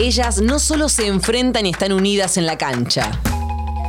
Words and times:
Ellas 0.00 0.40
no 0.40 0.58
solo 0.58 0.88
se 0.88 1.08
enfrentan 1.08 1.66
y 1.66 1.70
están 1.70 1.92
unidas 1.92 2.38
en 2.38 2.46
la 2.46 2.56
cancha. 2.56 3.10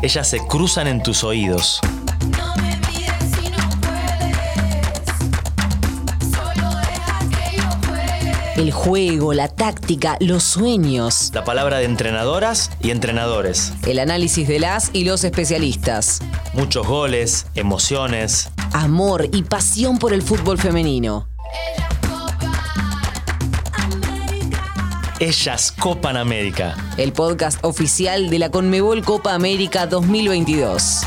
Ellas 0.04 0.28
se 0.28 0.46
cruzan 0.46 0.88
en 0.88 1.02
tus 1.02 1.24
oídos. 1.24 1.80
El 8.58 8.74
juego, 8.74 9.34
la 9.34 9.48
táctica, 9.48 10.18
los 10.20 10.44
sueños. 10.44 11.32
La 11.34 11.46
palabra 11.46 11.78
de 11.78 11.86
entrenadoras 11.86 12.72
y 12.82 12.92
entrenadores. 12.92 13.72
El 13.88 13.98
análisis 13.98 14.50
de 14.50 14.60
las 14.60 14.90
y 14.92 15.06
los 15.06 15.24
especialistas. 15.24 16.20
Muchos 16.54 16.86
goles, 16.86 17.48
emociones. 17.56 18.50
Amor 18.74 19.30
y 19.32 19.44
pasión 19.44 19.98
por 19.98 20.12
el 20.12 20.22
fútbol 20.22 20.58
femenino. 20.58 21.31
Ellas 25.22 25.72
Copan 25.72 26.18
América. 26.18 26.76
El 26.98 27.14
podcast 27.14 27.64
oficial 27.64 28.32
de 28.32 28.40
la 28.40 28.50
Conmebol 28.50 29.06
Copa 29.06 29.36
América 29.36 29.86
2022. 29.86 31.02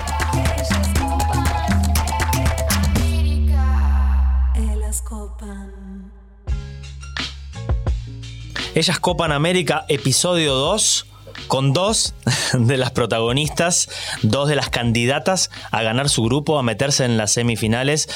Ellas 8.77 9.01
Copan 9.01 9.33
América, 9.33 9.85
episodio 9.89 10.55
2, 10.55 11.07
con 11.49 11.73
dos 11.73 12.15
de 12.53 12.77
las 12.77 12.93
protagonistas, 12.93 13.89
dos 14.23 14.49
de 14.49 14.55
las 14.55 14.71
candidatas 14.71 15.51
a 15.73 15.83
ganar 15.83 16.09
su 16.09 16.23
grupo, 16.23 16.57
a 16.57 16.63
meterse 16.63 17.05
en 17.05 17.17
las 17.17 17.33
semifinales 17.33 18.09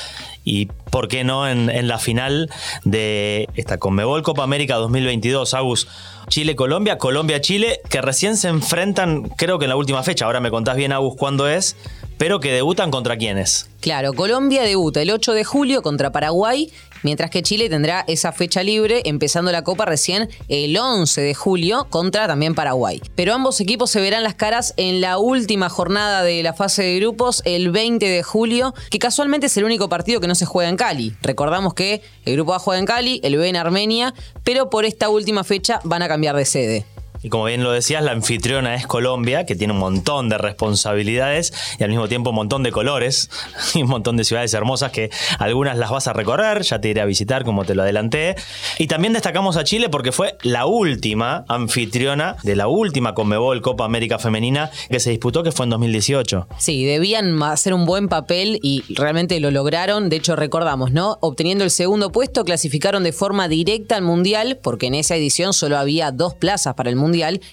y, 0.48 0.66
¿por 0.90 1.08
qué 1.08 1.24
no?, 1.24 1.46
en, 1.48 1.88
la 1.88 1.98
final 1.98 2.50
de 2.84 3.48
esta 3.54 3.78
Conmebol 3.78 4.22
Copa 4.22 4.42
América 4.42 4.76
2022. 4.76 5.52
Agus, 5.54 5.88
Chile-Colombia, 6.28 6.98
Colombia-Chile, 6.98 7.80
que 7.88 8.00
recién 8.00 8.36
se 8.36 8.48
enfrentan, 8.48 9.28
creo 9.36 9.58
que 9.58 9.66
en 9.66 9.70
la 9.70 9.76
última 9.76 10.02
fecha. 10.02 10.24
Ahora 10.24 10.40
me 10.40 10.50
contás 10.50 10.76
bien, 10.76 10.92
Agus, 10.92 11.16
cuándo 11.16 11.48
es, 11.48 11.76
pero 12.16 12.40
que 12.40 12.52
debutan 12.52 12.90
contra 12.90 13.16
quiénes. 13.16 13.68
Claro, 13.80 14.12
Colombia 14.14 14.62
debuta 14.62 15.02
el 15.02 15.10
8 15.10 15.34
de 15.34 15.44
julio 15.44 15.82
contra 15.82 16.10
Paraguay 16.10 16.72
mientras 17.02 17.30
que 17.30 17.42
Chile 17.42 17.68
tendrá 17.68 18.04
esa 18.06 18.32
fecha 18.32 18.62
libre 18.62 19.02
empezando 19.04 19.52
la 19.52 19.62
Copa 19.62 19.84
recién 19.84 20.28
el 20.48 20.76
11 20.76 21.20
de 21.20 21.34
julio 21.34 21.86
contra 21.90 22.26
también 22.26 22.54
Paraguay. 22.54 23.00
Pero 23.14 23.34
ambos 23.34 23.60
equipos 23.60 23.90
se 23.90 24.00
verán 24.00 24.22
las 24.22 24.34
caras 24.34 24.74
en 24.76 25.00
la 25.00 25.18
última 25.18 25.68
jornada 25.68 26.22
de 26.22 26.42
la 26.42 26.54
fase 26.54 26.82
de 26.82 26.96
grupos 26.96 27.42
el 27.44 27.70
20 27.70 28.06
de 28.06 28.22
julio, 28.22 28.74
que 28.90 28.98
casualmente 28.98 29.46
es 29.46 29.56
el 29.56 29.64
único 29.64 29.88
partido 29.88 30.20
que 30.20 30.28
no 30.28 30.34
se 30.34 30.46
juega 30.46 30.70
en 30.70 30.76
Cali. 30.76 31.14
Recordamos 31.22 31.74
que 31.74 32.02
el 32.24 32.34
grupo 32.34 32.54
A 32.54 32.58
juega 32.58 32.78
en 32.78 32.86
Cali, 32.86 33.20
el 33.22 33.36
B 33.36 33.48
en 33.48 33.56
Armenia, 33.56 34.14
pero 34.44 34.70
por 34.70 34.84
esta 34.84 35.08
última 35.08 35.44
fecha 35.44 35.80
van 35.84 36.02
a 36.02 36.08
cambiar 36.08 36.36
de 36.36 36.44
sede. 36.44 36.97
Y 37.22 37.30
como 37.30 37.44
bien 37.44 37.64
lo 37.64 37.72
decías, 37.72 38.02
la 38.02 38.12
anfitriona 38.12 38.74
es 38.74 38.86
Colombia, 38.86 39.44
que 39.44 39.56
tiene 39.56 39.72
un 39.72 39.80
montón 39.80 40.28
de 40.28 40.38
responsabilidades 40.38 41.52
y 41.78 41.82
al 41.82 41.90
mismo 41.90 42.06
tiempo 42.08 42.30
un 42.30 42.36
montón 42.36 42.62
de 42.62 42.70
colores 42.70 43.28
y 43.74 43.82
un 43.82 43.88
montón 43.88 44.16
de 44.16 44.24
ciudades 44.24 44.54
hermosas 44.54 44.92
que 44.92 45.10
algunas 45.38 45.76
las 45.76 45.90
vas 45.90 46.06
a 46.06 46.12
recorrer, 46.12 46.62
ya 46.62 46.80
te 46.80 46.88
iré 46.88 47.00
a 47.00 47.04
visitar 47.04 47.44
como 47.44 47.64
te 47.64 47.74
lo 47.74 47.82
adelanté. 47.82 48.36
Y 48.78 48.86
también 48.86 49.12
destacamos 49.12 49.56
a 49.56 49.64
Chile 49.64 49.88
porque 49.88 50.12
fue 50.12 50.36
la 50.42 50.66
última 50.66 51.44
anfitriona 51.48 52.36
de 52.44 52.54
la 52.54 52.68
última 52.68 53.14
Conmebol 53.14 53.62
Copa 53.62 53.84
América 53.84 54.18
Femenina 54.18 54.70
que 54.88 55.00
se 55.00 55.10
disputó, 55.10 55.42
que 55.42 55.50
fue 55.50 55.64
en 55.64 55.70
2018. 55.70 56.46
Sí, 56.58 56.84
debían 56.84 57.42
hacer 57.42 57.74
un 57.74 57.84
buen 57.84 58.08
papel 58.08 58.60
y 58.62 58.84
realmente 58.94 59.40
lo 59.40 59.50
lograron. 59.50 60.08
De 60.08 60.16
hecho, 60.16 60.36
recordamos, 60.36 60.92
¿no? 60.92 61.18
Obteniendo 61.20 61.64
el 61.64 61.70
segundo 61.70 62.12
puesto, 62.12 62.44
clasificaron 62.44 63.02
de 63.02 63.12
forma 63.12 63.48
directa 63.48 63.96
al 63.96 64.02
Mundial, 64.02 64.58
porque 64.62 64.86
en 64.86 64.94
esa 64.94 65.16
edición 65.16 65.52
solo 65.52 65.78
había 65.78 66.12
dos 66.12 66.34
plazas 66.34 66.74
para 66.74 66.90
el 66.90 66.96
Mundial 66.96 67.07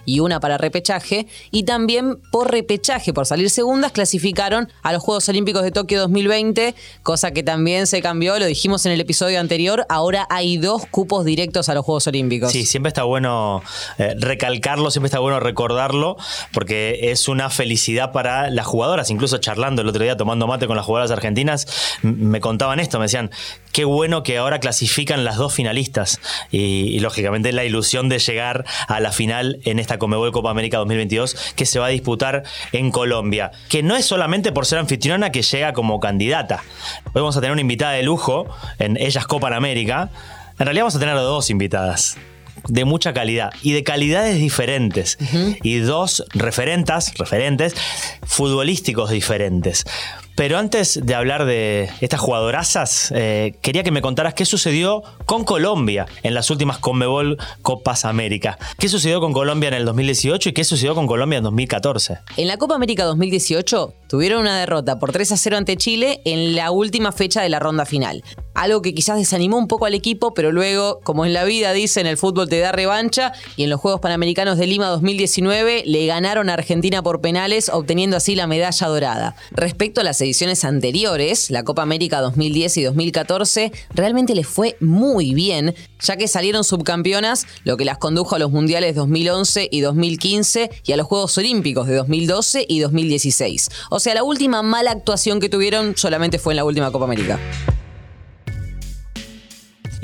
Y 0.05 0.19
una 0.19 0.39
para 0.39 0.57
repechaje. 0.57 1.27
Y 1.51 1.63
también 1.63 2.17
por 2.31 2.51
repechaje, 2.51 3.13
por 3.13 3.25
salir 3.25 3.49
segundas, 3.49 3.91
clasificaron 3.91 4.69
a 4.83 4.93
los 4.93 5.01
Juegos 5.01 5.27
Olímpicos 5.29 5.63
de 5.63 5.71
Tokio 5.71 5.99
2020, 6.01 6.75
cosa 7.03 7.31
que 7.31 7.43
también 7.43 7.87
se 7.87 8.01
cambió, 8.01 8.37
lo 8.39 8.45
dijimos 8.45 8.85
en 8.85 8.91
el 8.91 9.01
episodio 9.01 9.39
anterior, 9.39 9.85
ahora 9.89 10.27
hay 10.29 10.57
dos 10.57 10.85
cupos 10.87 11.25
directos 11.25 11.69
a 11.69 11.73
los 11.73 11.85
Juegos 11.85 12.07
Olímpicos. 12.07 12.51
Sí, 12.51 12.65
siempre 12.65 12.89
está 12.89 13.03
bueno 13.03 13.61
eh, 13.97 14.15
recalcarlo, 14.17 14.91
siempre 14.91 15.07
está 15.07 15.19
bueno 15.19 15.39
recordarlo, 15.39 16.17
porque 16.53 17.11
es 17.11 17.27
una 17.27 17.49
felicidad 17.49 18.11
para 18.11 18.49
las 18.49 18.65
jugadoras, 18.65 19.09
incluso 19.09 19.37
charlando 19.37 19.81
el 19.81 19.87
otro 19.87 20.03
día, 20.03 20.17
tomando 20.17 20.47
mate 20.47 20.67
con 20.67 20.75
las 20.75 20.85
jugadoras 20.85 21.11
argentinas, 21.11 21.67
me 22.01 22.39
contaban 22.39 22.79
esto, 22.79 22.99
me 22.99 23.05
decían, 23.05 23.31
qué 23.75 23.83
bueno 23.83 24.23
que 24.23 24.37
ahora 24.37 24.61
clasifican 24.61 25.25
las 25.25 25.35
dos 25.35 25.53
finalistas 25.53 26.21
y 26.49 26.97
lógicamente 27.01 27.51
la 27.51 27.65
ilusión 27.65 28.07
de 28.07 28.19
llegar 28.19 28.63
a 28.87 29.01
la 29.01 29.11
final 29.11 29.59
en 29.65 29.79
esta 29.79 29.99
Comebol 29.99 30.31
Copa 30.31 30.49
América 30.49 30.77
2022 30.77 31.35
que 31.57 31.65
se 31.65 31.79
va 31.79 31.87
a 31.87 31.89
disputar 31.89 32.43
en 32.71 32.89
Colombia. 32.89 33.51
Que 33.67 33.83
no 33.83 33.97
es 33.97 34.05
solamente 34.05 34.53
por 34.53 34.65
ser 34.65 34.79
anfitriona 34.79 35.29
que 35.33 35.41
llega 35.41 35.73
como 35.73 35.99
candidata. 35.99 36.63
Hoy 37.07 37.15
vamos 37.15 37.35
a 37.35 37.41
tener 37.41 37.51
una 37.51 37.59
invitada 37.59 37.91
de 37.91 38.03
lujo 38.03 38.47
en 38.79 38.95
Ellas 38.95 39.27
Copa 39.27 39.53
América. 39.53 40.09
En 40.57 40.67
realidad 40.67 40.83
vamos 40.83 40.95
a 40.95 40.99
tener 40.99 41.15
dos 41.15 41.49
invitadas 41.49 42.17
de 42.69 42.85
mucha 42.85 43.13
calidad 43.13 43.51
y 43.61 43.73
de 43.73 43.83
calidades 43.83 44.39
diferentes 44.39 45.17
y 45.63 45.79
dos 45.79 46.23
referentas, 46.33 47.13
referentes 47.17 47.75
futbolísticos 48.23 49.09
diferentes. 49.09 49.83
Pero 50.35 50.57
antes 50.57 50.99
de 51.01 51.15
hablar 51.15 51.45
de 51.45 51.89
estas 52.01 52.19
jugadorazas, 52.19 53.11
eh, 53.15 53.55
quería 53.61 53.83
que 53.83 53.91
me 53.91 54.01
contaras 54.01 54.33
qué 54.33 54.43
sucedió 54.45 55.01
con 55.25 55.45
Colombia 55.45 56.07
en 56.23 56.33
las 56.33 56.49
últimas 56.49 56.77
Conmebol 56.77 57.37
Copas 57.61 58.03
América. 58.03 58.57
¿Qué 58.77 58.89
sucedió 58.89 59.21
con 59.21 59.31
Colombia 59.31 59.69
en 59.69 59.75
el 59.75 59.85
2018 59.85 60.49
y 60.49 60.53
qué 60.53 60.65
sucedió 60.65 60.93
con 60.93 61.07
Colombia 61.07 61.37
en 61.37 61.43
2014? 61.43 62.19
En 62.35 62.47
la 62.47 62.57
Copa 62.57 62.75
América 62.75 63.05
2018 63.05 63.93
tuvieron 64.09 64.41
una 64.41 64.59
derrota 64.59 64.99
por 64.99 65.13
3 65.13 65.31
a 65.31 65.37
0 65.37 65.57
ante 65.57 65.77
Chile 65.77 66.19
en 66.25 66.53
la 66.53 66.71
última 66.71 67.13
fecha 67.13 67.41
de 67.41 67.47
la 67.47 67.59
ronda 67.59 67.85
final. 67.85 68.21
Algo 68.55 68.81
que 68.81 68.93
quizás 68.93 69.17
desanimó 69.17 69.57
un 69.57 69.67
poco 69.67 69.85
al 69.85 69.93
equipo, 69.93 70.33
pero 70.33 70.53
luego, 70.53 71.01
como 71.03 71.25
en 71.25 71.33
la 71.33 71.43
vida 71.43 71.73
dicen, 71.73 72.07
el 72.07 72.17
fútbol 72.17 72.47
te 72.47 72.57
da 72.59 72.71
revancha 72.71 73.33
y 73.57 73.63
en 73.63 73.69
los 73.69 73.81
Juegos 73.81 73.99
Panamericanos 73.99 74.57
de 74.57 74.65
Lima 74.65 74.87
2019 74.87 75.83
le 75.85 76.05
ganaron 76.05 76.49
a 76.49 76.53
Argentina 76.53 77.03
por 77.03 77.19
penales, 77.19 77.67
obteniendo 77.67 78.15
así 78.15 78.33
la 78.33 78.47
medalla 78.47 78.87
dorada. 78.87 79.35
Respecto 79.51 79.99
a 79.99 80.05
las 80.05 80.21
ediciones 80.21 80.63
anteriores, 80.63 81.51
la 81.51 81.63
Copa 81.63 81.81
América 81.81 82.21
2010 82.21 82.77
y 82.77 82.83
2014, 82.83 83.71
realmente 83.93 84.33
les 84.35 84.47
fue 84.47 84.77
muy 84.79 85.33
bien, 85.33 85.75
ya 85.99 86.15
que 86.15 86.29
salieron 86.29 86.63
subcampeonas, 86.63 87.47
lo 87.65 87.75
que 87.75 87.83
las 87.83 87.97
condujo 87.97 88.35
a 88.35 88.39
los 88.39 88.51
Mundiales 88.51 88.95
2011 88.95 89.67
y 89.69 89.81
2015 89.81 90.69
y 90.85 90.91
a 90.93 90.97
los 90.97 91.07
Juegos 91.07 91.37
Olímpicos 91.37 91.87
de 91.87 91.95
2012 91.95 92.65
y 92.69 92.79
2016. 92.79 93.69
O 93.89 93.99
sea, 93.99 94.15
la 94.15 94.23
última 94.23 94.61
mala 94.61 94.91
actuación 94.91 95.41
que 95.41 95.49
tuvieron 95.49 95.97
solamente 95.97 96.39
fue 96.39 96.53
en 96.53 96.57
la 96.57 96.63
última 96.63 96.89
Copa 96.89 97.03
América. 97.03 97.37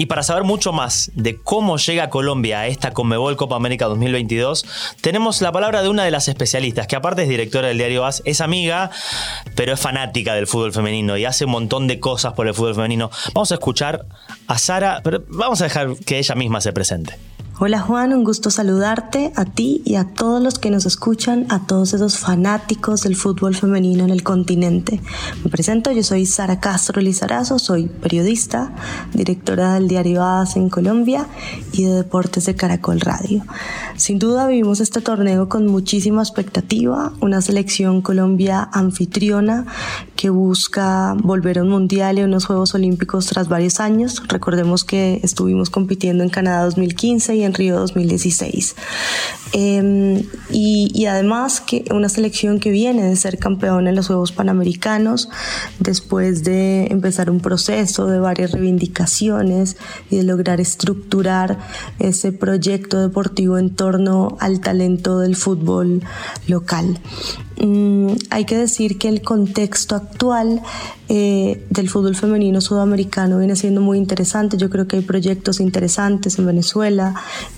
Y 0.01 0.07
para 0.07 0.23
saber 0.23 0.43
mucho 0.45 0.73
más 0.73 1.11
de 1.13 1.37
cómo 1.37 1.77
llega 1.77 2.09
Colombia 2.09 2.61
a 2.61 2.65
esta 2.65 2.91
Conmebol 2.91 3.35
Copa 3.35 3.55
América 3.55 3.85
2022, 3.85 4.65
tenemos 4.99 5.41
la 5.41 5.51
palabra 5.51 5.83
de 5.83 5.89
una 5.89 6.03
de 6.03 6.09
las 6.09 6.27
especialistas, 6.27 6.87
que 6.87 6.95
aparte 6.95 7.21
es 7.21 7.29
directora 7.29 7.67
del 7.67 7.77
diario 7.77 8.03
AS, 8.03 8.23
es 8.25 8.41
amiga, 8.41 8.89
pero 9.55 9.73
es 9.73 9.79
fanática 9.79 10.33
del 10.33 10.47
fútbol 10.47 10.73
femenino 10.73 11.17
y 11.17 11.25
hace 11.25 11.45
un 11.45 11.51
montón 11.51 11.85
de 11.85 11.99
cosas 11.99 12.33
por 12.33 12.47
el 12.47 12.55
fútbol 12.55 12.73
femenino. 12.73 13.11
Vamos 13.35 13.51
a 13.51 13.53
escuchar 13.53 14.07
a 14.47 14.57
Sara, 14.57 15.01
pero 15.03 15.23
vamos 15.27 15.61
a 15.61 15.65
dejar 15.65 15.95
que 15.97 16.17
ella 16.17 16.33
misma 16.33 16.61
se 16.61 16.73
presente. 16.73 17.19
Hola 17.63 17.79
Juan, 17.79 18.11
un 18.11 18.23
gusto 18.23 18.49
saludarte 18.49 19.31
a 19.35 19.45
ti 19.45 19.83
y 19.85 19.93
a 19.93 20.05
todos 20.05 20.41
los 20.41 20.57
que 20.57 20.71
nos 20.71 20.87
escuchan, 20.87 21.45
a 21.49 21.67
todos 21.67 21.93
esos 21.93 22.17
fanáticos 22.17 23.03
del 23.03 23.15
fútbol 23.15 23.53
femenino 23.53 24.03
en 24.03 24.09
el 24.09 24.23
continente. 24.23 24.99
Me 25.43 25.51
presento, 25.51 25.91
yo 25.91 26.01
soy 26.01 26.25
Sara 26.25 26.59
Castro 26.59 26.99
Lizarazo, 26.99 27.59
soy 27.59 27.85
periodista, 27.85 28.73
directora 29.13 29.75
del 29.75 29.87
diario 29.87 30.23
AS 30.23 30.55
en 30.55 30.69
Colombia 30.69 31.27
y 31.71 31.83
de 31.83 31.93
Deportes 31.93 32.47
de 32.47 32.55
Caracol 32.55 32.99
Radio. 32.99 33.43
Sin 33.95 34.17
duda 34.17 34.47
vivimos 34.47 34.79
este 34.79 34.99
torneo 34.99 35.47
con 35.47 35.67
muchísima 35.67 36.23
expectativa, 36.23 37.13
una 37.21 37.41
selección 37.41 38.01
Colombia 38.01 38.69
anfitriona 38.73 39.67
que 40.15 40.31
busca 40.31 41.15
volver 41.21 41.59
a 41.59 41.61
un 41.61 41.69
mundial 41.69 42.17
y 42.17 42.21
a 42.21 42.25
unos 42.25 42.45
Juegos 42.45 42.73
Olímpicos 42.73 43.27
tras 43.27 43.49
varios 43.49 43.79
años. 43.79 44.23
Recordemos 44.27 44.83
que 44.83 45.19
estuvimos 45.21 45.69
compitiendo 45.69 46.23
en 46.23 46.29
Canadá 46.29 46.65
2015 46.65 47.35
y 47.35 47.43
en 47.43 47.50
Río 47.53 47.77
2016. 47.79 48.75
Em, 49.53 50.23
y, 50.49 51.05
además 51.05 51.59
que 51.59 51.83
una 51.91 52.07
selección 52.07 52.59
que 52.59 52.71
viene 52.71 53.03
de 53.03 53.15
ser 53.17 53.37
campeón 53.37 53.87
en 53.87 53.95
los 53.95 54.07
Juegos 54.07 54.31
Panamericanos, 54.31 55.29
después 55.79 56.43
de 56.43 56.85
empezar 56.85 57.29
un 57.29 57.41
proceso 57.41 58.07
de 58.07 58.19
varias 58.19 58.51
reivindicaciones 58.51 59.75
y 60.09 60.17
de 60.17 60.23
lograr 60.23 60.61
estructurar 60.61 61.59
ese 61.99 62.31
proyecto 62.31 63.01
deportivo 63.01 63.57
en 63.57 63.75
torno 63.75 64.37
al 64.39 64.61
talento 64.61 65.19
del 65.19 65.35
fútbol 65.35 66.01
local. 66.47 66.99
Mm, 67.63 68.13
hay 68.31 68.45
que 68.45 68.57
decir 68.57 68.97
que 68.97 69.07
el 69.07 69.21
contexto 69.21 69.95
actual 69.95 70.63
eh, 71.09 71.67
del 71.69 71.89
fútbol 71.89 72.15
femenino 72.15 72.61
sudamericano 72.61 73.37
viene 73.37 73.55
siendo 73.55 73.81
muy 73.81 73.97
interesante. 73.97 74.57
Yo 74.57 74.69
creo 74.69 74.87
que 74.87 74.95
hay 74.95 75.01
proyectos 75.01 75.59
interesantes 75.59 76.39
en 76.39 76.45
Venezuela, 76.45 77.13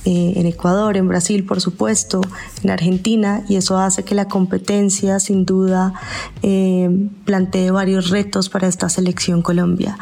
eh, 0.05 0.33
en 0.35 0.45
Ecuador, 0.47 0.97
en 0.97 1.07
Brasil, 1.07 1.45
por 1.45 1.61
supuesto, 1.61 2.19
en 2.63 2.71
Argentina, 2.71 3.43
y 3.47 3.55
eso 3.55 3.77
hace 3.77 4.03
que 4.03 4.15
la 4.15 4.27
competencia, 4.27 5.19
sin 5.19 5.45
duda, 5.45 5.93
eh, 6.41 6.89
plantee 7.25 7.71
varios 7.71 8.09
retos 8.09 8.49
para 8.49 8.67
esta 8.67 8.89
selección 8.89 9.41
Colombia. 9.41 9.97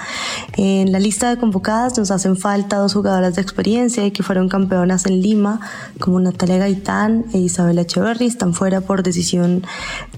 En 0.55 0.91
la 0.91 0.99
lista 0.99 1.29
de 1.29 1.37
convocadas 1.37 1.97
nos 1.97 2.09
hacen 2.09 2.37
falta 2.37 2.77
dos 2.77 2.93
jugadoras 2.93 3.35
de 3.35 3.41
experiencia 3.41 4.05
y 4.05 4.11
que 4.11 4.23
fueron 4.23 4.49
campeonas 4.49 5.05
en 5.05 5.21
Lima, 5.21 5.59
como 5.99 6.21
Natalia 6.21 6.57
Gaitán 6.57 7.25
e 7.33 7.39
Isabel 7.39 7.77
Echeverry, 7.79 8.27
están 8.27 8.53
fuera 8.53 8.81
por 8.81 9.03
decisión 9.03 9.63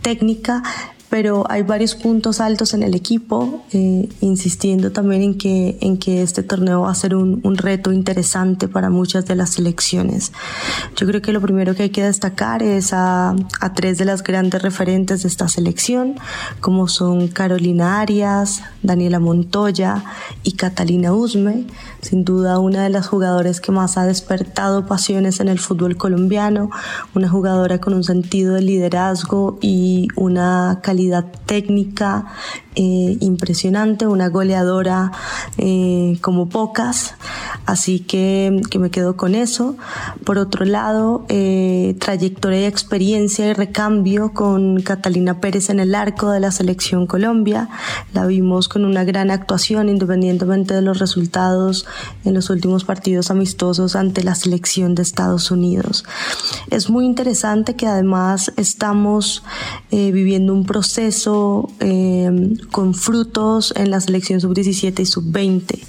técnica 0.01 0.61
pero 1.13 1.45
hay 1.47 1.61
varios 1.61 1.93
puntos 1.93 2.41
altos 2.41 2.73
en 2.73 2.81
el 2.81 2.95
equipo, 2.95 3.63
eh, 3.71 4.09
insistiendo 4.21 4.91
también 4.91 5.21
en 5.21 5.37
que, 5.37 5.77
en 5.79 5.99
que 5.99 6.23
este 6.23 6.41
torneo 6.41 6.81
va 6.81 6.91
a 6.91 6.95
ser 6.95 7.13
un, 7.13 7.39
un, 7.43 7.55
reto 7.55 7.91
interesante 7.91 8.67
para 8.67 8.89
muchas 8.89 9.27
de 9.27 9.35
las 9.35 9.51
selecciones. 9.51 10.31
Yo 10.95 11.05
creo 11.05 11.21
que 11.21 11.31
lo 11.31 11.39
primero 11.39 11.75
que 11.75 11.83
hay 11.83 11.91
que 11.91 12.03
destacar 12.03 12.63
es 12.63 12.93
a, 12.93 13.35
a 13.61 13.73
tres 13.75 13.99
de 13.99 14.05
las 14.05 14.23
grandes 14.23 14.63
referentes 14.63 15.21
de 15.21 15.27
esta 15.29 15.47
selección, 15.47 16.15
como 16.61 16.87
son 16.87 17.27
Carolina 17.27 17.99
Arias, 17.99 18.63
Daniela 18.81 19.19
Montoya 19.19 20.03
y 20.41 20.53
Catalina 20.53 21.13
Usme, 21.13 21.67
sin 22.01 22.25
duda 22.25 22.57
una 22.57 22.81
de 22.81 22.89
las 22.89 23.05
jugadoras 23.05 23.61
que 23.61 23.71
más 23.71 23.99
ha 23.99 24.07
despertado 24.07 24.87
pasiones 24.87 25.39
en 25.41 25.47
el 25.47 25.59
fútbol 25.59 25.95
colombiano, 25.95 26.71
una 27.13 27.29
jugadora 27.29 27.77
con 27.77 27.93
un 27.93 28.03
sentido 28.03 28.55
de 28.55 28.63
liderazgo 28.63 29.59
y 29.61 30.07
una 30.15 30.79
calidad 30.81 31.02
técnica 31.45 32.25
eh, 32.75 33.17
impresionante, 33.19 34.07
una 34.07 34.29
goleadora 34.29 35.11
eh, 35.59 36.17
como 36.21 36.49
pocas, 36.49 37.13
así 37.67 37.99
que, 37.99 38.61
que, 38.71 38.79
me 38.79 38.89
quedo 38.89 39.15
con 39.15 39.35
eso. 39.35 39.75
Por 40.25 40.39
otro 40.39 40.65
lado, 40.65 41.23
eh, 41.29 41.95
trayectoria 41.99 42.61
y 42.61 42.65
experiencia 42.65 43.47
y 43.47 43.53
recambio 43.53 44.33
con 44.33 44.81
Catalina 44.81 45.39
Pérez 45.39 45.69
en 45.69 45.79
el 45.79 45.93
arco 45.93 46.31
de 46.31 46.39
la 46.39 46.49
selección 46.49 47.05
Colombia. 47.05 47.69
La 48.11 48.25
vimos 48.25 48.67
con 48.69 48.85
una 48.85 49.03
gran 49.03 49.29
actuación 49.29 49.87
independientemente 49.87 50.73
de 50.73 50.81
los 50.81 50.97
resultados 50.97 51.85
en 52.25 52.33
los 52.33 52.49
últimos 52.49 52.85
partidos 52.85 53.29
amistosos 53.29 53.95
ante 53.95 54.23
la 54.23 54.33
selección 54.33 54.95
de 54.95 55.03
Estados 55.03 55.51
Unidos. 55.51 56.05
Es 56.71 56.89
muy 56.89 57.05
interesante 57.05 57.75
que 57.75 57.85
además 57.85 58.51
estamos 58.57 59.43
viviendo 59.91 60.53
un 60.53 60.65
proceso 60.65 61.69
con 62.71 62.93
frutos 62.93 63.73
en 63.75 63.91
la 63.91 63.99
selección 64.01 64.41
sub-17 64.41 64.99
y 64.99 65.05
sub-20. 65.05 65.79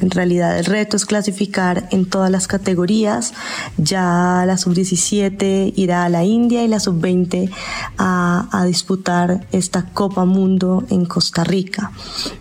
En 0.00 0.10
realidad 0.10 0.58
el 0.58 0.64
reto 0.64 0.96
es 0.96 1.06
clasificar 1.06 1.88
en 1.90 2.06
todas 2.06 2.30
las 2.30 2.46
categorías. 2.46 3.34
Ya 3.76 4.44
la 4.46 4.56
sub-17 4.56 5.72
irá 5.76 6.04
a 6.04 6.08
la 6.08 6.24
India 6.24 6.64
y 6.64 6.68
la 6.68 6.80
sub-20 6.80 7.50
a, 7.98 8.48
a 8.52 8.64
disputar 8.64 9.46
esta 9.52 9.86
Copa 9.92 10.24
Mundo 10.24 10.84
en 10.90 11.04
Costa 11.04 11.44
Rica. 11.44 11.92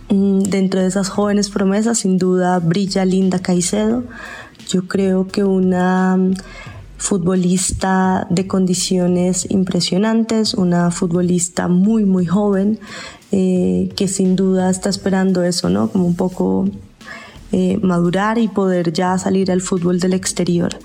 Mm, 0.09 0.43
dentro 0.43 0.81
de 0.81 0.87
esas 0.87 1.09
jóvenes 1.09 1.49
promesas, 1.49 1.99
sin 1.99 2.17
duda, 2.17 2.59
brilla 2.59 3.05
Linda 3.05 3.39
Caicedo. 3.39 4.03
Yo 4.69 4.87
creo 4.87 5.27
que 5.27 5.43
una 5.43 6.17
futbolista 7.03 8.27
de 8.29 8.47
condiciones 8.47 9.45
impresionantes, 9.51 10.53
una 10.53 10.89
futbolista 10.89 11.67
muy, 11.67 12.05
muy 12.05 12.25
joven, 12.25 12.79
eh, 13.35 13.89
que 13.95 14.07
sin 14.07 14.35
duda 14.35 14.69
está 14.69 14.89
esperando 14.89 15.41
eso, 15.41 15.67
¿no? 15.67 15.89
Como 15.89 16.05
un 16.05 16.15
poco 16.15 16.67
eh, 17.51 17.79
madurar 17.81 18.37
y 18.37 18.47
poder 18.47 18.93
ya 18.93 19.17
salir 19.17 19.51
al 19.51 19.61
fútbol 19.61 19.99
del 19.99 20.13
exterior. 20.13 20.77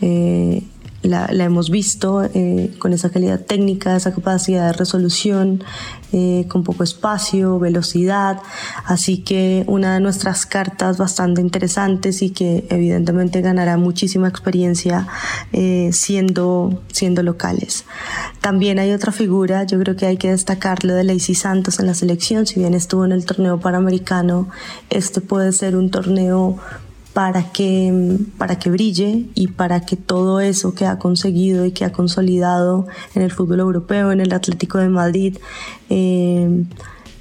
Eh, 0.00 0.62
la, 1.02 1.26
hemos 1.32 1.70
visto 1.70 2.22
eh, 2.22 2.74
con 2.78 2.92
esa 2.92 3.10
calidad 3.10 3.40
técnica, 3.40 3.96
esa 3.96 4.12
capacidad 4.12 4.66
de 4.66 4.72
resolución, 4.74 5.64
eh, 6.12 6.46
con 6.48 6.64
poco 6.64 6.84
espacio, 6.84 7.58
velocidad. 7.58 8.42
Así 8.84 9.18
que 9.18 9.64
una 9.66 9.94
de 9.94 10.00
nuestras 10.00 10.44
cartas 10.44 10.98
bastante 10.98 11.40
interesantes 11.40 12.20
y 12.20 12.30
que 12.30 12.66
evidentemente 12.68 13.40
ganará 13.40 13.76
muchísima 13.76 14.28
experiencia 14.28 15.08
eh, 15.52 15.90
siendo, 15.92 16.82
siendo 16.92 17.22
locales. 17.22 17.84
También 18.40 18.78
hay 18.78 18.92
otra 18.92 19.12
figura, 19.12 19.64
yo 19.64 19.78
creo 19.78 19.96
que 19.96 20.06
hay 20.06 20.16
que 20.16 20.30
destacarlo 20.30 20.94
de 20.94 21.04
Lacey 21.04 21.34
Santos 21.34 21.78
en 21.78 21.86
la 21.86 21.94
selección, 21.94 22.46
si 22.46 22.60
bien 22.60 22.74
estuvo 22.74 23.04
en 23.04 23.12
el 23.12 23.24
torneo 23.24 23.60
panamericano, 23.60 24.48
este 24.90 25.20
puede 25.20 25.52
ser 25.52 25.76
un 25.76 25.90
torneo 25.90 26.58
para 27.20 27.52
que, 27.52 28.16
para 28.38 28.58
que 28.58 28.70
brille 28.70 29.26
y 29.34 29.48
para 29.48 29.84
que 29.84 29.96
todo 29.96 30.40
eso 30.40 30.74
que 30.74 30.86
ha 30.86 30.98
conseguido 30.98 31.66
y 31.66 31.72
que 31.72 31.84
ha 31.84 31.92
consolidado 31.92 32.86
en 33.14 33.20
el 33.20 33.30
fútbol 33.30 33.60
europeo, 33.60 34.10
en 34.10 34.20
el 34.20 34.32
Atlético 34.32 34.78
de 34.78 34.88
Madrid, 34.88 35.36
eh, 35.90 36.64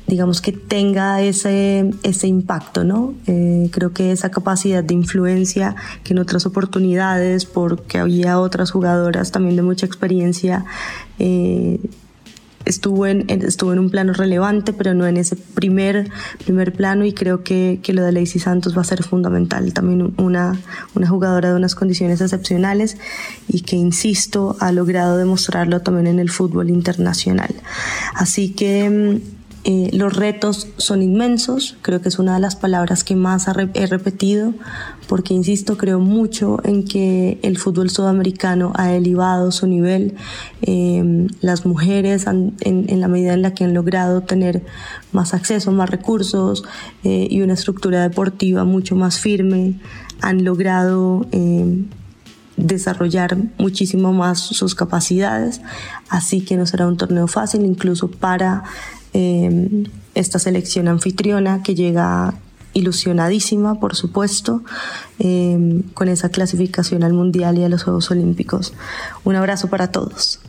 digamos 0.08 0.40
que 0.40 0.54
tenga 0.54 1.22
ese, 1.22 1.92
ese 2.04 2.28
impacto, 2.28 2.86
¿no? 2.86 3.14
Eh, 3.28 3.70
creo 3.74 3.92
que 3.92 4.14
esa 4.14 4.32
capacidad 4.32 4.86
de 4.86 4.94
influencia 4.94 5.76
que 6.06 6.14
en 6.14 6.20
otras 6.20 6.46
oportunidades, 6.46 7.44
porque 7.44 7.98
había 7.98 8.40
otras 8.40 8.72
jugadoras 8.72 9.34
también 9.34 9.58
de 9.58 9.64
mucha 9.64 9.86
experiencia, 9.86 10.64
eh, 11.20 11.78
estuvo 12.70 13.08
en, 13.08 13.26
estuvo 13.30 13.74
en 13.74 13.80
un 13.80 13.90
plano 13.90 14.14
relevante, 14.14 14.74
pero 14.74 14.94
no 14.94 15.08
en 15.08 15.18
ese 15.18 15.36
primer, 15.36 16.10
primer 16.44 16.72
plano 16.72 17.04
y 17.04 17.14
creo 17.14 17.44
que, 17.44 17.80
que 17.82 17.94
lo 17.94 18.04
de 18.04 18.12
Lacey 18.12 18.40
Santos 18.40 18.78
va 18.78 18.82
a 18.82 18.86
ser 18.86 19.04
fundamental. 19.04 19.74
También 19.74 20.14
una, 20.18 20.58
una 20.96 21.08
jugadora 21.08 21.50
de 21.50 21.56
unas 21.56 21.74
condiciones 21.74 22.22
excepcionales 22.22 22.98
y 23.48 23.62
que, 23.62 23.76
insisto, 23.76 24.56
ha 24.60 24.72
logrado 24.72 25.18
demostrarlo 25.18 25.82
también 25.82 26.08
en 26.08 26.20
el 26.20 26.30
fútbol 26.30 26.70
internacional. 26.70 27.54
Así 28.14 28.52
que 28.52 28.90
mm, 28.90 29.39
eh, 29.66 29.90
los 29.92 30.16
retos 30.16 30.68
son 30.78 31.02
inmensos, 31.02 31.76
creo 31.82 32.02
que 32.02 32.08
es 32.08 32.18
una 32.18 32.36
de 32.36 32.40
las 32.40 32.56
palabras 32.56 33.04
que 33.04 33.16
más 33.16 33.46
he 33.74 33.88
repetido, 33.88 34.54
porque 35.08 35.34
insisto, 35.34 35.78
creo 35.78 36.00
mucho 36.00 36.60
en 36.64 36.86
que 36.86 37.40
el 37.42 37.58
fútbol 37.58 37.90
sudamericano 37.90 38.72
ha 38.76 38.94
elevado 38.94 39.52
su 39.52 39.68
nivel. 39.68 40.16
Eh, 40.62 41.28
las 41.42 41.66
mujeres, 41.66 42.26
en, 42.28 43.02
la 43.02 43.08
medida 43.10 43.34
en 43.34 43.42
la 43.42 43.54
que 43.54 43.66
han 43.66 43.74
logrado 43.74 44.22
tener 44.22 44.64
más 45.12 45.34
acceso, 45.34 45.72
más 45.72 45.90
recursos 45.90 46.64
eh, 47.04 47.28
y 47.30 47.42
una 47.42 47.54
estructura 47.54 48.02
deportiva 48.02 48.64
mucho 48.64 48.96
más 48.96 49.20
firme, 49.20 49.80
han 50.22 50.46
logrado 50.46 51.26
desarrollar 52.56 53.38
muchísimo 53.58 54.12
más 54.12 54.40
sus 54.40 54.76
capacidades, 54.76 55.62
así 56.10 56.42
que 56.42 56.58
no 56.58 56.66
será 56.66 56.88
un 56.88 56.98
torneo 56.98 57.28
fácil 57.28 57.66
incluso 57.66 58.12
para 58.12 58.64
Em, 59.14 59.86
esta 60.16 60.40
selección 60.40 60.88
anfitriona 60.88 61.64
que 61.64 61.76
llega 61.76 62.34
ilusionadísima, 62.74 63.80
por 63.80 63.96
supuesto, 63.96 64.64
em, 65.18 65.82
con 65.94 66.08
esa 66.08 66.30
clasificación 66.30 67.04
al 67.04 67.14
Mundial 67.14 67.58
y 67.58 67.64
a 67.64 67.70
los 67.70 67.84
Juegos 67.84 68.12
Olímpicos. 68.12 68.74
Un 69.24 69.36
abrazo 69.36 69.70
para 69.70 69.92
todos. 69.92 70.40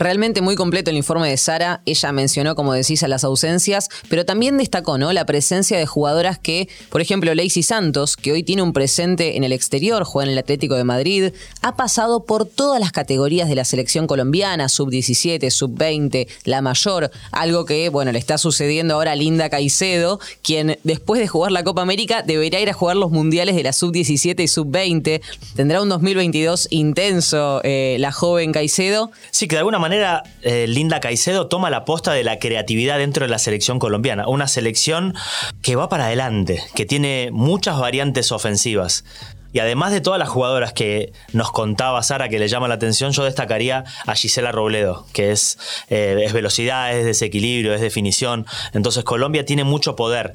Realmente 0.00 0.40
muy 0.40 0.56
completo 0.56 0.90
el 0.90 0.96
informe 0.96 1.28
de 1.28 1.36
Sara. 1.36 1.82
Ella 1.84 2.10
mencionó, 2.10 2.54
como 2.54 2.72
decís, 2.72 3.02
a 3.02 3.08
las 3.08 3.22
ausencias, 3.22 3.90
pero 4.08 4.24
también 4.24 4.56
destacó 4.56 4.96
¿no? 4.96 5.12
la 5.12 5.26
presencia 5.26 5.76
de 5.76 5.84
jugadoras 5.84 6.38
que, 6.38 6.70
por 6.88 7.02
ejemplo, 7.02 7.34
Lacey 7.34 7.62
Santos, 7.62 8.16
que 8.16 8.32
hoy 8.32 8.42
tiene 8.42 8.62
un 8.62 8.72
presente 8.72 9.36
en 9.36 9.44
el 9.44 9.52
exterior, 9.52 10.04
juega 10.04 10.24
en 10.24 10.32
el 10.32 10.38
Atlético 10.38 10.74
de 10.74 10.84
Madrid, 10.84 11.32
ha 11.60 11.76
pasado 11.76 12.24
por 12.24 12.46
todas 12.46 12.80
las 12.80 12.92
categorías 12.92 13.50
de 13.50 13.56
la 13.56 13.66
selección 13.66 14.06
colombiana, 14.06 14.70
sub-17, 14.70 15.50
sub-20, 15.50 16.28
la 16.44 16.62
mayor, 16.62 17.10
algo 17.30 17.66
que, 17.66 17.90
bueno, 17.90 18.10
le 18.10 18.18
está 18.18 18.38
sucediendo 18.38 18.94
ahora 18.94 19.12
a 19.12 19.16
Linda 19.16 19.50
Caicedo, 19.50 20.18
quien 20.42 20.78
después 20.82 21.20
de 21.20 21.28
jugar 21.28 21.52
la 21.52 21.62
Copa 21.62 21.82
América 21.82 22.22
debería 22.22 22.60
ir 22.60 22.70
a 22.70 22.72
jugar 22.72 22.96
los 22.96 23.10
mundiales 23.10 23.54
de 23.54 23.64
la 23.64 23.74
sub-17 23.74 24.44
y 24.44 24.48
sub-20. 24.48 25.20
Tendrá 25.56 25.82
un 25.82 25.90
2022 25.90 26.68
intenso 26.70 27.60
eh, 27.64 27.98
la 28.00 28.12
joven 28.12 28.52
Caicedo. 28.52 29.10
Sí, 29.30 29.46
que 29.46 29.56
de 29.56 29.58
alguna 29.58 29.78
manera 29.78 29.89
manera, 29.90 30.22
eh, 30.42 30.66
Linda 30.68 31.00
Caicedo 31.00 31.48
toma 31.48 31.68
la 31.68 31.84
posta 31.84 32.12
de 32.12 32.22
la 32.22 32.38
creatividad 32.38 32.98
dentro 32.98 33.26
de 33.26 33.28
la 33.28 33.40
selección 33.40 33.80
colombiana. 33.80 34.28
Una 34.28 34.46
selección 34.46 35.14
que 35.62 35.74
va 35.74 35.88
para 35.88 36.06
adelante, 36.06 36.62
que 36.76 36.86
tiene 36.86 37.30
muchas 37.32 37.76
variantes 37.76 38.30
ofensivas. 38.30 39.04
Y 39.52 39.58
además 39.58 39.90
de 39.90 40.00
todas 40.00 40.20
las 40.20 40.28
jugadoras 40.28 40.72
que 40.72 41.12
nos 41.32 41.50
contaba 41.50 42.00
Sara 42.04 42.28
que 42.28 42.38
le 42.38 42.46
llama 42.46 42.68
la 42.68 42.74
atención, 42.74 43.10
yo 43.10 43.24
destacaría 43.24 43.82
a 44.06 44.14
Gisela 44.14 44.52
Robledo, 44.52 45.06
que 45.12 45.32
es, 45.32 45.58
eh, 45.88 46.22
es 46.24 46.32
velocidad, 46.32 46.96
es 46.96 47.04
desequilibrio, 47.04 47.74
es 47.74 47.80
definición. 47.80 48.46
Entonces 48.72 49.02
Colombia 49.02 49.44
tiene 49.44 49.64
mucho 49.64 49.96
poder. 49.96 50.34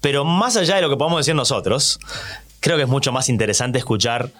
Pero 0.00 0.24
más 0.24 0.56
allá 0.56 0.76
de 0.76 0.80
lo 0.80 0.88
que 0.88 0.96
podemos 0.96 1.20
decir 1.20 1.34
nosotros, 1.34 2.00
creo 2.60 2.78
que 2.78 2.84
es 2.84 2.88
mucho 2.88 3.12
más 3.12 3.28
interesante 3.28 3.76
escuchar 3.76 4.30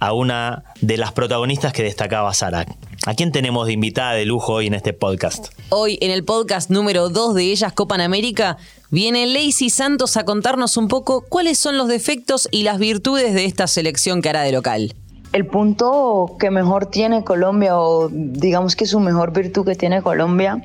a 0.00 0.14
una 0.14 0.64
de 0.80 0.96
las 0.96 1.12
protagonistas 1.12 1.72
que 1.72 1.82
destacaba 1.82 2.32
Sara. 2.34 2.66
¿A 3.06 3.14
quién 3.14 3.32
tenemos 3.32 3.66
de 3.66 3.74
invitada 3.74 4.14
de 4.14 4.24
lujo 4.24 4.54
hoy 4.54 4.66
en 4.66 4.74
este 4.74 4.92
podcast? 4.92 5.48
Hoy 5.68 5.98
en 6.00 6.10
el 6.10 6.24
podcast 6.24 6.70
número 6.70 7.10
2 7.10 7.34
de 7.34 7.44
ellas 7.44 7.72
Copan 7.72 8.00
América 8.00 8.56
viene 8.90 9.26
Lacey 9.26 9.70
Santos 9.70 10.16
a 10.16 10.24
contarnos 10.24 10.76
un 10.76 10.88
poco 10.88 11.24
cuáles 11.28 11.58
son 11.58 11.78
los 11.78 11.88
defectos 11.88 12.48
y 12.50 12.62
las 12.62 12.78
virtudes 12.78 13.34
de 13.34 13.44
esta 13.44 13.66
selección 13.66 14.22
que 14.22 14.30
hará 14.30 14.42
de 14.42 14.52
local. 14.52 14.94
El 15.32 15.46
punto 15.46 16.36
que 16.40 16.50
mejor 16.50 16.86
tiene 16.86 17.22
Colombia 17.22 17.78
o 17.78 18.08
digamos 18.10 18.74
que 18.74 18.86
su 18.86 18.98
mejor 19.00 19.32
virtud 19.32 19.64
que 19.64 19.76
tiene 19.76 20.02
Colombia 20.02 20.62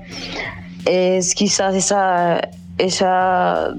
es 0.86 1.36
quizás 1.36 1.75
esa, 1.75 2.50
esa 2.77 3.75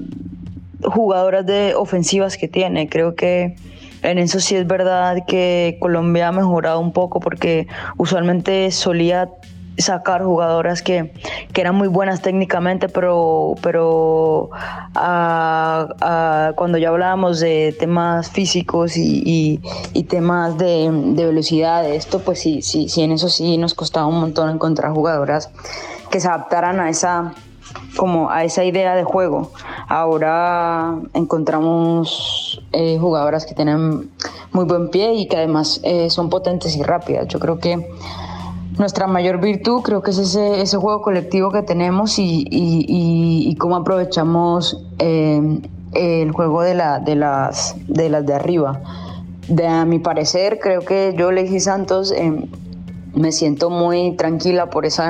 jugadoras 0.83 1.45
de 1.45 1.73
ofensivas 1.75 2.37
que 2.37 2.47
tiene. 2.47 2.87
Creo 2.87 3.15
que 3.15 3.55
en 4.01 4.17
eso 4.17 4.39
sí 4.39 4.55
es 4.55 4.67
verdad 4.67 5.25
que 5.27 5.77
Colombia 5.79 6.29
ha 6.29 6.31
mejorado 6.31 6.79
un 6.79 6.91
poco 6.91 7.19
porque 7.19 7.67
usualmente 7.97 8.71
solía 8.71 9.29
sacar 9.77 10.23
jugadoras 10.23 10.81
que, 10.81 11.13
eran 11.53 11.75
muy 11.75 11.87
buenas 11.87 12.21
técnicamente, 12.21 12.87
pero, 12.89 13.55
pero 13.61 14.49
cuando 14.93 16.77
ya 16.77 16.89
hablábamos 16.89 17.39
de 17.39 17.75
temas 17.79 18.29
físicos 18.29 18.93
y, 18.95 19.59
temas 20.07 20.57
de, 20.57 20.89
de, 20.91 21.25
velocidad, 21.25 21.87
esto, 21.89 22.19
pues 22.19 22.39
sí, 22.39 22.61
sí, 22.61 22.89
sí, 22.89 23.01
en 23.01 23.11
eso 23.11 23.29
sí 23.29 23.57
nos 23.57 23.73
costaba 23.73 24.05
un 24.05 24.19
montón 24.19 24.49
encontrar 24.49 24.91
jugadoras 24.91 25.49
que 26.09 26.19
se 26.19 26.27
adaptaran 26.27 26.79
a 26.79 26.89
esa 26.89 27.33
como 27.95 28.29
a 28.29 28.43
esa 28.43 28.63
idea 28.63 28.95
de 28.95 29.03
juego. 29.03 29.51
Ahora 29.87 30.95
encontramos 31.13 32.61
eh, 32.71 32.97
jugadoras 32.99 33.45
que 33.45 33.55
tienen 33.55 34.09
muy 34.51 34.65
buen 34.65 34.89
pie 34.89 35.13
y 35.13 35.27
que 35.27 35.37
además 35.37 35.79
eh, 35.83 36.09
son 36.09 36.29
potentes 36.29 36.75
y 36.75 36.83
rápidas. 36.83 37.27
Yo 37.27 37.39
creo 37.39 37.59
que 37.59 37.89
nuestra 38.77 39.07
mayor 39.07 39.39
virtud 39.39 39.81
creo 39.81 40.01
que 40.01 40.11
es 40.11 40.19
ese, 40.19 40.77
juego 40.77 41.01
colectivo 41.01 41.51
que 41.51 41.63
tenemos 41.63 42.15
y, 42.17 43.55
cómo 43.59 43.75
aprovechamos 43.75 44.83
eh, 44.99 45.59
el 45.93 46.31
juego 46.31 46.61
de, 46.61 46.75
las, 46.75 47.03
de 47.03 47.15
las 47.15 47.75
de 48.25 48.33
arriba. 48.33 48.81
De, 49.47 49.65
a 49.65 49.85
mi 49.85 49.99
parecer, 49.99 50.59
creo 50.59 50.81
que 50.81 51.15
yo, 51.17 51.31
Lexi 51.31 51.59
Santos, 51.59 52.13
me 53.17 53.31
siento 53.31 53.69
muy 53.69 54.15
tranquila 54.15 54.69
por 54.69 54.85
ese 54.85 55.01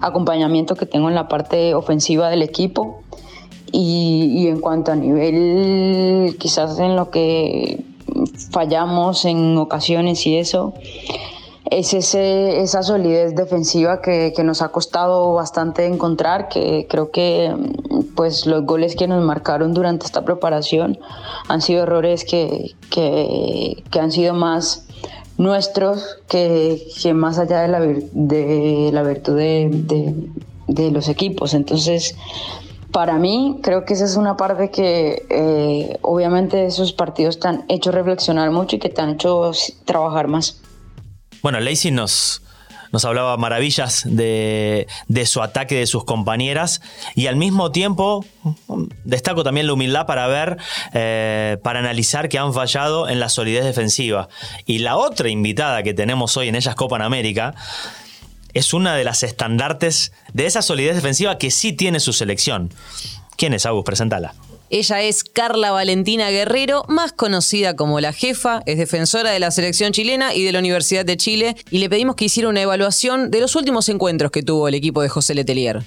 acompañamiento 0.00 0.76
que 0.76 0.86
tengo 0.86 1.08
en 1.08 1.14
la 1.14 1.28
parte 1.28 1.74
ofensiva 1.74 2.28
del 2.30 2.42
equipo. 2.42 3.02
Y, 3.72 4.48
en 4.48 4.60
cuanto 4.60 4.90
a 4.90 4.96
nivel, 4.96 6.36
quizás 6.40 6.76
en 6.80 6.96
lo 6.96 7.10
que 7.10 7.84
fallamos 8.50 9.24
en 9.24 9.56
ocasiones 9.58 10.26
y 10.26 10.38
eso, 10.38 10.74
es 11.70 11.94
ese, 11.94 12.62
esa 12.62 12.82
solidez 12.82 13.36
defensiva 13.36 14.02
que, 14.02 14.34
nos 14.42 14.60
ha 14.60 14.70
costado 14.70 15.34
bastante 15.34 15.86
encontrar, 15.86 16.48
que 16.48 16.88
creo 16.90 17.12
que 17.12 17.54
pues 18.16 18.44
los 18.44 18.64
goles 18.64 18.96
que 18.96 19.06
nos 19.06 19.22
marcaron 19.24 19.72
durante 19.72 20.04
esta 20.04 20.24
preparación 20.24 20.98
han 21.46 21.62
sido 21.62 21.84
errores 21.84 22.24
que, 22.24 22.74
que, 22.90 23.84
que 23.88 24.00
han 24.00 24.10
sido 24.10 24.34
más 24.34 24.88
nuestros 25.40 26.18
que, 26.28 26.86
que 27.02 27.14
más 27.14 27.38
allá 27.38 27.62
de 27.62 27.68
la, 27.68 27.80
de 27.80 28.90
la 28.92 29.02
virtud 29.02 29.36
de, 29.36 30.14
de, 30.68 30.90
los 30.90 31.08
equipos. 31.08 31.54
Entonces, 31.54 32.14
para 32.92 33.14
mí, 33.16 33.58
creo 33.62 33.86
que 33.86 33.94
esa 33.94 34.04
es 34.04 34.16
una 34.16 34.36
parte 34.36 34.70
que 34.70 35.26
eh, 35.30 35.98
obviamente 36.02 36.66
esos 36.66 36.92
partidos 36.92 37.40
te 37.40 37.48
han 37.48 37.64
hecho 37.68 37.90
reflexionar 37.90 38.50
mucho 38.50 38.76
y 38.76 38.78
que 38.80 38.90
te 38.90 39.00
han 39.00 39.10
hecho 39.10 39.52
trabajar 39.86 40.28
más. 40.28 40.60
Bueno, 41.42 41.58
Lacey 41.58 41.90
nos, 41.90 42.42
nos 42.92 43.04
hablaba 43.04 43.36
maravillas 43.36 44.02
de, 44.06 44.86
su 45.26 45.42
ataque 45.42 45.76
de 45.76 45.86
sus 45.86 46.04
compañeras 46.04 46.80
y 47.14 47.26
al 47.26 47.36
mismo 47.36 47.72
tiempo 47.72 48.24
destaco 49.04 49.44
también 49.44 49.66
la 49.66 49.74
humildad 49.74 50.06
para 50.06 50.26
ver, 50.26 50.56
eh, 50.92 51.58
para 51.62 51.80
analizar 51.80 52.28
que 52.28 52.38
han 52.38 52.54
fallado 52.54 53.08
en 53.08 53.20
la 53.20 53.28
solidez 53.28 53.64
defensiva. 53.64 54.28
Y 54.66 54.78
la 54.78 54.96
otra 54.96 55.28
invitada 55.28 55.82
que 55.82 55.94
tenemos 55.94 56.36
hoy 56.36 56.48
en 56.48 56.54
ellas 56.54 56.74
Copa 56.74 56.96
América 57.04 57.54
es 58.52 58.74
una 58.74 58.94
de 58.94 59.04
las 59.04 59.22
estandartes 59.22 60.12
de 60.32 60.46
esa 60.46 60.62
solidez 60.62 60.94
defensiva 60.94 61.38
que 61.38 61.50
sí 61.50 61.72
tiene 61.72 62.00
su 62.00 62.12
selección. 62.12 62.70
¿Quién 63.36 63.54
es, 63.54 63.64
Agus? 63.64 63.84
Presentala. 63.84 64.34
Ella 64.72 65.02
es 65.02 65.24
Carla 65.24 65.72
Valentina 65.72 66.30
Guerrero, 66.30 66.84
más 66.86 67.12
conocida 67.12 67.74
como 67.74 67.98
la 67.98 68.12
jefa, 68.12 68.62
es 68.66 68.78
defensora 68.78 69.32
de 69.32 69.40
la 69.40 69.50
selección 69.50 69.90
chilena 69.90 70.32
y 70.32 70.44
de 70.44 70.52
la 70.52 70.60
Universidad 70.60 71.04
de 71.04 71.16
Chile, 71.16 71.56
y 71.72 71.78
le 71.78 71.90
pedimos 71.90 72.14
que 72.14 72.26
hiciera 72.26 72.48
una 72.48 72.62
evaluación 72.62 73.32
de 73.32 73.40
los 73.40 73.56
últimos 73.56 73.88
encuentros 73.88 74.30
que 74.30 74.44
tuvo 74.44 74.68
el 74.68 74.76
equipo 74.76 75.02
de 75.02 75.08
José 75.08 75.34
Letelier. 75.34 75.82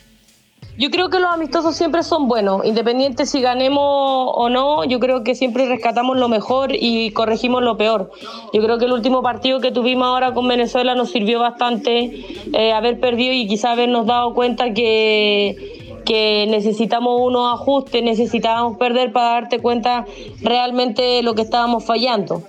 Yo 0.78 0.90
creo 0.90 1.10
que 1.10 1.20
los 1.20 1.32
amistosos 1.32 1.78
siempre 1.78 2.04
son 2.04 2.28
buenos, 2.28 2.66
independiente 2.66 3.25
si 3.25 3.42
ganemos 3.42 3.80
o 3.80 4.50
no, 4.50 4.84
yo 4.84 5.00
creo 5.00 5.24
que 5.24 5.36
siempre 5.36 5.66
rescatamos 5.68 6.18
lo 6.18 6.28
mejor 6.28 6.72
y 6.74 7.12
corregimos 7.12 7.63
lo 7.63 7.78
peor. 7.78 8.12
Yo 8.54 8.62
creo 8.62 8.80
que 8.80 8.86
el 8.86 8.92
último 8.92 9.22
partido 9.22 9.62
que 9.62 9.72
tuvimos 9.72 10.08
ahora 10.08 10.34
con 10.34 10.48
Venezuela 10.48 10.94
nos 10.96 11.12
sirvió 11.12 11.40
bastante 11.40 12.25
eh, 12.54 12.74
haber 12.74 13.00
perdido 13.00 13.34
y 13.34 13.48
quizá 13.48 13.72
habernos 13.72 14.08
dado 14.08 14.34
cuenta 14.34 14.74
que 14.74 15.73
que 16.05 16.45
necesitamos 16.50 17.19
unos 17.22 17.53
ajustes, 17.53 18.03
necesitábamos 18.03 18.77
perder 18.77 19.12
para 19.12 19.29
darte 19.29 19.60
cuenta 19.60 20.05
realmente 20.41 21.22
lo 21.24 21.36
que 21.36 21.41
estábamos 21.41 21.86
fallando. 21.86 22.43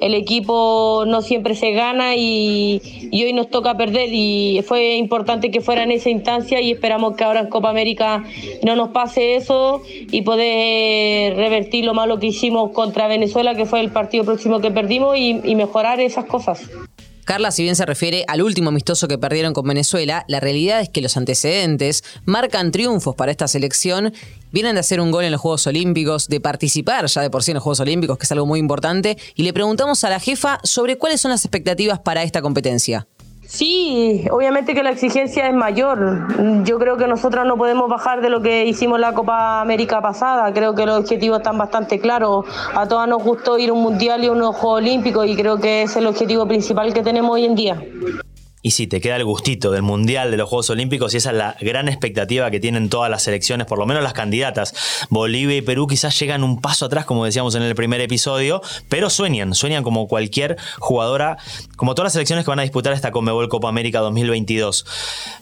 El 0.00 0.14
equipo 0.14 1.04
no 1.06 1.22
siempre 1.22 1.54
se 1.54 1.72
gana 1.72 2.14
y, 2.16 2.80
hoy 3.12 3.32
nos 3.32 3.50
toca 3.50 3.76
perder 3.76 4.10
y 4.12 4.62
fue 4.62 4.96
importante 4.96 5.50
que 5.50 5.60
fuera 5.60 5.82
en 5.82 5.90
esa 5.90 6.10
instancia 6.10 6.60
y 6.60 6.72
esperamos 6.72 7.16
que 7.16 7.24
ahora 7.24 7.40
en 7.40 7.48
Copa 7.48 7.70
América 7.70 8.24
no 8.62 8.76
nos 8.76 8.90
pase 8.90 9.34
eso 9.34 9.82
y 9.86 10.22
poder 10.22 11.36
revertir 11.36 11.84
lo 11.84 11.94
malo 11.94 12.18
que 12.20 12.28
hicimos 12.28 12.70
contra 12.70 13.08
Venezuela, 13.08 13.54
que 13.56 13.66
fue 13.66 13.80
el 13.80 13.90
partido 13.90 14.24
próximo 14.24 14.60
que 14.60 14.70
perdimos 14.70 15.16
y 15.16 15.54
mejorar 15.54 16.00
esas 16.00 16.26
cosas. 16.26 16.68
Carla, 17.28 17.50
si 17.50 17.62
bien 17.62 17.76
se 17.76 17.84
refiere 17.84 18.24
al 18.26 18.40
último 18.40 18.70
amistoso 18.70 19.06
que 19.06 19.18
perdieron 19.18 19.52
con 19.52 19.68
Venezuela, 19.68 20.24
la 20.28 20.40
realidad 20.40 20.80
es 20.80 20.88
que 20.88 21.02
los 21.02 21.14
antecedentes 21.18 22.02
marcan 22.24 22.72
triunfos 22.72 23.16
para 23.16 23.30
esta 23.30 23.46
selección. 23.46 24.14
Vienen 24.50 24.76
de 24.76 24.80
hacer 24.80 24.98
un 24.98 25.10
gol 25.10 25.24
en 25.24 25.32
los 25.32 25.40
Juegos 25.42 25.66
Olímpicos, 25.66 26.28
de 26.28 26.40
participar 26.40 27.04
ya 27.04 27.20
de 27.20 27.28
por 27.28 27.42
sí 27.42 27.50
en 27.50 27.56
los 27.56 27.64
Juegos 27.64 27.80
Olímpicos, 27.80 28.16
que 28.16 28.24
es 28.24 28.32
algo 28.32 28.46
muy 28.46 28.58
importante, 28.58 29.18
y 29.34 29.42
le 29.42 29.52
preguntamos 29.52 30.04
a 30.04 30.08
la 30.08 30.20
jefa 30.20 30.58
sobre 30.62 30.96
cuáles 30.96 31.20
son 31.20 31.30
las 31.30 31.44
expectativas 31.44 31.98
para 31.98 32.22
esta 32.22 32.40
competencia. 32.40 33.06
Sí, 33.50 34.26
obviamente 34.30 34.74
que 34.74 34.82
la 34.82 34.90
exigencia 34.90 35.48
es 35.48 35.54
mayor. 35.54 36.28
Yo 36.64 36.78
creo 36.78 36.98
que 36.98 37.08
nosotros 37.08 37.46
no 37.46 37.56
podemos 37.56 37.88
bajar 37.88 38.20
de 38.20 38.28
lo 38.28 38.42
que 38.42 38.66
hicimos 38.66 39.00
la 39.00 39.14
Copa 39.14 39.62
América 39.62 40.02
pasada. 40.02 40.52
Creo 40.52 40.74
que 40.74 40.84
los 40.84 41.00
objetivos 41.00 41.38
están 41.38 41.56
bastante 41.56 41.98
claros. 41.98 42.44
A 42.74 42.86
todas 42.86 43.08
nos 43.08 43.24
gustó 43.24 43.58
ir 43.58 43.70
a 43.70 43.72
un 43.72 43.80
mundial 43.80 44.22
y 44.22 44.26
a 44.26 44.32
unos 44.32 44.54
Juegos 44.54 44.82
Olímpicos 44.82 45.26
y 45.26 45.34
creo 45.34 45.56
que 45.56 45.84
es 45.84 45.96
el 45.96 46.06
objetivo 46.06 46.46
principal 46.46 46.92
que 46.92 47.02
tenemos 47.02 47.30
hoy 47.30 47.46
en 47.46 47.54
día. 47.54 47.82
Y 48.60 48.72
sí, 48.72 48.88
te 48.88 49.00
queda 49.00 49.16
el 49.16 49.24
gustito 49.24 49.70
del 49.70 49.82
Mundial, 49.82 50.30
de 50.32 50.36
los 50.36 50.48
Juegos 50.48 50.68
Olímpicos, 50.70 51.14
y 51.14 51.18
esa 51.18 51.30
es 51.30 51.36
la 51.36 51.56
gran 51.60 51.88
expectativa 51.88 52.50
que 52.50 52.58
tienen 52.58 52.88
todas 52.88 53.08
las 53.10 53.22
selecciones, 53.22 53.66
por 53.66 53.78
lo 53.78 53.86
menos 53.86 54.02
las 54.02 54.14
candidatas. 54.14 54.74
Bolivia 55.10 55.56
y 55.56 55.62
Perú 55.62 55.86
quizás 55.86 56.18
llegan 56.18 56.42
un 56.42 56.60
paso 56.60 56.86
atrás, 56.86 57.04
como 57.04 57.24
decíamos 57.24 57.54
en 57.54 57.62
el 57.62 57.74
primer 57.76 58.00
episodio, 58.00 58.60
pero 58.88 59.10
sueñan, 59.10 59.54
sueñan 59.54 59.84
como 59.84 60.08
cualquier 60.08 60.56
jugadora, 60.80 61.38
como 61.76 61.94
todas 61.94 62.06
las 62.06 62.12
selecciones 62.14 62.44
que 62.44 62.50
van 62.50 62.58
a 62.58 62.62
disputar 62.62 62.92
esta 62.92 63.12
Conmebol 63.12 63.48
Copa 63.48 63.68
América 63.68 64.00
2022. 64.00 64.84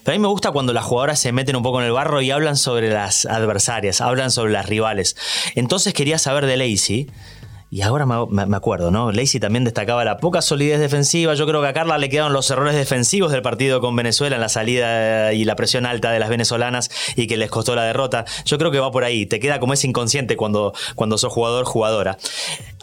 Pero 0.05 0.15
a 0.15 0.19
mí 0.19 0.23
me 0.23 0.29
gusta 0.29 0.51
cuando 0.51 0.75
las 0.75 0.85
jugadoras 0.85 1.19
se 1.19 1.33
meten 1.33 1.57
un 1.57 1.63
poco 1.63 1.81
en 1.81 1.87
el 1.87 1.93
barro 1.93 2.21
y 2.21 2.31
hablan 2.31 2.57
sobre 2.57 2.91
las 2.91 3.25
adversarias, 3.25 4.03
hablan 4.03 4.31
sobre 4.31 4.53
las 4.53 4.67
rivales. 4.67 5.17
Entonces 5.55 5.95
quería 5.95 6.19
saber 6.19 6.45
de 6.45 6.59
Lacey 6.59 7.09
y 7.77 7.83
ahora 7.83 8.07
me, 8.07 8.57
acuerdo, 8.57 8.91
¿no? 8.91 9.13
Lacey 9.13 9.39
también 9.39 9.65
destacaba 9.65 10.03
la 10.03 10.17
poca 10.17 10.41
solidez 10.41 10.81
defensiva. 10.81 11.35
Yo 11.35 11.47
creo 11.47 11.61
que 11.61 11.69
a 11.69 11.75
Carla 11.75 11.99
le 11.99 12.09
quedaron 12.09 12.33
los 12.33 12.51
errores 12.51 12.75
defensivos 12.75 13.31
del 13.31 13.43
partido 13.43 13.83
con 13.83 13.95
Venezuela 13.95 14.37
en 14.37 14.41
la 14.41 14.49
salida 14.49 15.35
y 15.35 15.45
la 15.45 15.57
presión 15.57 15.85
alta 15.85 16.11
de 16.11 16.19
las 16.19 16.31
venezolanas 16.31 16.91
y 17.17 17.27
que 17.27 17.37
les 17.37 17.51
costó 17.51 17.75
la 17.75 17.85
derrota. 17.85 18.25
Yo 18.47 18.57
creo 18.57 18.71
que 18.71 18.81
va 18.81 18.91
por 18.91 19.05
ahí. 19.05 19.27
Te 19.27 19.41
queda 19.41 19.61
como 19.61 19.75
ese 19.75 19.87
inconsciente 19.87 20.39
cuando, 20.39 20.73
cuando 20.95 21.19
sos 21.19 21.31
jugador, 21.31 21.67
jugadora. 21.67 22.17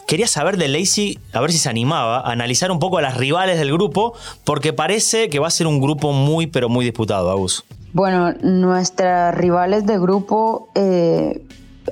Quería 0.06 0.28
saber 0.28 0.58
de 0.58 0.68
Lacey, 0.68 1.18
a 1.32 1.40
ver 1.40 1.50
si 1.50 1.58
se 1.58 1.68
animaba, 1.68 2.20
a 2.20 2.30
analizar 2.30 2.70
un 2.70 2.78
poco 2.78 2.98
a 2.98 3.02
las 3.02 3.16
rivales 3.16 3.58
del 3.58 3.72
grupo, 3.72 4.14
porque 4.44 4.72
parece 4.72 5.28
que 5.28 5.40
va 5.40 5.48
a 5.48 5.50
ser 5.50 5.66
un 5.66 5.80
grupo 5.80 6.12
muy, 6.12 6.46
pero 6.46 6.68
muy 6.68 6.84
disputado, 6.84 7.32
Agus. 7.32 7.64
Bueno, 7.94 8.32
nuestras 8.42 9.34
rivales 9.34 9.86
de 9.86 9.98
grupo 9.98 10.68
eh, 10.76 11.42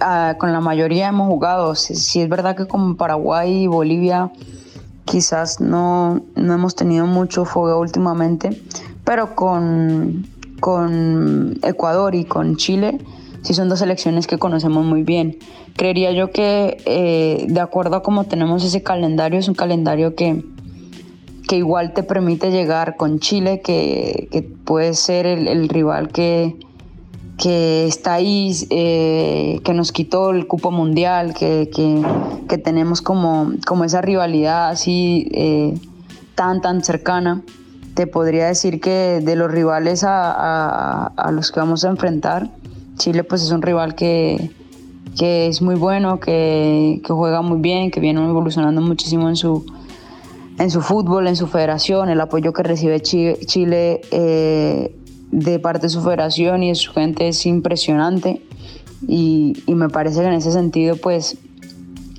Ah, 0.00 0.36
con 0.38 0.52
la 0.52 0.60
mayoría 0.60 1.08
hemos 1.08 1.28
jugado. 1.28 1.74
Si, 1.74 2.20
es 2.20 2.28
verdad 2.28 2.56
que 2.56 2.66
con 2.66 2.96
Paraguay 2.96 3.64
y 3.64 3.66
Bolivia 3.66 4.30
quizás 5.04 5.60
no, 5.60 6.22
no 6.34 6.54
hemos 6.54 6.74
tenido 6.74 7.06
mucho 7.06 7.44
fuego 7.44 7.80
últimamente, 7.80 8.62
pero 9.04 9.34
con, 9.34 10.26
con 10.60 11.58
Ecuador 11.62 12.14
y 12.14 12.24
con 12.24 12.56
Chile 12.56 12.98
sí 13.42 13.54
son 13.54 13.68
dos 13.68 13.80
selecciones 13.80 14.26
que 14.26 14.38
conocemos 14.38 14.84
muy 14.84 15.02
bien. 15.02 15.38
Creería 15.76 16.12
yo 16.12 16.30
que 16.30 16.78
eh, 16.86 17.46
de 17.48 17.60
acuerdo 17.60 17.96
a 17.96 18.02
cómo 18.02 18.24
tenemos 18.24 18.64
ese 18.64 18.82
calendario, 18.82 19.38
es 19.38 19.48
un 19.48 19.54
calendario 19.54 20.14
que, 20.14 20.44
que 21.48 21.56
igual 21.56 21.92
te 21.92 22.02
permite 22.02 22.50
llegar 22.50 22.96
con 22.96 23.18
Chile, 23.18 23.60
que, 23.60 24.48
puede 24.64 24.94
ser 24.94 25.26
el, 25.26 25.68
rival 25.68 26.08
que, 26.08 26.56
que 27.42 27.86
está 27.86 28.14
ahí, 28.14 28.54
eh, 28.70 29.58
que 29.64 29.74
nos 29.74 29.90
quitó 29.90 30.30
el 30.30 30.46
cupo 30.46 30.70
mundial, 30.70 31.34
que, 31.34 31.68
tenemos 32.62 33.02
como, 33.02 33.50
como 33.66 33.82
esa 33.82 34.00
rivalidad 34.00 34.68
así 34.68 35.28
eh, 35.32 35.74
tan, 36.36 36.60
tan 36.60 36.84
cercana. 36.84 37.42
Te 37.94 38.06
podría 38.06 38.46
decir 38.46 38.80
que 38.80 39.20
de 39.20 39.34
los 39.34 39.50
rivales 39.50 40.04
a, 40.04 41.06
a, 41.08 41.32
los 41.32 41.50
que 41.50 41.58
vamos 41.58 41.84
a 41.84 41.88
enfrentar, 41.88 42.48
Chile 42.96 43.24
pues 43.24 43.42
es 43.42 43.50
un 43.50 43.60
rival 43.60 43.96
que, 43.96 44.52
que 45.18 45.48
es 45.48 45.62
muy 45.62 45.74
bueno, 45.74 46.20
que, 46.20 47.00
que, 47.04 47.12
juega 47.12 47.42
muy 47.42 47.58
bien, 47.58 47.90
que 47.90 47.98
viene 47.98 48.24
evolucionando 48.24 48.80
muchísimo 48.80 49.28
en 49.28 49.34
su, 49.34 49.66
en 50.60 50.70
su 50.70 50.80
fútbol, 50.80 51.26
en 51.26 51.34
su 51.34 51.48
federación, 51.48 52.08
el 52.08 52.20
apoyo 52.20 52.52
que 52.52 52.62
recibe 52.62 53.00
Chile 53.00 54.00
eh, 54.12 54.96
de 55.32 55.58
parte 55.58 55.86
de 55.86 55.88
su 55.88 56.02
federación 56.02 56.62
y 56.62 56.68
de 56.68 56.74
su 56.74 56.92
gente 56.92 57.26
es 57.26 57.44
impresionante 57.46 58.42
y, 59.08 59.54
y, 59.66 59.74
me 59.74 59.88
parece 59.88 60.20
que 60.20 60.26
en 60.26 60.34
ese 60.34 60.52
sentido 60.52 60.96
pues 60.96 61.38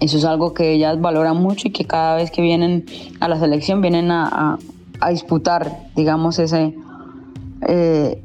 eso 0.02 0.18
es 0.18 0.26
algo 0.26 0.54
que 0.54 0.74
ellas 0.74 1.00
valoran 1.00 1.38
mucho 1.38 1.70
y 1.70 1.72
que 1.72 1.86
cada 1.86 2.18
vez 2.18 2.32
que 2.32 2.42
vienen 2.42 2.86
a 3.22 3.30
la 3.30 3.40
selección 3.40 3.82
vienen 3.82 4.12
a, 4.12 4.58
a, 5.00 5.10
disputar 5.12 5.90
digamos 5.96 6.40
ese, 6.40 6.76
eh, 7.68 8.22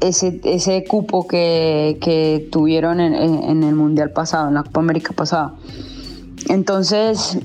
ese, 0.00 0.40
ese 0.44 0.84
cupo 0.84 1.26
que, 1.26 1.98
que 2.00 2.48
tuvieron 2.50 3.00
en, 3.00 3.14
en, 3.14 3.62
el 3.62 3.74
Mundial 3.74 4.10
pasado, 4.10 4.48
en 4.48 4.54
la 4.54 4.62
Copa 4.62 4.80
América 4.80 5.12
pasada. 5.14 5.54
Entonces, 6.48 7.38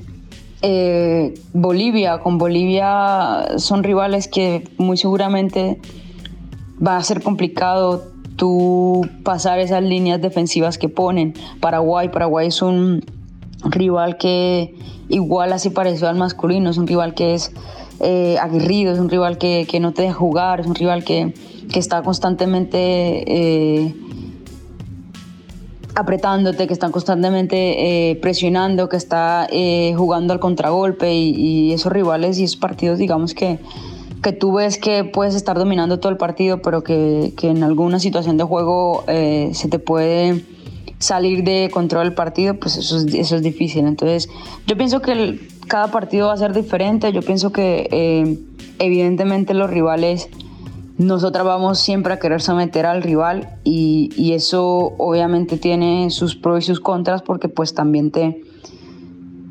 eh, 0.62 1.34
Bolivia, 1.52 2.18
con 2.18 2.38
Bolivia 2.38 3.58
son 3.58 3.84
rivales 3.84 4.28
que 4.28 4.68
muy 4.76 4.96
seguramente 4.96 5.80
va 6.84 6.96
a 6.96 7.02
ser 7.02 7.22
complicado 7.22 8.04
tú 8.36 9.06
pasar 9.24 9.58
esas 9.58 9.82
líneas 9.82 10.20
defensivas 10.20 10.78
que 10.78 10.88
ponen. 10.88 11.34
Paraguay, 11.60 12.08
Paraguay 12.08 12.48
es 12.48 12.62
un 12.62 13.04
rival 13.64 14.16
que 14.16 14.74
igual 15.08 15.52
así 15.52 15.70
pareció 15.70 16.08
al 16.08 16.16
masculino, 16.16 16.70
es 16.70 16.78
un 16.78 16.86
rival 16.86 17.14
que 17.14 17.34
es 17.34 17.52
eh, 18.00 18.38
aguerrido, 18.40 18.92
es 18.92 19.00
un 19.00 19.10
rival 19.10 19.38
que, 19.38 19.66
que, 19.68 19.80
no 19.80 19.92
te 19.92 20.02
deja 20.02 20.14
jugar, 20.14 20.60
es 20.60 20.66
un 20.66 20.74
rival 20.74 21.04
que, 21.04 21.34
que 21.70 21.78
está 21.78 22.02
constantemente... 22.02 22.78
Eh, 23.26 23.94
apretándote, 25.94 26.68
que 26.68 26.72
están 26.72 26.92
constantemente 26.92 28.10
eh, 28.10 28.14
presionando, 28.22 28.88
que 28.88 28.96
está 28.96 29.48
jugando 29.96 30.32
al 30.32 30.38
contragolpe 30.38 31.12
y, 31.12 31.72
esos 31.72 31.90
rivales 31.90 32.38
y 32.38 32.44
esos 32.44 32.56
partidos, 32.56 33.00
digamos 33.00 33.34
que, 33.34 33.58
que 34.22 34.32
tú 34.32 34.52
ves 34.52 34.78
que 34.78 35.04
puedes 35.04 35.34
estar 35.34 35.58
dominando 35.58 36.00
todo 36.00 36.10
el 36.10 36.18
partido, 36.18 36.60
pero 36.62 36.82
que, 36.82 37.32
que 37.36 37.48
en 37.48 37.62
alguna 37.62 38.00
situación 38.00 38.36
de 38.36 38.44
juego 38.44 39.04
eh, 39.06 39.50
se 39.54 39.68
te 39.68 39.78
puede 39.78 40.44
salir 40.98 41.44
de 41.44 41.70
control 41.72 42.08
el 42.08 42.14
partido, 42.14 42.54
pues 42.54 42.76
eso 42.76 42.98
es, 42.98 43.14
eso 43.14 43.36
es 43.36 43.42
difícil. 43.42 43.86
Entonces, 43.86 44.28
yo 44.66 44.76
pienso 44.76 45.00
que 45.00 45.40
cada 45.66 45.90
partido 45.90 46.28
va 46.28 46.32
a 46.32 46.36
ser 46.36 46.52
diferente, 46.52 47.12
yo 47.12 47.22
pienso 47.22 47.52
que 47.52 48.38
evidentemente 48.78 49.54
los 49.54 49.70
rivales 49.70 50.28
nosotras 50.98 51.44
vamos 51.44 51.78
siempre 51.78 52.12
a 52.12 52.18
querer 52.18 52.42
someter 52.42 52.84
al 52.84 53.02
rival 53.02 53.50
y, 53.62 54.32
eso 54.32 54.94
obviamente 54.98 55.56
tiene 55.56 56.10
sus 56.10 56.36
pros 56.36 56.64
y 56.64 56.66
sus 56.66 56.80
contras 56.80 57.22
porque 57.22 57.48
pues 57.48 57.72
también 57.72 58.10
te 58.10 58.42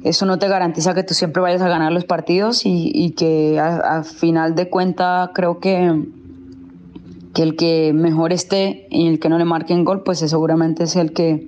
eso 0.03 0.25
no 0.25 0.39
te 0.39 0.47
garantiza 0.47 0.93
que 0.93 1.03
tú 1.03 1.13
siempre 1.13 1.41
vayas 1.41 1.61
a 1.61 1.69
ganar 1.69 1.91
los 1.91 2.05
partidos 2.05 2.61
y, 2.65 3.11
que 3.17 3.59
al 3.59 4.05
final 4.05 4.55
de 4.55 4.69
cuenta 4.69 5.31
creo 5.33 5.59
que, 5.59 6.03
que 7.33 7.43
el 7.43 7.55
que 7.55 7.93
mejor 7.93 8.33
esté 8.33 8.87
y 8.89 9.07
el 9.07 9.19
que 9.19 9.29
no 9.29 9.37
le 9.37 9.45
marquen 9.45 9.85
gol 9.85 10.03
pues 10.03 10.19
seguramente 10.19 10.83
es 10.83 10.95
el 10.95 11.13
que 11.13 11.47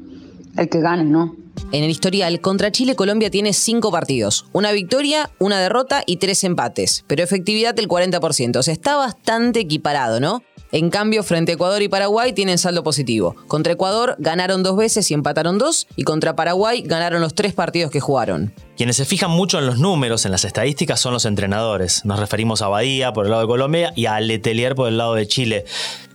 el 0.58 0.68
que 0.68 0.82
gane, 0.82 1.06
¿no? 1.06 1.36
En 1.72 1.84
el 1.84 1.89
historial, 1.89 2.39
contra 2.41 2.72
Chile, 2.72 2.96
Colombia 2.96 3.29
tiene 3.29 3.53
cinco 3.53 3.91
partidos. 3.91 4.46
Una 4.53 4.72
victoria, 4.72 5.29
una 5.39 5.60
derrota 5.60 6.03
y 6.06 6.18
tres 6.18 6.44
empates. 6.44 7.03
Pero 7.08 7.24
efectividad 7.24 7.75
del 7.75 7.88
40%. 7.88 8.58
O 8.58 8.63
sea, 8.63 8.74
está 8.74 8.96
bastante 8.96 9.60
equiparado, 9.60 10.20
¿no? 10.20 10.41
En 10.72 10.92
cambio, 10.92 11.24
frente 11.24 11.52
a 11.52 11.56
Ecuador 11.56 11.82
y 11.82 11.88
Paraguay 11.88 12.34
tienen 12.34 12.60
saldo 12.60 12.84
positivo. 12.84 13.36
Contra 13.48 13.74
Ecuador 13.74 14.16
ganaron 14.20 14.62
dos 14.62 14.77
veces 14.77 15.10
y 15.10 15.16
empataron 15.16 15.58
dos, 15.58 15.88
y 15.96 16.03
contra 16.03 16.36
Paraguay 16.36 16.84
ganaron 16.86 17.22
los 17.22 17.34
tres 17.34 17.53
partidos 17.53 17.90
que 17.90 18.00
jugaron. 18.00 18.53
Quienes 18.77 18.96
se 18.96 19.05
fijan 19.05 19.32
mucho 19.32 19.60
en 19.60 19.66
los 19.66 19.79
números, 19.79 20.25
en 20.25 20.32
las 20.32 20.46
estadísticas, 20.46 21.00
son 21.00 21.12
los 21.12 21.25
entrenadores. 21.25 22.05
Nos 22.05 22.20
referimos 22.20 22.62
a 22.62 22.68
Badía 22.68 23.14
por 23.14 23.25
el 23.25 23.32
lado 23.32 23.42
de 23.42 23.48
Colombia 23.48 23.92
y 23.96 24.05
a 24.05 24.20
Letelier 24.20 24.75
por 24.75 24.88
el 24.88 24.98
lado 24.98 25.16
de 25.16 25.27
Chile. 25.27 25.66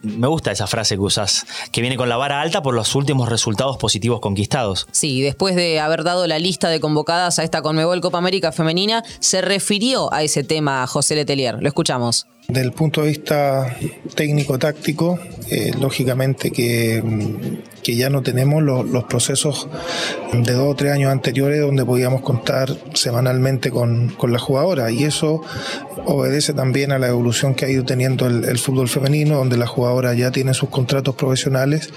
Me 0.03 0.29
gusta 0.29 0.53
esa 0.53 0.67
frase 0.67 0.95
que 0.95 1.01
usás, 1.01 1.47
que 1.73 1.81
viene 1.81 1.97
con 1.97 2.09
la 2.09 2.17
vara 2.17 2.40
alta 2.40 2.62
por 2.62 2.75
los 2.75 2.95
últimos 2.95 3.29
resultados 3.29 3.77
positivos 3.77 4.21
conquistados. 4.21 4.87
Sí, 4.93 5.21
después 5.21 5.57
de 5.57 5.81
haber 5.81 6.05
dado 6.05 6.27
la 6.27 6.38
lista 6.38 6.69
de 6.69 6.81
convocadas 6.81 7.38
a 7.38 7.43
esta 7.43 7.61
Conmebol 7.61 8.01
Copa 8.01 8.19
América 8.19 8.53
Femenina, 8.53 9.03
se 9.19 9.40
refirió 9.40 10.12
a 10.12 10.23
ese 10.23 10.45
tema 10.45 10.87
José 10.87 11.17
Letelier. 11.17 11.61
Lo 11.61 11.69
escuchamos. 11.69 12.27
Del 12.48 12.72
punto 12.72 13.00
de 13.00 13.09
vista 13.09 13.74
técnico-táctico, 14.14 15.18
eh, 15.50 15.72
lógicamente 15.80 16.50
que, 16.50 17.02
que, 17.83 17.96
ya 17.96 18.11
no 18.11 18.22
tenemos 18.22 18.62
los, 18.62 19.04
procesos 19.04 19.66
de 20.33 20.52
dos 20.52 20.72
o 20.72 20.74
tres 20.74 20.92
años 20.92 21.11
anteriores 21.11 21.61
donde 21.61 21.87
podíamos 21.87 22.20
contar 22.20 22.68
semanalmente 22.92 23.70
con, 23.70 24.11
con 24.11 24.30
la 24.30 24.38
jugadora 24.38 24.90
y 24.90 25.04
eso 25.04 25.40
obedece 26.07 26.52
también 26.52 26.92
a 26.92 26.98
la 26.98 27.09
evolución 27.09 27.54
que 27.54 27.64
ha 27.64 27.70
ido 27.70 27.85
teniendo 27.85 28.26
el, 28.26 28.59
fútbol 28.59 28.88
femenino, 28.88 29.37
donde 29.37 29.57
la 29.57 29.66
jugadora 29.66 30.14
ya 30.14 30.30
tiene 30.30 30.54
sus 30.54 30.68
contratos 30.68 31.14
profesionales 31.14 31.90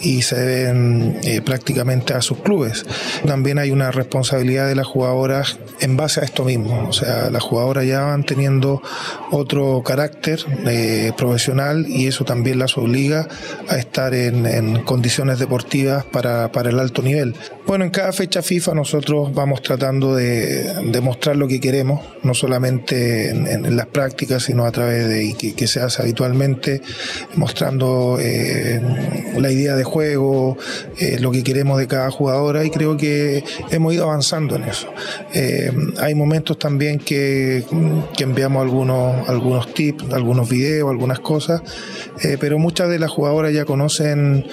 y 0.00 0.22
se 0.22 0.36
deben 0.36 1.18
eh, 1.22 1.40
prácticamente 1.42 2.14
a 2.14 2.22
sus 2.22 2.38
clubes. 2.38 2.84
También 3.26 3.58
hay 3.58 3.70
una 3.70 3.90
responsabilidad 3.90 4.68
de 4.68 4.74
las 4.74 4.86
jugadoras 4.86 5.58
en 5.80 5.96
base 5.96 6.20
a 6.20 6.24
esto 6.24 6.44
mismo, 6.44 6.88
o 6.88 6.92
sea, 6.92 7.30
las 7.30 7.42
jugadoras 7.42 7.86
ya 7.86 8.00
van 8.00 8.24
teniendo 8.24 8.82
otro 9.30 9.82
carácter 9.92 10.40
eh, 10.66 11.12
profesional 11.18 11.84
y 11.86 12.06
eso 12.06 12.24
también 12.24 12.58
las 12.58 12.78
obliga 12.78 13.28
a 13.68 13.76
estar 13.76 14.14
en, 14.14 14.82
condiciones 14.84 15.38
deportivas 15.38 16.06
para, 16.06 16.48
el 16.64 16.78
alto 16.78 17.02
nivel. 17.02 17.34
Bueno, 17.66 17.84
en 17.84 17.90
cada 17.90 18.10
fecha 18.12 18.40
FIFA 18.40 18.74
nosotros 18.74 19.34
vamos 19.34 19.60
tratando 19.60 20.14
de, 20.14 20.64
demostrar 20.90 21.36
lo 21.36 21.46
que 21.46 21.60
queremos, 21.60 22.00
no 22.22 22.32
solamente 22.32 23.28
en, 23.28 23.76
las 23.76 23.86
prácticas, 23.86 24.44
sino 24.44 24.64
a 24.64 24.72
través 24.72 25.08
de 25.08 25.54
que, 25.54 25.66
se 25.66 25.80
hace 25.80 26.00
habitualmente, 26.00 26.80
mostrando 27.34 28.16
eh, 28.18 28.80
la 29.36 29.50
idea 29.50 29.76
de 29.76 29.84
juego, 29.84 30.56
eh, 30.98 31.18
lo 31.20 31.30
que 31.30 31.42
queremos 31.42 31.78
de 31.78 31.86
cada 31.86 32.10
jugadora 32.10 32.64
y 32.64 32.70
creo 32.70 32.96
que 32.96 33.44
hemos 33.70 33.92
ido 33.92 34.04
avanzando 34.04 34.56
en 34.56 34.64
eso. 34.64 34.88
hay 36.00 36.14
momentos 36.14 36.58
también 36.58 36.98
que, 36.98 37.64
que 38.16 38.24
enviamos 38.24 38.62
algunos, 38.62 39.28
algunos 39.28 39.74
tips 39.74 39.81
algunos 40.12 40.48
videos, 40.48 40.90
algunas 40.90 41.20
cosas, 41.20 41.62
eh, 42.22 42.36
pero 42.38 42.58
muchas 42.58 42.88
de 42.88 42.98
las 42.98 43.10
jugadoras 43.10 43.52
ya 43.52 43.64
conocen 43.64 44.46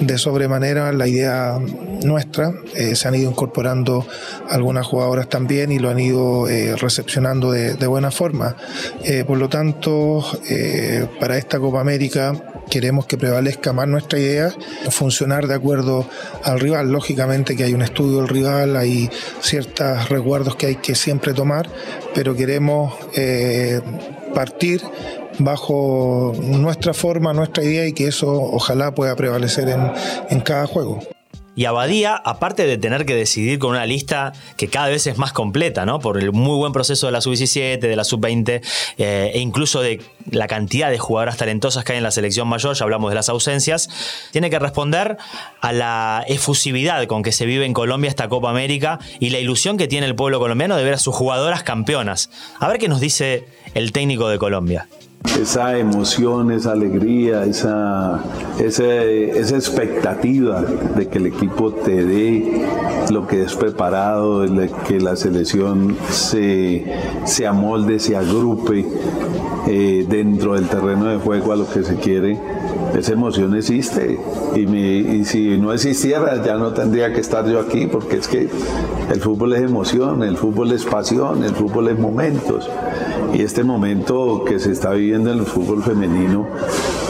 de 0.00 0.18
sobremanera 0.18 0.92
la 0.92 1.06
idea 1.06 1.58
nuestra, 2.04 2.52
eh, 2.74 2.96
se 2.96 3.08
han 3.08 3.14
ido 3.14 3.30
incorporando 3.30 4.06
algunas 4.48 4.86
jugadoras 4.86 5.28
también 5.28 5.70
y 5.70 5.78
lo 5.78 5.90
han 5.90 6.00
ido 6.00 6.48
eh, 6.48 6.74
recepcionando 6.76 7.52
de, 7.52 7.86
buena 7.92 8.10
forma. 8.10 8.56
por 9.26 9.36
lo 9.36 9.50
tanto, 9.50 10.24
para 11.20 11.36
esta 11.36 11.58
Copa 11.58 11.80
América 11.80 12.32
queremos 12.70 13.04
que 13.04 13.18
prevalezca 13.18 13.74
más 13.74 13.86
nuestra 13.86 14.18
idea, 14.18 14.50
funcionar 14.88 15.46
de 15.46 15.54
acuerdo 15.54 16.08
al 16.42 16.58
rival. 16.58 16.90
Lógicamente 16.90 17.54
que 17.54 17.64
hay 17.64 17.74
un 17.74 17.82
estudio 17.82 18.18
del 18.18 18.28
rival, 18.28 18.76
hay 18.78 19.10
ciertos 19.40 20.08
resguardos 20.08 20.56
que 20.56 20.66
hay 20.68 20.76
que 20.76 20.94
siempre 20.94 21.34
tomar, 21.34 21.68
pero 22.14 22.34
queremos 22.34 22.94
partir 24.32 24.82
bajo 25.38 26.32
nuestra 26.40 26.94
forma, 26.94 27.32
nuestra 27.32 27.64
idea 27.64 27.86
y 27.86 27.92
que 27.92 28.08
eso 28.08 28.30
ojalá 28.30 28.94
pueda 28.94 29.16
prevalecer 29.16 29.68
en, 29.68 29.92
en 30.30 30.40
cada 30.40 30.66
juego. 30.66 31.00
Y 31.54 31.66
Abadía, 31.66 32.16
aparte 32.16 32.66
de 32.66 32.78
tener 32.78 33.04
que 33.04 33.14
decidir 33.14 33.58
con 33.58 33.72
una 33.72 33.84
lista 33.84 34.32
que 34.56 34.68
cada 34.68 34.88
vez 34.88 35.06
es 35.06 35.18
más 35.18 35.34
completa, 35.34 35.84
¿no? 35.84 35.98
Por 35.98 36.18
el 36.18 36.32
muy 36.32 36.56
buen 36.56 36.72
proceso 36.72 37.06
de 37.06 37.12
la 37.12 37.20
sub-17, 37.20 37.78
de 37.78 37.94
la 37.94 38.04
sub-20 38.04 38.62
eh, 38.96 39.30
e 39.34 39.38
incluso 39.38 39.82
de 39.82 40.00
la 40.30 40.46
cantidad 40.46 40.90
de 40.90 40.98
jugadoras 40.98 41.36
talentosas 41.36 41.84
que 41.84 41.92
hay 41.92 41.98
en 41.98 42.04
la 42.04 42.10
selección 42.10 42.48
mayor, 42.48 42.74
ya 42.74 42.84
hablamos 42.84 43.10
de 43.10 43.16
las 43.16 43.28
ausencias, 43.28 43.90
tiene 44.30 44.48
que 44.48 44.58
responder 44.58 45.18
a 45.60 45.72
la 45.72 46.24
efusividad 46.26 47.06
con 47.06 47.22
que 47.22 47.32
se 47.32 47.44
vive 47.44 47.66
en 47.66 47.74
Colombia 47.74 48.08
esta 48.08 48.30
Copa 48.30 48.48
América 48.48 48.98
y 49.20 49.28
la 49.28 49.38
ilusión 49.38 49.76
que 49.76 49.88
tiene 49.88 50.06
el 50.06 50.14
pueblo 50.14 50.38
colombiano 50.38 50.74
de 50.76 50.84
ver 50.84 50.94
a 50.94 50.98
sus 50.98 51.14
jugadoras 51.14 51.62
campeonas. 51.64 52.30
A 52.60 52.68
ver 52.68 52.78
qué 52.78 52.88
nos 52.88 53.00
dice 53.00 53.44
el 53.74 53.92
técnico 53.92 54.28
de 54.28 54.38
Colombia. 54.38 54.88
esa 55.40 55.78
emoción, 55.78 56.50
esa 56.50 56.72
alegría, 56.72 57.44
esa, 57.44 58.20
esa, 58.58 59.56
expectativa 59.56 60.62
de 60.62 61.08
que 61.08 61.18
el 61.18 61.26
equipo 61.26 61.72
te 61.72 62.04
dé 62.04 62.66
lo 63.10 63.26
que 63.26 63.42
es 63.42 63.54
preparado, 63.54 64.44
que 64.86 65.00
la 65.00 65.16
selección 65.16 65.96
se, 66.10 66.84
se 67.24 67.46
amolde, 67.46 67.98
se 67.98 68.16
agrupe 68.16 68.84
eh, 69.68 70.04
dentro 70.08 70.54
del 70.54 70.68
terreno 70.68 71.06
de 71.06 71.18
juego 71.18 71.52
a 71.52 71.56
lo 71.56 71.68
que 71.68 71.82
se 71.82 71.96
quiere 71.96 72.38
esa 72.96 73.12
emoción 73.12 73.54
existe 73.56 74.18
y, 74.54 75.24
si 75.24 75.58
no 75.58 75.72
existiera 75.72 76.42
ya 76.44 76.56
no 76.56 76.72
tendría 76.72 77.12
que 77.12 77.20
estar 77.20 77.46
yo 77.48 77.60
aquí 77.60 77.86
porque 77.86 78.18
es 78.18 78.28
que 78.28 78.48
el 79.10 79.20
fútbol 79.20 79.54
es 79.54 79.62
emoción, 79.62 80.22
el 80.22 80.36
fútbol 80.36 80.72
es 80.72 80.84
pasión, 80.84 81.44
el 81.44 81.54
fútbol 81.54 81.88
es 81.88 81.98
momentos 81.98 82.68
y 83.32 83.42
este 83.42 83.64
momento 83.64 84.44
que 84.46 84.58
se 84.58 84.72
está 84.72 84.90
viviendo 84.90 85.32
en 85.32 85.38
el 85.38 85.46
fútbol 85.46 85.82
femenino, 85.82 86.46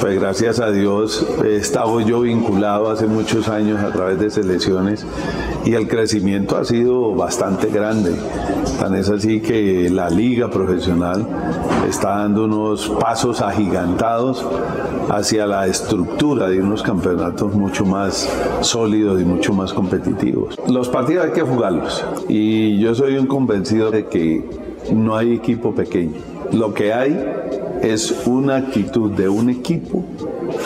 pues 0.00 0.20
gracias 0.20 0.60
a 0.60 0.70
Dios 0.70 1.26
he 1.44 1.56
estado 1.56 2.00
yo 2.00 2.20
vinculado 2.20 2.90
hace 2.90 3.06
muchos 3.06 3.48
años 3.48 3.82
a 3.82 3.90
través 3.92 4.20
de 4.20 4.30
selecciones 4.30 5.04
y 5.64 5.74
el 5.74 5.88
crecimiento 5.88 6.56
ha 6.56 6.64
sido 6.64 7.14
bastante 7.14 7.68
grande. 7.68 8.14
Tan 8.82 8.96
es 8.96 9.08
así 9.08 9.38
que 9.38 9.88
la 9.90 10.10
liga 10.10 10.50
profesional 10.50 11.24
está 11.88 12.16
dando 12.16 12.46
unos 12.46 12.88
pasos 12.88 13.40
agigantados 13.40 14.44
hacia 15.08 15.46
la 15.46 15.68
estructura 15.68 16.48
de 16.48 16.60
unos 16.60 16.82
campeonatos 16.82 17.54
mucho 17.54 17.86
más 17.86 18.28
sólidos 18.60 19.22
y 19.22 19.24
mucho 19.24 19.52
más 19.52 19.72
competitivos. 19.72 20.58
Los 20.66 20.88
partidos 20.88 21.26
hay 21.26 21.30
que 21.30 21.42
jugarlos 21.42 22.04
y 22.28 22.80
yo 22.80 22.92
soy 22.96 23.18
un 23.18 23.28
convencido 23.28 23.92
de 23.92 24.06
que 24.06 24.44
no 24.92 25.14
hay 25.14 25.32
equipo 25.32 25.72
pequeño. 25.72 26.18
Lo 26.50 26.74
que 26.74 26.92
hay 26.92 27.16
es 27.82 28.26
una 28.26 28.56
actitud 28.56 29.12
de 29.12 29.28
un 29.28 29.48
equipo 29.48 30.04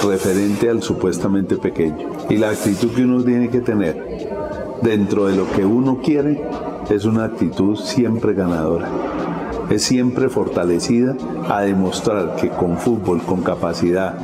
referente 0.02 0.70
al 0.70 0.83
supuestamente 0.83 1.57
pequeño. 1.57 2.09
Y 2.31 2.38
la 2.38 2.48
actitud 2.48 2.92
que 2.92 3.05
uno 3.05 3.22
tiene 3.22 3.50
que 3.50 3.61
tener 3.61 4.02
dentro 4.81 5.26
de 5.26 5.37
lo 5.37 5.50
que 5.52 5.66
uno 5.66 6.00
quiere 6.02 6.40
es 6.90 7.05
una 7.05 7.25
actitud 7.25 7.77
siempre 7.77 8.35
ganadora 8.35 8.88
es 9.70 9.83
siempre 9.83 10.29
fortalecida 10.29 11.16
a 11.49 11.62
demostrar 11.62 12.37
que 12.37 12.49
con 12.51 12.79
fútbol, 12.79 13.22
con 13.22 13.42
capacidad, 13.42 14.14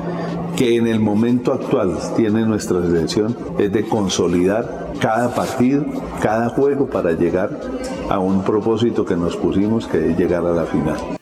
que 0.56 0.76
en 0.76 0.86
el 0.86 1.00
momento 1.00 1.52
actual 1.52 1.98
tiene 2.16 2.46
nuestra 2.46 2.82
selección, 2.82 3.36
es 3.58 3.72
de 3.72 3.84
consolidar 3.84 4.92
cada 5.00 5.34
partido, 5.34 5.84
cada 6.20 6.50
juego 6.50 6.86
para 6.86 7.12
llegar 7.12 7.60
a 8.08 8.18
un 8.18 8.44
propósito 8.44 9.04
que 9.04 9.16
nos 9.16 9.36
pusimos, 9.36 9.86
que 9.86 10.10
es 10.10 10.18
llegar 10.18 10.44
a 10.46 10.52
la 10.52 10.64
final. 10.64 11.21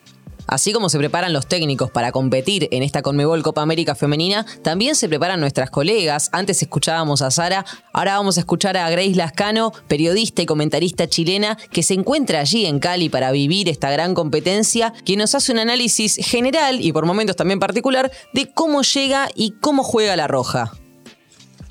Así 0.50 0.72
como 0.72 0.88
se 0.88 0.98
preparan 0.98 1.32
los 1.32 1.46
técnicos 1.46 1.92
para 1.92 2.10
competir 2.10 2.66
en 2.72 2.82
esta 2.82 3.02
Conmebol 3.02 3.44
Copa 3.44 3.62
América 3.62 3.94
Femenina, 3.94 4.44
también 4.62 4.96
se 4.96 5.08
preparan 5.08 5.38
nuestras 5.38 5.70
colegas. 5.70 6.28
Antes 6.32 6.60
escuchábamos 6.60 7.22
a 7.22 7.30
Sara, 7.30 7.64
ahora 7.92 8.16
vamos 8.16 8.36
a 8.36 8.40
escuchar 8.40 8.76
a 8.76 8.90
Grace 8.90 9.14
Lascano, 9.14 9.72
periodista 9.86 10.42
y 10.42 10.46
comentarista 10.46 11.08
chilena, 11.08 11.56
que 11.70 11.84
se 11.84 11.94
encuentra 11.94 12.40
allí 12.40 12.66
en 12.66 12.80
Cali 12.80 13.08
para 13.08 13.30
vivir 13.30 13.68
esta 13.68 13.92
gran 13.92 14.12
competencia, 14.12 14.92
quien 15.04 15.20
nos 15.20 15.36
hace 15.36 15.52
un 15.52 15.60
análisis 15.60 16.16
general 16.16 16.80
y 16.80 16.92
por 16.92 17.06
momentos 17.06 17.36
también 17.36 17.60
particular 17.60 18.10
de 18.34 18.50
cómo 18.52 18.82
llega 18.82 19.28
y 19.36 19.52
cómo 19.60 19.84
juega 19.84 20.16
la 20.16 20.26
Roja. 20.26 20.72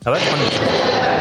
A 0.05 0.11
ver, 0.11 0.21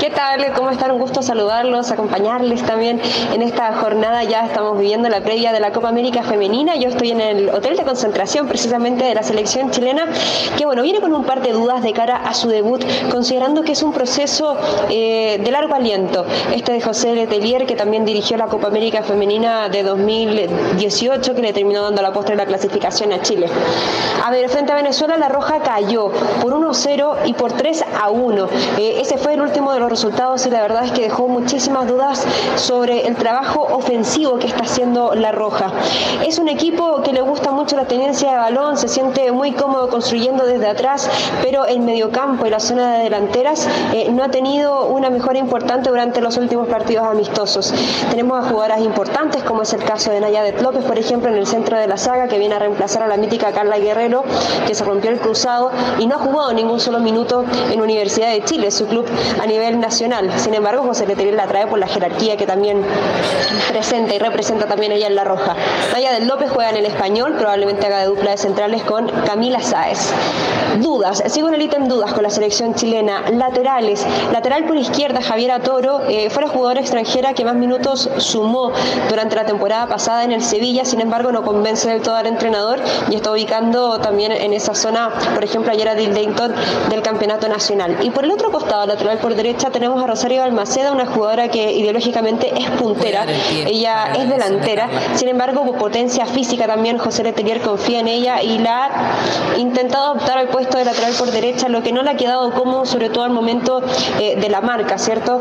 ¿Qué 0.01 0.11
tal? 0.11 0.53
¿Cómo 0.55 0.71
están? 0.71 0.93
Un 0.93 1.01
gusto 1.01 1.23
saludarlos, 1.23 1.91
acompañarles 1.91 2.63
también 2.63 3.01
en 3.35 3.43
esta 3.43 3.73
jornada. 3.73 4.23
Ya 4.23 4.47
estamos 4.47 4.79
viviendo 4.79 5.09
la 5.09 5.23
previa 5.23 5.53
de 5.53 5.59
la 5.59 5.73
Copa 5.73 5.89
América 5.89 6.23
Femenina. 6.23 6.77
Yo 6.77 6.89
estoy 6.89 7.11
en 7.11 7.21
el 7.21 7.49
hotel 7.49 7.77
de 7.77 7.83
concentración 7.83 8.47
precisamente 8.47 9.05
de 9.05 9.15
la 9.15 9.25
selección 9.25 9.73
chilena, 9.73 10.07
que 10.57 10.67
bueno, 10.67 10.83
viene 10.83 11.01
con 11.01 11.13
un 11.13 11.25
par 11.25 11.43
de 11.43 11.51
dudas 11.51 11.83
de 11.83 11.93
cara 11.93 12.17
a 12.17 12.33
su 12.35 12.49
debut, 12.49 12.85
considerando 13.11 13.65
que 13.65 13.73
es 13.73 13.83
un 13.83 13.93
proceso 13.93 14.57
eh, 14.89 15.41
de 15.43 15.51
largo 15.51 15.75
aliento. 15.75 16.25
Este 16.55 16.73
de 16.73 16.81
José 16.81 17.17
Letelier, 17.17 17.67
que 17.67 17.75
también 17.75 18.05
dirigió 18.05 18.37
la 18.37 18.47
Copa 18.47 18.69
América 18.69 19.03
Femenina 19.03 19.69
de 19.69 19.83
2018, 19.83 21.35
que 21.35 21.43
le 21.43 21.53
terminó 21.53 21.83
dando 21.83 22.03
la 22.03 22.13
postre 22.13 22.37
de 22.37 22.43
la 22.43 22.47
clasificación 22.47 23.13
a 23.13 23.21
Chile. 23.23 23.49
A 24.25 24.31
ver, 24.31 24.49
frente 24.49 24.71
a 24.71 24.77
Venezuela, 24.77 25.17
la 25.17 25.29
Roja 25.29 25.59
cayó 25.59 26.13
por 26.41 26.53
1-0 26.53 27.17
y 27.27 27.33
por 27.33 27.53
3 27.53 27.85
a 28.01 28.11
1. 28.11 28.49
Eh, 28.79 28.99
ese 29.01 29.19
fue 29.19 29.35
el 29.35 29.41
último 29.41 29.73
de 29.73 29.81
los 29.81 29.88
resultados 29.89 30.47
y 30.47 30.51
la 30.51 30.63
verdad 30.63 30.85
es 30.85 30.93
que 30.93 31.03
dejó 31.03 31.29
muchísimas 31.29 31.87
dudas 31.89 32.25
sobre 32.57 33.07
el 33.07 33.17
trabajo 33.17 33.63
ofensivo 33.63 34.39
que 34.39 34.47
está 34.47 34.65
haciendo 34.65 35.15
La 35.15 35.33
Roja. 35.33 35.73
Es 36.27 36.39
un 36.39 36.49
equipo 36.49 37.03
que 37.03 37.13
le 37.13 37.21
gusta 37.21 37.51
mucho 37.51 37.77
la 37.77 37.87
tenencia 37.87 38.31
de 38.31 38.37
balón, 38.37 38.77
se 38.77 38.89
siente 38.89 39.31
muy 39.33 39.53
cómodo 39.53 39.89
construyendo 39.89 40.45
desde 40.45 40.69
atrás, 40.69 41.09
pero 41.43 41.67
el 41.67 41.81
mediocampo 41.81 42.47
y 42.47 42.51
la 42.51 42.61
zona 42.61 42.97
de 42.97 43.05
delanteras 43.05 43.69
eh, 43.93 44.11
no 44.11 44.25
ha 44.25 44.31
tenido 44.31 44.87
una 44.87 45.11
mejora 45.11 45.39
importante 45.39 45.91
durante 45.91 46.21
los 46.21 46.37
últimos 46.37 46.69
partidos 46.69 47.07
amistosos. 47.07 47.73
Tenemos 48.11 48.45
a 48.45 48.49
jugadoras 48.49 48.81
importantes, 48.81 49.43
como 49.43 49.63
es 49.63 49.73
el 49.73 49.83
caso 49.85 50.11
de 50.11 50.21
Nayadet 50.21 50.61
López, 50.61 50.85
por 50.85 50.99
ejemplo, 50.99 51.31
en 51.31 51.37
el 51.37 51.47
centro 51.47 51.79
de 51.79 51.87
la 51.87 51.97
saga, 51.97 52.29
que 52.29 52.39
viene 52.39 52.55
a 52.55 52.59
reemplazar 52.59 53.03
a 53.03 53.07
la 53.07 53.17
mítica 53.17 53.53
Carla 53.53 53.79
Guerrero, 53.79 54.25
que 54.67 54.75
se 54.75 54.85
rompió 54.85 55.11
el 55.11 55.19
cruzado 55.19 55.71
y 55.99 56.07
no 56.07 56.17
ha 56.17 56.19
jugado 56.19 56.53
ningún 56.53 56.81
solo 56.81 56.99
minuto 56.99 57.45
en 57.71 57.81
Universidad 57.81 58.31
de 58.31 58.45
Chile, 58.45 58.71
su 58.71 58.87
club 58.87 59.07
a 59.43 59.47
nivel 59.47 59.78
nacional. 59.79 60.31
Sin 60.37 60.55
embargo, 60.55 60.83
José 60.83 61.07
Letelier 61.07 61.35
la 61.35 61.47
trae 61.47 61.67
por 61.67 61.79
la 61.79 61.87
jerarquía 61.87 62.37
que 62.37 62.47
también 62.47 62.83
presenta 63.69 64.15
y 64.15 64.19
representa 64.19 64.67
también 64.67 64.93
ella 64.93 65.07
en 65.07 65.15
La 65.15 65.25
Roja. 65.25 65.57
Naya 65.93 66.13
del 66.13 66.27
López 66.27 66.51
juega 66.51 66.71
en 66.71 66.77
el 66.77 66.87
español, 66.87 67.35
probablemente 67.39 67.87
haga 67.87 68.01
de 68.01 68.07
dupla 68.07 68.31
de 68.31 68.37
centrales 68.37 68.83
con 68.83 69.09
Camila 69.27 69.61
Sáez. 69.63 70.13
Dudas, 70.81 71.23
sigo 71.27 71.49
en 71.49 71.55
el 71.55 71.63
ítem 71.63 71.89
dudas 71.89 72.13
con 72.13 72.23
la 72.23 72.31
selección 72.31 72.75
chilena. 72.75 73.31
Laterales, 73.31 74.07
lateral 74.33 74.65
por 74.65 74.77
izquierda 74.77 75.21
Javiera 75.23 75.61
Toro, 75.61 76.03
eh, 76.09 76.31
fue 76.31 76.43
la 76.43 76.49
jugadora 76.49 76.81
extranjera 76.81 77.35
que 77.35 77.45
más 77.45 77.55
minutos 77.55 78.09
sumó 78.19 78.73
durante 79.09 79.35
la 79.35 79.45
temporada 79.45 79.87
pasada 79.87 80.25
en 80.25 80.33
el 80.33 80.43
Sevilla, 80.43 80.85
sin 80.85 81.01
embargo 81.01 81.33
no 81.33 81.43
convence 81.43 81.89
del 81.89 82.03
todo 82.03 82.17
al 82.17 82.27
entrenador 82.27 82.79
y 83.11 83.17
está 83.17 83.33
ubicando 83.33 83.99
también 83.99 84.33
en 84.33 84.53
esa 84.53 84.75
zona, 84.75 85.11
por 85.35 85.45
ejemplo, 85.45 85.73
ayer 85.73 85.89
a 85.89 85.95
Dayton 85.95 86.55
del 86.91 87.03
campeonato 87.03 87.49
nacional. 87.49 87.97
Y 88.03 88.11
por 88.11 88.25
el 88.25 88.31
otro 88.31 88.51
costado, 88.51 88.87
lateral 88.87 89.19
por 89.19 89.35
derecha, 89.35 89.68
tenemos 89.71 90.03
a 90.03 90.07
Rosario 90.07 90.43
Almaceda, 90.43 90.93
una 90.93 91.07
jugadora 91.07 91.49
que 91.49 91.73
ideológicamente 91.73 92.53
es 92.59 92.71
puntera, 92.71 93.27
ella 93.67 94.13
es 94.17 94.29
delantera, 94.29 94.89
sin 95.15 95.29
embargo 95.29 95.65
por 95.65 95.77
potencia 95.77 96.27
física 96.27 96.67
también 96.67 96.99
José 96.99 97.23
Letelier 97.23 97.61
confía 97.61 98.01
en 98.01 98.09
ella 98.09 98.43
y 98.43 98.59
la 98.59 98.85
ha 98.87 99.59
intentado 99.59 100.13
optar 100.13 100.39
al 100.39 100.49
puesto 100.49 100.79
de 100.79 100.85
lateral 100.85 101.13
por 101.19 101.31
derecha, 101.31 101.69
lo 101.69 101.83
que 101.83 101.93
no 101.93 102.03
le 102.03 102.11
ha 102.11 102.17
quedado 102.17 102.51
cómodo, 102.53 102.87
sobre 102.87 103.11
todo 103.11 103.25
al 103.25 103.31
momento 103.31 103.83
eh, 104.21 104.37
de 104.37 104.49
la 104.49 104.61
marca, 104.61 104.99
¿cierto? 104.99 105.41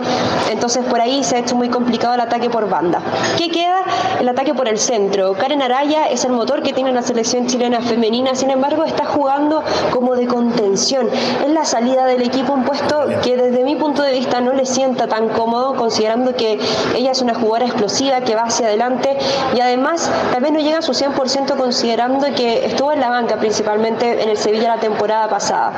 Entonces 0.52 0.86
por 0.86 1.02
ahí 1.02 1.24
se 1.24 1.36
ha 1.36 1.40
hecho 1.40 1.56
muy 1.56 1.70
complicado 1.70 2.13
el 2.13 2.22
ataque 2.22 2.50
por 2.50 2.70
banda. 2.70 3.02
¿Qué 3.38 3.50
queda? 3.50 3.84
El 4.20 4.28
ataque 4.30 4.54
por 4.54 4.68
el 4.68 4.78
centro. 4.78 5.34
Karen 5.34 5.62
Araya 5.62 6.08
es 6.08 6.26
el 6.26 6.32
motor 6.32 6.62
que 6.63 6.74
tiene 6.74 6.92
la 6.92 7.02
selección 7.02 7.48
chilena 7.48 7.82
femenina, 7.82 8.36
sin 8.36 8.50
embargo 8.50 8.84
está 8.84 9.06
jugando 9.06 9.63
como 9.92 10.16
de 10.16 10.28
contención. 10.28 11.10
Es 11.46 11.52
la 11.52 11.66
salida 11.66 12.06
del 12.06 12.22
equipo 12.22 12.54
un 12.54 12.63
puesto 12.63 13.06
que 13.24 13.38
desde 13.38 13.63
mi 13.63 13.76
punto 13.76 14.02
de 14.02 14.12
vista 14.12 14.16
no 14.41 14.53
le 14.53 14.65
sienta 14.65 15.08
tan 15.08 15.30
cómodo, 15.30 15.75
considerando 15.75 16.36
que 16.36 16.60
ella 16.95 17.12
es 17.12 17.21
una 17.21 17.36
jugadora 17.36 17.65
explosiva 17.65 18.21
que 18.21 18.36
va 18.36 18.43
hacia 18.43 18.67
adelante 18.67 19.17
y 19.56 19.60
además 19.62 20.10
vez 20.39 20.51
no 20.51 20.60
llega 20.60 20.80
a 20.80 20.82
su 20.82 20.93
100% 20.93 21.56
considerando 21.56 22.27
que 22.36 22.65
estuvo 22.65 22.91
en 22.91 22.99
la 22.99 23.10
banca 23.10 23.38
principalmente 23.38 24.21
en 24.21 24.30
el 24.30 24.38
Sevilla 24.38 24.75
la 24.75 24.80
temporada 24.80 25.27
pasada. 25.27 25.73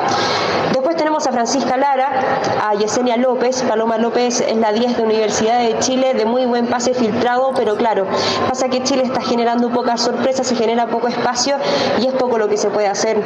Después 0.73 0.95
tenemos 0.95 1.25
a 1.27 1.31
Francisca 1.31 1.77
Lara, 1.77 2.39
a 2.67 2.75
Yesenia 2.75 3.17
López, 3.17 3.63
Paloma 3.63 3.97
López 3.97 4.41
es 4.41 4.57
la 4.57 4.71
10 4.71 4.97
de 4.97 5.03
Universidad 5.03 5.59
de 5.59 5.79
Chile, 5.79 6.13
de 6.13 6.25
muy 6.25 6.45
buen 6.45 6.67
pase 6.67 6.93
filtrado, 6.93 7.51
pero 7.55 7.75
claro, 7.75 8.05
pasa 8.47 8.69
que 8.69 8.83
Chile 8.83 9.03
está 9.03 9.21
generando 9.21 9.69
pocas 9.69 10.01
sorpresas, 10.01 10.47
se 10.47 10.55
genera 10.55 10.87
poco 10.87 11.07
espacio 11.07 11.55
y 12.01 12.07
es 12.07 12.13
poco 12.13 12.37
lo 12.37 12.47
que 12.47 12.57
se 12.57 12.69
puede 12.69 12.87
hacer, 12.87 13.21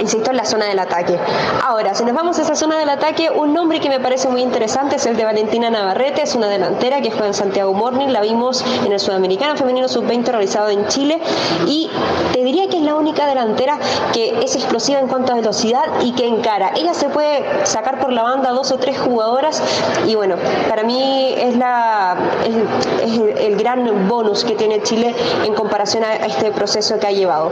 insisto, 0.00 0.30
en 0.30 0.36
la 0.36 0.44
zona 0.44 0.66
del 0.66 0.78
ataque. 0.78 1.18
Ahora, 1.66 1.94
si 1.94 2.04
nos 2.04 2.14
vamos 2.14 2.38
a 2.38 2.42
esa 2.42 2.54
zona 2.54 2.78
del 2.78 2.88
ataque, 2.88 3.30
un 3.30 3.54
nombre 3.54 3.80
que 3.80 3.88
me 3.88 4.00
parece 4.00 4.28
muy 4.28 4.37
interesante 4.42 4.96
es 4.96 5.06
el 5.06 5.16
de 5.16 5.24
Valentina 5.24 5.70
Navarrete, 5.70 6.22
es 6.22 6.34
una 6.34 6.48
delantera 6.48 7.00
que 7.00 7.10
juega 7.10 7.28
en 7.28 7.34
Santiago 7.34 7.72
Morning, 7.74 8.08
la 8.08 8.20
vimos 8.20 8.64
en 8.84 8.92
el 8.92 9.00
Sudamericano 9.00 9.56
Femenino 9.56 9.88
Sub-20 9.88 10.24
realizado 10.26 10.68
en 10.70 10.86
Chile 10.88 11.18
y 11.66 11.90
te 12.32 12.44
diría 12.44 12.68
que 12.68 12.76
es 12.76 12.82
la 12.82 12.94
única 12.94 13.26
delantera 13.26 13.78
que 14.12 14.40
es 14.42 14.54
explosiva 14.54 15.00
en 15.00 15.08
cuanto 15.08 15.32
a 15.32 15.36
velocidad 15.36 15.84
y 16.02 16.12
que 16.12 16.26
encara. 16.26 16.72
Ella 16.76 16.94
se 16.94 17.08
puede 17.08 17.66
sacar 17.66 18.00
por 18.00 18.12
la 18.12 18.22
banda 18.22 18.50
dos 18.50 18.70
o 18.72 18.78
tres 18.78 18.98
jugadoras 18.98 19.62
y 20.06 20.14
bueno, 20.14 20.36
para 20.68 20.82
mí 20.82 21.34
es, 21.36 21.56
la, 21.56 22.16
el, 23.02 23.56
gran 23.56 24.08
bonus 24.08 24.44
que 24.44 24.54
tiene 24.54 24.82
Chile 24.82 25.14
en 25.44 25.54
comparación 25.54 26.04
a 26.04 26.26
este 26.26 26.50
proceso 26.52 26.98
que 26.98 27.06
ha 27.06 27.12
llevado. 27.12 27.50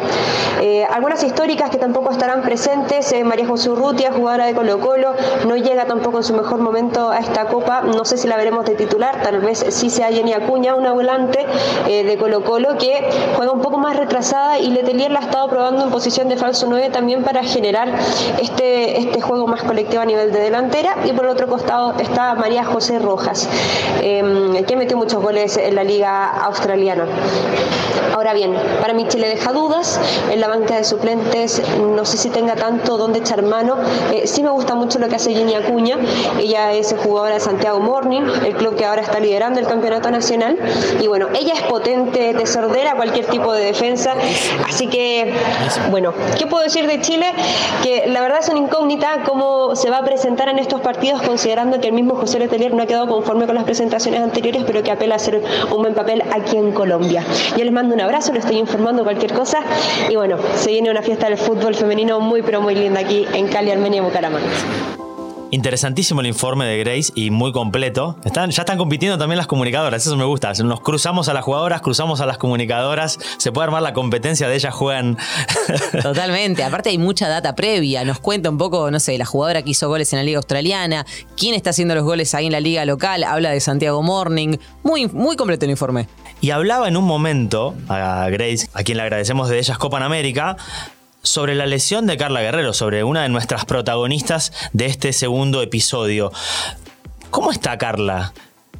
Eh, 0.60 0.84
algunas 0.90 1.22
históricas 1.22 1.70
que 1.70 1.78
tampoco 1.78 2.10
estarán 2.10 2.42
presentes, 2.42 3.12
eh, 3.12 3.24
María 3.24 3.46
José 3.46 3.70
Urrutia, 3.70 4.12
jugadora 4.12 4.46
de 4.46 4.54
Colo 4.54 4.78
Colo, 4.80 5.14
no 5.46 5.56
llega 5.56 5.86
tampoco 5.86 6.18
en 6.18 6.24
su 6.24 6.34
mejor 6.34 6.60
momento 6.66 7.10
a 7.10 7.18
esta 7.18 7.46
copa. 7.46 7.82
No 7.82 8.04
sé 8.04 8.16
si 8.16 8.26
la 8.26 8.36
veremos 8.36 8.64
de 8.64 8.74
titular, 8.74 9.22
tal 9.22 9.38
vez 9.38 9.64
sí 9.68 9.88
sea 9.88 10.08
Jenny 10.08 10.32
Acuña, 10.32 10.74
una 10.74 10.92
volante 10.92 11.46
eh, 11.86 12.02
de 12.02 12.18
Colo 12.18 12.42
Colo 12.42 12.76
que 12.76 13.08
juega 13.36 13.52
un 13.52 13.60
poco 13.60 13.78
más 13.78 13.96
retrasada 13.96 14.58
y 14.58 14.70
Letelier 14.70 15.12
la 15.12 15.20
ha 15.20 15.22
estado 15.22 15.48
probando 15.48 15.84
en 15.84 15.90
posición 15.90 16.28
de 16.28 16.36
falso 16.36 16.66
9 16.68 16.90
también 16.90 17.22
para 17.22 17.44
generar 17.44 17.88
este, 18.40 18.98
este 18.98 19.20
juego 19.20 19.46
más 19.46 19.62
colectivo 19.62 20.02
a 20.02 20.06
nivel 20.06 20.32
de 20.32 20.40
delantera. 20.40 20.96
Y 21.04 21.12
por 21.12 21.24
el 21.24 21.30
otro 21.30 21.46
costado 21.46 21.94
está 22.00 22.34
María 22.34 22.64
José 22.64 22.98
Rojas, 22.98 23.48
em, 24.02 24.64
que 24.64 24.76
metió 24.76 24.96
muchos 24.96 25.22
goles 25.22 25.56
en 25.56 25.74
la 25.76 25.84
liga 25.84 26.26
australiana. 26.44 27.06
Ahora 28.16 28.32
bien, 28.32 28.54
para 28.80 28.94
mí 28.94 29.06
Chile 29.08 29.28
deja 29.28 29.52
dudas. 29.52 30.00
En 30.32 30.40
la 30.40 30.48
banca 30.48 30.76
de 30.76 30.84
suplentes 30.84 31.62
no 31.78 32.04
sé 32.04 32.16
si 32.16 32.30
tenga 32.30 32.54
tanto 32.56 32.96
donde 32.96 33.18
echar 33.18 33.42
mano. 33.42 33.76
Eh, 34.10 34.26
sí 34.26 34.42
me 34.42 34.50
gusta 34.50 34.74
mucho 34.74 34.98
lo 34.98 35.08
que 35.08 35.16
hace 35.16 35.34
Jenny 35.34 35.54
Acuña. 35.54 35.98
Ella 36.40 36.55
es 36.56 36.94
jugadora 37.02 37.34
de 37.34 37.40
Santiago 37.40 37.80
Morning, 37.80 38.22
el 38.44 38.54
club 38.54 38.76
que 38.76 38.84
ahora 38.84 39.02
está 39.02 39.20
liderando 39.20 39.60
el 39.60 39.66
campeonato 39.66 40.10
nacional. 40.10 40.58
Y 41.00 41.06
bueno, 41.06 41.28
ella 41.34 41.54
es 41.54 41.62
potente, 41.62 42.32
desordera 42.32 42.94
cualquier 42.96 43.26
tipo 43.26 43.52
de 43.52 43.64
defensa. 43.64 44.14
Así 44.66 44.86
que, 44.88 45.32
bueno, 45.90 46.12
¿qué 46.38 46.46
puedo 46.46 46.64
decir 46.64 46.86
de 46.86 47.00
Chile? 47.00 47.26
Que 47.82 48.06
la 48.06 48.20
verdad 48.20 48.38
es 48.40 48.48
una 48.48 48.58
incógnita 48.58 49.22
cómo 49.24 49.76
se 49.76 49.90
va 49.90 49.98
a 49.98 50.04
presentar 50.04 50.48
en 50.48 50.58
estos 50.58 50.80
partidos, 50.80 51.22
considerando 51.22 51.80
que 51.80 51.88
el 51.88 51.92
mismo 51.92 52.14
José 52.16 52.38
Letelier 52.38 52.74
no 52.74 52.82
ha 52.82 52.86
quedado 52.86 53.06
conforme 53.06 53.46
con 53.46 53.54
las 53.54 53.64
presentaciones 53.64 54.20
anteriores, 54.20 54.64
pero 54.66 54.82
que 54.82 54.90
apela 54.90 55.14
a 55.14 55.16
hacer 55.16 55.42
un 55.70 55.82
buen 55.82 55.94
papel 55.94 56.22
aquí 56.32 56.56
en 56.56 56.72
Colombia. 56.72 57.24
Yo 57.56 57.64
les 57.64 57.72
mando 57.72 57.94
un 57.94 58.00
abrazo, 58.00 58.32
lo 58.32 58.38
estoy 58.38 58.56
informando 58.56 59.04
cualquier 59.04 59.32
cosa. 59.32 59.58
Y 60.08 60.16
bueno, 60.16 60.38
se 60.56 60.70
viene 60.70 60.90
una 60.90 61.02
fiesta 61.02 61.28
del 61.28 61.38
fútbol 61.38 61.74
femenino 61.74 62.20
muy, 62.20 62.42
pero 62.42 62.60
muy 62.60 62.74
linda 62.74 63.00
aquí 63.00 63.26
en 63.34 63.48
Cali, 63.48 63.70
Armenia 63.70 63.98
y 63.98 64.04
Bucaramanga. 64.04 65.05
Interesantísimo 65.50 66.20
el 66.20 66.26
informe 66.26 66.64
de 66.64 66.78
Grace 66.78 67.12
y 67.14 67.30
muy 67.30 67.52
completo. 67.52 68.18
Están, 68.24 68.50
ya 68.50 68.62
están 68.62 68.78
compitiendo 68.78 69.16
también 69.16 69.38
las 69.38 69.46
comunicadoras, 69.46 70.04
eso 70.04 70.16
me 70.16 70.24
gusta. 70.24 70.52
Nos 70.64 70.80
cruzamos 70.80 71.28
a 71.28 71.34
las 71.34 71.44
jugadoras, 71.44 71.80
cruzamos 71.82 72.20
a 72.20 72.26
las 72.26 72.36
comunicadoras. 72.36 73.18
Se 73.38 73.52
puede 73.52 73.66
armar 73.66 73.82
la 73.82 73.92
competencia 73.92 74.48
de 74.48 74.56
ellas 74.56 74.74
juegan. 74.74 75.16
Totalmente. 76.02 76.64
Aparte 76.64 76.90
hay 76.90 76.98
mucha 76.98 77.28
data 77.28 77.54
previa. 77.54 78.04
Nos 78.04 78.18
cuenta 78.18 78.50
un 78.50 78.58
poco, 78.58 78.90
no 78.90 78.98
sé, 78.98 79.16
la 79.18 79.24
jugadora 79.24 79.62
que 79.62 79.70
hizo 79.70 79.88
goles 79.88 80.12
en 80.12 80.18
la 80.18 80.24
liga 80.24 80.38
australiana, 80.38 81.06
quién 81.36 81.54
está 81.54 81.70
haciendo 81.70 81.94
los 81.94 82.04
goles 82.04 82.34
ahí 82.34 82.46
en 82.46 82.52
la 82.52 82.60
liga 82.60 82.84
local. 82.84 83.22
Habla 83.22 83.50
de 83.50 83.60
Santiago 83.60 84.02
Morning. 84.02 84.56
Muy, 84.82 85.06
muy 85.06 85.36
completo 85.36 85.64
el 85.64 85.70
informe. 85.70 86.08
Y 86.40 86.50
hablaba 86.50 86.88
en 86.88 86.96
un 86.96 87.04
momento 87.04 87.74
a 87.88 88.28
Grace, 88.30 88.68
a 88.74 88.82
quien 88.82 88.98
le 88.98 89.04
agradecemos 89.04 89.48
de 89.48 89.58
ellas 89.58 89.78
Copa 89.78 89.96
en 89.96 90.02
América, 90.02 90.56
sobre 91.26 91.54
la 91.54 91.66
lesión 91.66 92.06
de 92.06 92.16
Carla 92.16 92.40
Guerrero, 92.40 92.72
sobre 92.72 93.04
una 93.04 93.22
de 93.22 93.28
nuestras 93.28 93.64
protagonistas 93.64 94.52
de 94.72 94.86
este 94.86 95.12
segundo 95.12 95.60
episodio. 95.60 96.32
¿Cómo 97.30 97.50
está 97.50 97.76
Carla? 97.78 98.32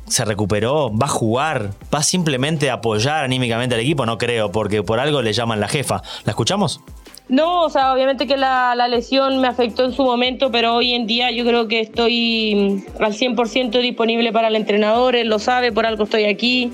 ¿Se 0.07 0.25
recuperó? 0.25 0.91
¿Va 0.97 1.07
a 1.07 1.11
jugar? 1.11 1.71
¿Va 1.93 2.03
simplemente 2.03 2.71
a 2.71 2.75
apoyar 2.75 3.25
anímicamente 3.25 3.75
al 3.75 3.81
equipo? 3.81 4.07
No 4.07 4.19
creo, 4.19 4.53
porque 4.53 4.85
por 4.85 5.01
algo 5.01 5.21
le 5.23 5.33
llaman 5.33 5.59
la 5.59 5.69
jefa. 5.69 6.03
¿La 6.25 6.31
escuchamos? 6.31 6.81
No, 7.29 7.65
o 7.65 7.71
sea, 7.71 7.93
obviamente 7.93 8.29
que 8.29 8.37
la, 8.37 8.75
lesión 8.89 9.41
me 9.41 9.49
afectó 9.49 9.85
en 9.85 9.93
su 9.93 10.05
momento, 10.05 10.53
pero 10.53 10.75
hoy 10.77 10.95
en 10.95 11.09
día 11.09 11.33
yo 11.33 11.45
creo 11.45 11.67
que 11.67 11.81
estoy 11.81 12.55
mm, 12.55 13.03
al 13.03 13.13
100% 13.13 13.81
disponible 13.81 14.31
para 14.31 14.47
el 14.47 14.55
entrenador, 14.55 15.17
él 15.17 15.27
lo 15.29 15.41
sabe, 15.41 15.73
por 15.73 15.87
algo 15.87 16.05
estoy 16.05 16.25
aquí. 16.25 16.71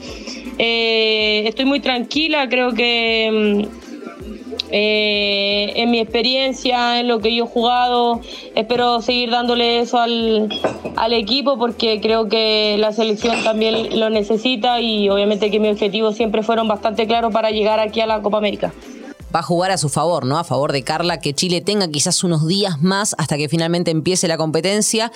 Eh, 0.58 1.44
estoy 1.46 1.64
muy 1.64 1.80
tranquila, 1.80 2.50
creo 2.50 2.72
que 2.72 3.64
mm, 3.66 3.81
eh, 4.70 5.72
en 5.76 5.90
mi 5.90 6.00
experiencia, 6.00 7.00
en 7.00 7.08
lo 7.08 7.20
que 7.20 7.34
yo 7.34 7.44
he 7.44 7.48
jugado. 7.48 8.20
Espero 8.54 9.00
seguir 9.02 9.30
dándole 9.30 9.80
eso 9.80 9.98
al, 9.98 10.48
al, 10.96 11.12
equipo 11.12 11.58
porque 11.58 12.00
creo 12.00 12.28
que 12.28 12.76
la 12.78 12.92
selección 12.92 13.42
también 13.44 13.98
lo 13.98 14.10
necesita 14.10 14.80
y 14.80 15.08
obviamente 15.08 15.50
que 15.50 15.60
mis 15.60 15.72
objetivos 15.72 16.16
siempre 16.16 16.42
fueron 16.42 16.68
bastante 16.68 17.06
claros 17.06 17.32
para 17.32 17.50
llegar 17.50 17.80
aquí 17.80 18.00
a 18.00 18.06
la 18.06 18.22
Copa 18.22 18.38
América 18.38 18.72
va 19.34 19.40
a 19.40 19.42
jugar 19.42 19.70
a 19.70 19.78
su 19.78 19.88
favor, 19.88 20.26
¿no? 20.26 20.38
A 20.38 20.44
favor 20.44 20.72
de 20.72 20.82
Carla, 20.82 21.18
que 21.18 21.32
Chile 21.34 21.60
tenga 21.60 21.88
quizás 21.88 22.22
unos 22.22 22.46
días 22.46 22.82
más 22.82 23.14
hasta 23.18 23.36
que 23.36 23.48
finalmente 23.48 23.90
empiece 23.90 24.28
la 24.28 24.36
competencia. 24.36 25.10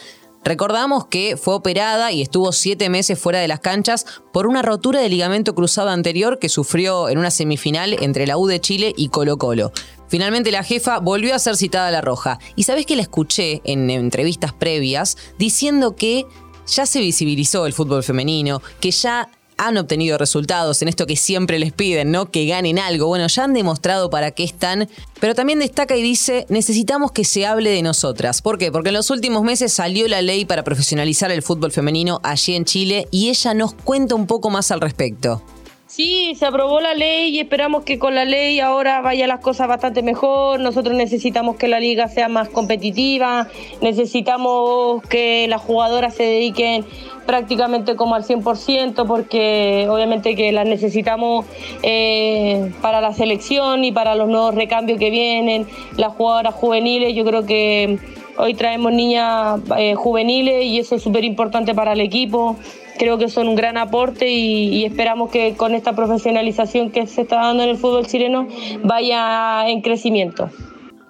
Recordamos 0.46 1.09
que 1.09 1.37
fue 1.37 1.54
operada 1.54 2.12
y 2.12 2.22
estuvo 2.22 2.52
siete 2.52 2.88
meses 2.88 3.18
fuera 3.18 3.40
de 3.40 3.48
las 3.48 3.59
canchas 3.59 4.06
por 4.32 4.46
una 4.46 4.62
rotura 4.62 5.00
de 5.00 5.09
ligamento 5.09 5.56
cruzado 5.56 5.88
anterior 5.88 6.38
que 6.38 6.48
sufrió 6.48 7.09
en 7.09 7.18
una 7.18 7.32
semifinal 7.32 7.96
entre 8.00 8.28
la 8.28 8.38
U 8.38 8.46
de 8.46 8.61
Chile 8.61 8.94
y 8.96 9.09
Colo 9.09 9.38
Colo. 9.38 9.72
Finalmente 10.06 10.52
la 10.52 10.62
jefa 10.62 11.00
volvió 11.00 11.35
a 11.35 11.40
ser 11.40 11.56
citada 11.56 11.88
a 11.88 11.90
la 11.90 12.00
roja. 12.00 12.38
Y 12.54 12.62
sabés 12.62 12.87
que 12.87 12.94
la 12.94 13.02
escuché 13.02 13.61
en 13.64 13.90
entrevistas 13.90 14.52
previas 14.52 15.16
diciendo 15.37 15.96
que 15.96 16.26
ya 16.68 16.87
se 16.87 17.00
visibilizó 17.00 17.66
el 17.66 17.72
fútbol 17.72 18.04
femenino, 18.04 18.62
que 18.78 18.92
ya 18.92 19.28
han 19.56 19.76
obtenido 19.78 20.18
resultados 20.18 20.82
en 20.82 20.88
esto 20.88 21.06
que 21.06 21.16
siempre 21.16 21.58
les 21.58 21.72
piden, 21.72 22.10
¿no? 22.10 22.30
Que 22.30 22.46
ganen 22.46 22.78
algo. 22.78 23.06
Bueno, 23.06 23.26
ya 23.26 23.44
han 23.44 23.54
demostrado 23.54 24.10
para 24.10 24.30
qué 24.30 24.44
están, 24.44 24.88
pero 25.20 25.34
también 25.34 25.58
destaca 25.58 25.96
y 25.96 26.02
dice, 26.02 26.46
necesitamos 26.48 27.12
que 27.12 27.24
se 27.24 27.46
hable 27.46 27.70
de 27.70 27.82
nosotras. 27.82 28.42
¿Por 28.42 28.58
qué? 28.58 28.70
Porque 28.70 28.88
en 28.88 28.94
los 28.94 29.10
últimos 29.10 29.42
meses 29.42 29.72
salió 29.72 30.08
la 30.08 30.22
ley 30.22 30.44
para 30.44 30.64
profesionalizar 30.64 31.30
el 31.30 31.42
fútbol 31.42 31.72
femenino 31.72 32.20
allí 32.22 32.54
en 32.54 32.64
Chile 32.64 33.08
y 33.10 33.30
ella 33.30 33.54
nos 33.54 33.72
cuenta 33.74 34.14
un 34.14 34.26
poco 34.26 34.50
más 34.50 34.70
al 34.70 34.80
respecto. 34.80 35.42
Sí, 35.88 36.35
se 36.35 36.44
aprobó 36.44 36.81
la 36.81 36.94
ley 36.94 37.29
y 37.37 37.38
esperamos 37.38 37.85
que 37.85 37.96
con 38.01 38.16
la 38.16 38.25
ley 38.25 38.59
ahora 38.59 39.01
vayan 39.03 39.29
las 39.29 39.38
cosas 39.38 39.68
bastante 39.68 40.03
mejor. 40.03 40.59
Nosotros 40.59 40.96
necesitamos 40.96 41.55
que 41.57 41.68
la 41.68 41.79
liga 41.79 42.09
sea 42.09 42.29
más 42.29 42.49
competitiva, 42.49 43.46
necesitamos 43.81 45.01
que 45.05 45.46
las 45.46 45.62
jugadoras 45.62 46.12
se 46.16 46.25
dediquen 46.25 46.85
prácticamente 47.25 47.94
como 47.94 48.16
al 48.16 48.25
100% 48.25 49.07
porque 49.07 49.87
obviamente 49.88 50.35
que 50.35 50.51
las 50.51 50.66
necesitamos 50.66 51.46
eh, 51.85 52.72
para 52.83 53.01
la 53.01 53.12
selección 53.12 53.85
y 53.85 53.92
para 53.92 54.16
los 54.16 54.29
nuevos 54.29 54.57
recambios 54.57 54.99
que 54.99 55.11
vienen, 55.11 55.68
las 55.96 56.14
jugadoras 56.14 56.55
juveniles, 56.55 57.14
yo 57.14 57.25
creo 57.25 57.46
que 57.46 58.01
hoy 58.38 58.55
traemos 58.55 58.92
niñas 58.92 59.61
eh, 59.79 59.94
juveniles 59.94 60.64
y 60.64 60.81
eso 60.81 60.96
es 60.96 61.03
súper 61.03 61.25
importante 61.25 61.77
para 61.77 61.92
el 61.92 62.01
equipo 62.01 62.57
creo 62.96 63.18
que 63.18 63.28
son 63.28 63.48
un 63.48 63.54
gran 63.56 63.76
aporte 63.76 64.28
y, 64.28 64.85
esperamos 64.85 65.30
que 65.30 65.56
con 65.56 65.74
esta 65.74 65.94
profesionalización 65.94 66.90
que 66.90 67.06
se 67.06 67.22
está 67.22 67.37
dando 67.37 67.62
en 67.62 67.70
el 67.70 67.76
fútbol 67.76 68.06
chileno 68.06 68.48
vaya 68.82 69.68
en 69.68 69.82
crecimiento. 69.82 70.50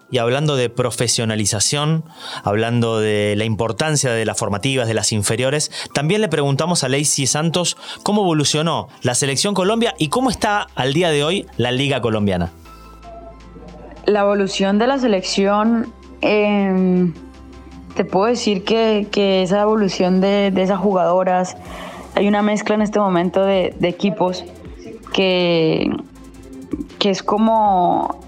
Y 0.09 0.19
hablando 0.19 0.55
de 0.55 0.71
profesionalización, 0.71 2.05
hablando 2.45 3.01
de 3.01 3.35
la 3.37 3.45
importancia 3.45 4.13
de 4.13 4.25
las 4.25 4.39
formativas, 4.39 4.87
de 4.87 4.95
las 4.95 5.13
inferiores, 5.13 5.73
también 5.93 6.21
le 6.21 6.29
preguntamos 6.29 6.85
a 6.85 6.89
Lacey 6.89 7.27
Santos 7.27 7.77
cómo 8.05 8.23
evolucionó 8.23 8.89
la 9.03 9.17
selección 9.17 9.53
Colombia 9.55 9.95
y 9.99 10.09
cómo 10.09 10.31
está 10.31 10.69
al 10.77 10.93
día 10.93 11.11
de 11.11 11.25
hoy 11.25 11.47
la 11.57 11.73
liga 11.73 12.01
colombiana. 12.01 12.53
La 14.05 14.21
evolución 14.21 14.79
de 14.79 14.87
la 14.87 14.99
selección 15.01 15.93
eh, 16.23 17.13
te 17.97 18.05
puedo 18.05 18.27
decir 18.27 18.63
que, 18.63 19.09
esa 19.43 19.63
evolución 19.63 20.21
de, 20.21 20.53
esas 20.55 20.79
jugadoras, 20.79 21.57
hay 22.15 22.29
una 22.29 22.43
mezcla 22.43 22.75
en 22.75 22.83
este 22.83 23.01
momento 23.01 23.45
de, 23.45 23.75
equipos 23.83 24.45
que, 25.13 25.91
que 26.99 27.11
es 27.11 27.23
como 27.23 28.21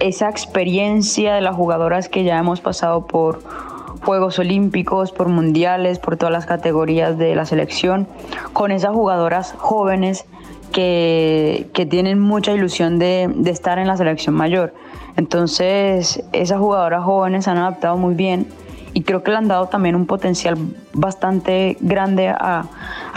esa 0.00 0.28
experiencia 0.28 1.34
de 1.34 1.42
las 1.42 1.54
jugadoras 1.54 2.08
que 2.08 2.24
ya 2.24 2.38
hemos 2.38 2.60
pasado 2.60 3.06
por 3.06 3.42
Juegos 4.04 4.38
Olímpicos, 4.38 5.12
por 5.12 5.28
Mundiales, 5.28 5.98
por 5.98 6.16
todas 6.16 6.32
las 6.32 6.46
categorías 6.46 7.18
de 7.18 7.36
la 7.36 7.44
selección, 7.44 8.08
con 8.52 8.72
esas 8.72 8.92
jugadoras 8.92 9.54
jóvenes 9.58 10.24
que, 10.72 11.86
tienen 11.90 12.18
mucha 12.18 12.52
ilusión 12.52 12.98
de, 12.98 13.30
estar 13.46 13.78
en 13.78 13.86
la 13.86 13.96
selección 13.96 14.34
mayor. 14.34 14.74
Entonces, 15.16 16.24
esas 16.32 16.58
jugadoras 16.58 17.04
jóvenes 17.04 17.46
han 17.46 17.58
adaptado 17.58 17.96
muy 17.98 18.14
bien 18.14 18.46
y 18.94 19.02
creo 19.02 19.22
que 19.22 19.30
le 19.30 19.38
han 19.38 19.48
dado 19.48 19.66
también 19.66 19.96
un 19.96 20.06
potencial 20.06 20.56
bastante 20.92 21.76
grande 21.80 22.28
a, 22.28 22.64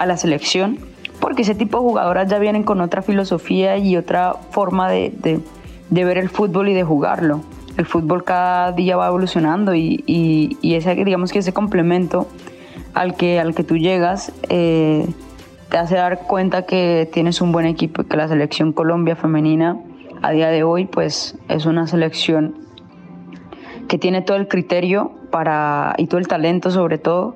la 0.05 0.17
selección, 0.17 0.79
porque 1.19 1.41
ese 1.41 1.55
tipo 1.55 1.77
de 1.77 1.83
jugadoras 1.83 2.29
ya 2.29 2.39
vienen 2.39 2.63
con 2.63 2.81
otra 2.81 3.01
filosofía 3.01 3.77
y 3.77 3.97
otra 3.97 4.33
forma 4.51 4.89
de, 4.89 5.41
ver 5.89 6.17
el 6.17 6.29
fútbol 6.29 6.69
y 6.69 6.73
de 6.73 6.83
jugarlo. 6.83 7.41
El 7.77 7.85
fútbol 7.85 8.23
cada 8.23 8.71
día 8.71 8.95
va 8.95 9.07
evolucionando 9.07 9.75
y, 9.75 10.03
y, 10.05 10.75
ese, 10.75 10.95
digamos 10.95 11.31
que 11.31 11.39
ese 11.39 11.53
complemento 11.53 12.27
al 12.93 13.15
que, 13.15 13.39
al 13.39 13.53
que 13.53 13.63
tú 13.63 13.77
llegas 13.77 14.31
eh, 14.49 15.07
te 15.69 15.77
hace 15.77 15.95
dar 15.95 16.19
cuenta 16.19 16.65
que 16.65 17.09
tienes 17.11 17.41
un 17.41 17.51
buen 17.51 17.65
equipo 17.65 18.01
y 18.01 18.05
que 18.05 18.15
la 18.15 18.27
selección 18.27 18.71
Colombia 18.71 19.15
femenina 19.15 19.77
a 20.21 20.31
día 20.31 20.47
de 20.49 20.63
hoy 20.63 20.85
pues 20.85 21.37
es 21.49 21.65
una 21.65 21.87
selección 21.87 22.64
que 23.87 23.97
tiene 23.97 24.21
todo 24.21 24.37
el 24.37 24.47
criterio 24.47 25.11
para, 25.31 25.93
y 25.97 26.07
todo 26.07 26.19
el 26.19 26.27
talento 26.27 26.71
sobre 26.71 26.97
todo 26.97 27.35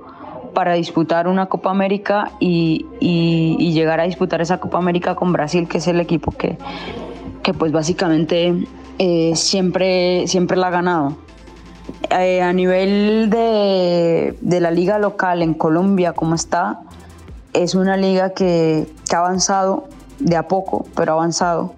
para 0.53 0.73
disputar 0.73 1.27
una 1.27 1.45
Copa 1.45 1.69
América 1.71 2.31
y, 2.39 2.85
llegar 3.73 3.99
a 3.99 4.03
disputar 4.03 4.41
esa 4.41 4.59
Copa 4.59 4.77
América 4.77 5.15
con 5.15 5.31
Brasil, 5.31 5.67
que 5.67 5.77
es 5.77 5.87
el 5.87 5.99
equipo 5.99 6.31
que, 6.31 6.57
que 7.43 7.53
pues 7.53 7.71
básicamente 7.71 8.53
eh, 8.97 9.31
siempre, 9.35 10.27
siempre 10.27 10.57
la 10.57 10.67
ha 10.67 10.71
ganado. 10.71 11.17
Eh, 12.09 12.41
a 12.41 12.51
nivel 12.51 13.29
de, 13.29 14.35
de, 14.41 14.59
la 14.59 14.71
liga 14.71 14.99
local 14.99 15.41
en 15.41 15.53
Colombia, 15.53 16.13
como 16.13 16.35
está, 16.35 16.81
es 17.53 17.75
una 17.75 17.97
liga 17.97 18.31
que, 18.31 18.87
que 19.09 19.15
ha 19.15 19.19
avanzado 19.19 19.87
de 20.19 20.35
a 20.35 20.47
poco, 20.47 20.85
pero 20.95 21.13
avanzado. 21.13 21.73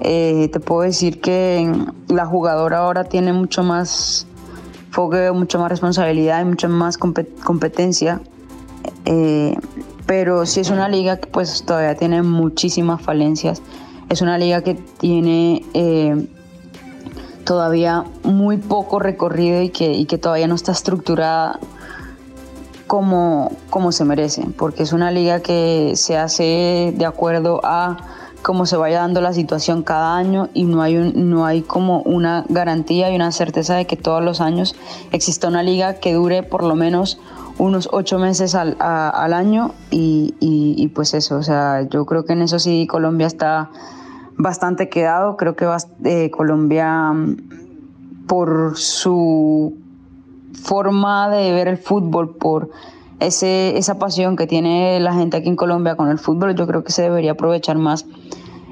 Eh, 0.00 0.48
te 0.52 0.60
puedo 0.60 0.82
decir 0.82 1.20
que 1.20 1.70
la 2.08 2.26
jugadora 2.26 2.78
ahora 2.78 3.04
tiene 3.04 3.32
mucho 3.32 3.62
más 3.62 4.26
fogueo, 4.90 5.34
mucha 5.34 5.58
más 5.58 5.70
responsabilidad 5.70 6.40
y 6.40 6.44
mucha 6.44 6.68
más 6.68 6.98
competencia. 6.98 8.20
Eh, 9.04 9.56
pero 10.06 10.46
sí 10.46 10.60
es 10.60 10.70
una 10.70 10.88
liga 10.88 11.18
que 11.18 11.26
pues 11.26 11.64
todavía 11.64 11.94
tiene 11.94 12.22
muchísimas 12.22 13.02
falencias. 13.02 13.62
Es 14.08 14.22
una 14.22 14.38
liga 14.38 14.62
que 14.62 14.74
tiene 14.74 15.64
eh, 15.74 16.26
todavía 17.44 18.04
muy 18.24 18.56
poco 18.56 18.98
recorrido 18.98 19.62
y 19.62 19.70
que, 19.70 19.92
y 19.92 20.06
que 20.06 20.18
todavía 20.18 20.48
no 20.48 20.54
está 20.54 20.72
estructurada 20.72 21.60
como, 22.90 23.52
como 23.70 23.92
se 23.92 24.04
merece, 24.04 24.48
porque 24.58 24.82
es 24.82 24.92
una 24.92 25.12
liga 25.12 25.38
que 25.38 25.92
se 25.94 26.18
hace 26.18 26.92
de 26.92 27.06
acuerdo 27.06 27.60
a 27.62 27.96
cómo 28.42 28.66
se 28.66 28.76
vaya 28.76 28.98
dando 28.98 29.20
la 29.20 29.32
situación 29.32 29.84
cada 29.84 30.16
año 30.16 30.48
y 30.54 30.64
no 30.64 30.82
hay, 30.82 31.12
no 31.14 31.46
hay 31.46 31.62
como 31.62 32.02
una 32.02 32.44
garantía 32.48 33.08
y 33.08 33.14
una 33.14 33.30
certeza 33.30 33.76
de 33.76 33.86
que 33.86 33.94
todos 33.94 34.24
los 34.24 34.40
años 34.40 34.74
exista 35.12 35.46
una 35.46 35.62
liga 35.62 36.00
que 36.00 36.14
dure 36.14 36.42
por 36.42 36.64
lo 36.64 36.74
menos 36.74 37.20
unos 37.58 37.88
ocho 37.92 38.18
meses 38.18 38.56
al, 38.56 38.76
al 38.80 39.34
año 39.34 39.70
y, 39.92 40.34
y, 40.40 40.88
pues 40.88 41.14
eso, 41.14 41.36
o 41.36 41.44
sea, 41.44 41.82
yo 41.82 42.04
creo 42.06 42.24
que 42.24 42.32
en 42.32 42.42
eso 42.42 42.58
sí 42.58 42.88
Colombia 42.88 43.28
está 43.28 43.70
bastante 44.36 44.88
quedado, 44.88 45.36
creo 45.36 45.54
que 45.54 45.68
eh, 46.02 46.32
Colombia 46.32 47.12
por 48.26 48.76
su 48.76 49.76
forma 50.54 51.28
de 51.30 51.52
ver 51.52 51.68
el 51.68 51.78
fútbol, 51.78 52.36
por 52.36 52.70
ese, 53.20 53.76
esa 53.76 53.98
pasión 53.98 54.36
que 54.36 54.46
tiene 54.46 54.98
la 55.00 55.14
gente 55.14 55.36
aquí 55.36 55.48
en 55.48 55.56
Colombia 55.56 55.96
con 55.96 56.10
el 56.10 56.18
fútbol, 56.18 56.54
yo 56.54 56.66
creo 56.66 56.84
que 56.84 56.92
se 56.92 57.02
debería 57.02 57.32
aprovechar 57.32 57.76
más 57.76 58.06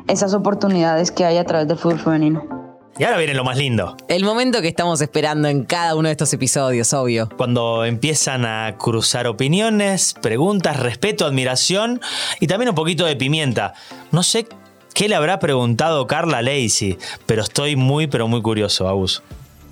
esas 0.09 0.35
oportunidades 0.35 1.11
que 1.11 1.25
hay 1.25 1.37
a 1.37 1.45
través 1.45 1.69
del 1.69 1.77
fútbol 1.77 1.99
femenino. 1.99 2.59
Y 2.99 3.05
ahora 3.05 3.19
viene 3.19 3.35
lo 3.35 3.45
más 3.45 3.57
lindo. 3.57 3.97
El 4.09 4.25
momento 4.25 4.61
que 4.61 4.67
estamos 4.67 5.01
esperando 5.01 5.47
en 5.47 5.65
cada 5.65 5.95
uno 5.95 6.09
de 6.09 6.13
estos 6.13 6.33
episodios, 6.33 6.93
obvio. 6.93 7.29
Cuando 7.37 7.85
empiezan 7.85 8.45
a 8.45 8.75
cruzar 8.77 9.29
opiniones, 9.29 10.15
preguntas, 10.21 10.81
respeto, 10.81 11.25
admiración 11.25 12.01
y 12.41 12.49
también 12.49 12.71
un 12.71 12.75
poquito 12.75 13.05
de 13.05 13.15
pimienta. 13.15 13.75
No 14.11 14.25
sé 14.25 14.49
qué 14.95 15.09
le 15.09 15.15
habrá 15.15 15.39
preguntado 15.39 16.09
Carla 16.09 16.43
Lacey, 16.43 16.99
pero 17.25 17.43
estoy 17.43 17.77
muy, 17.77 18.09
pero 18.09 18.27
muy 18.27 18.43
curioso, 18.43 18.89
Agus. 18.89 19.23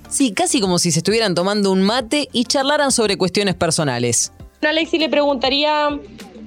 Sí, 0.09 0.31
casi 0.31 0.61
como 0.61 0.79
si 0.79 0.91
se 0.91 0.99
estuvieran 0.99 1.35
tomando 1.35 1.71
un 1.71 1.81
mate 1.81 2.29
y 2.31 2.45
charlaran 2.45 2.91
sobre 2.91 3.17
cuestiones 3.17 3.55
personales. 3.55 4.31
A 4.61 4.71
Lacey 4.71 4.99
le 4.99 5.09
preguntaría 5.09 5.89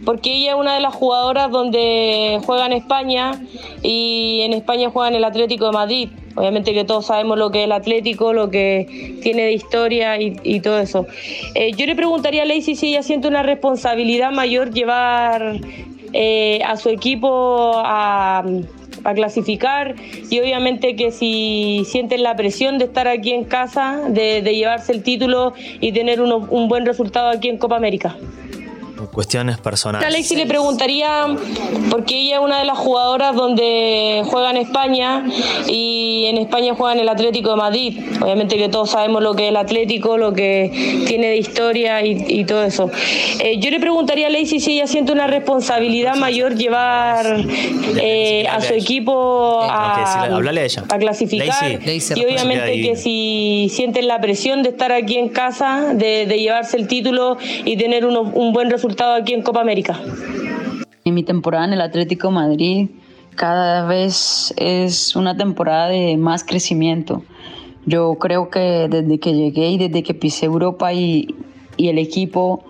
porque 0.05 0.33
ella 0.33 0.53
es 0.53 0.57
una 0.57 0.75
de 0.75 0.81
las 0.81 0.95
jugadoras 0.95 1.51
donde 1.51 2.41
juega 2.45 2.67
en 2.67 2.73
España 2.73 3.33
y 3.83 4.41
en 4.43 4.55
España 4.55 4.91
juega 4.91 5.09
en 5.09 5.17
el 5.17 5.25
Atlético 5.25 5.67
de 5.67 5.73
Madrid. 5.73 6.09
Obviamente 6.37 6.73
que 6.73 6.85
todos 6.85 7.07
sabemos 7.07 7.39
lo 7.39 7.51
que 7.51 7.61
es 7.61 7.65
el 7.67 7.73
Atlético, 7.73 8.33
lo 8.33 8.51
que 8.51 9.19
tiene 9.23 9.43
de 9.43 9.53
historia 9.53 10.19
y, 10.19 10.61
todo 10.61 10.79
eso. 10.79 11.07
Eh, 11.55 11.73
yo 11.73 11.87
le 11.87 11.95
preguntaría 11.95 12.43
a 12.43 12.47
Lacey 12.47 12.77
si 12.77 12.89
ella 12.89 13.03
siente 13.03 13.29
una 13.29 13.43
responsabilidad 13.43 14.33
mayor 14.33 14.73
llevar 14.73 15.61
eh, 16.13 16.61
a 16.65 16.77
su 16.77 16.89
equipo 16.89 17.73
a, 17.77 18.43
clasificar 19.15 19.95
y 20.31 20.41
obviamente 20.41 20.97
que 20.97 21.11
si 21.11 21.85
sienten 21.87 22.23
la 22.23 22.37
presión 22.37 22.79
de 22.79 22.85
estar 22.87 23.09
aquí 23.09 23.33
en 23.33 23.45
casa, 23.45 24.01
de, 24.09 24.43
llevarse 24.43 24.93
el 24.93 25.03
título 25.03 25.55
y 25.81 25.93
tener 25.93 26.21
un 26.21 26.69
buen 26.69 26.87
resultado 26.87 27.31
aquí 27.31 27.49
en 27.49 27.59
Copa 27.59 27.77
América 27.77 28.17
cuestiones 29.09 29.59
personales. 29.59 30.07
Alexi 30.07 30.37
le 30.37 30.47
preguntaría, 30.47 31.27
porque 31.91 32.19
ella 32.19 32.37
es 32.37 32.43
una 32.43 32.59
de 32.59 32.65
las 32.65 32.79
jugadoras 32.79 33.35
donde 33.35 34.23
juega 34.27 34.51
en 34.51 34.57
España 34.59 35.25
y 35.67 36.27
en 36.27 36.39
España 36.39 36.75
juega 36.77 36.95
en 36.95 37.01
el 37.01 37.09
Atlético 37.09 37.51
de 37.51 37.57
Madrid. 37.57 38.01
Obviamente 38.21 38.57
que 38.57 38.69
todos 38.69 38.91
sabemos 38.91 39.23
lo 39.23 39.35
que 39.35 39.45
es 39.45 39.49
el 39.51 39.57
Atlético, 39.57 40.19
lo 40.19 40.33
que 40.33 41.05
tiene 41.07 41.29
de 41.29 41.37
historia 41.37 42.05
y, 42.05 42.45
todo 42.45 42.65
eso. 42.65 42.91
Eh, 43.39 43.59
yo 43.59 43.71
le 43.71 43.79
preguntaría 43.81 44.27
a 44.27 44.31
Lacey 44.31 44.61
si 44.61 44.73
ella 44.73 44.87
siente 44.87 45.13
una 45.13 45.27
responsabilidad 45.27 46.17
mayor 46.17 46.57
llevar 46.57 47.45
eh, 47.97 48.47
a 48.49 48.61
su 48.61 48.75
equipo 48.75 49.61
a, 49.63 50.25
a 50.25 50.99
clasificar 50.99 51.81
y 51.83 52.25
obviamente 52.25 52.83
que 52.83 52.97
si 52.97 53.69
sienten 53.71 54.09
la 54.09 54.21
presión 54.21 54.63
de 54.63 54.71
estar 54.71 54.91
aquí 54.93 55.17
en 55.17 55.29
casa, 55.29 55.93
de, 55.95 56.27
llevarse 56.27 56.77
el 56.77 56.89
título 56.89 57.37
y 57.65 57.77
tener 57.77 58.07
un 58.07 58.53
buen 58.53 58.71
resultado 58.71 58.90
aquí 58.99 59.33
en 59.33 59.43
Copa 59.43 59.61
América. 59.61 59.99
En 61.05 61.15
mi 61.15 61.23
temporada 61.23 61.65
en 61.65 61.73
el 61.73 61.81
Atlético 61.81 62.31
Madrid 62.31 62.89
cada 63.37 63.87
vez 63.87 64.53
es 64.57 65.17
una 65.17 65.37
temporada 65.37 65.89
de 65.89 66.17
más 66.17 66.45
crecimiento. 66.45 67.23
Yo 67.87 68.17
creo 68.17 68.51
que 68.51 68.89
desde 68.91 69.19
que 69.19 69.33
llegué 69.33 69.71
y 69.71 69.79
desde 69.79 70.03
que 70.03 70.15
pisé 70.15 70.47
Europa 70.47 70.93
y, 70.93 71.35
y 71.77 71.89
el 71.89 71.99
equipo 71.99 72.65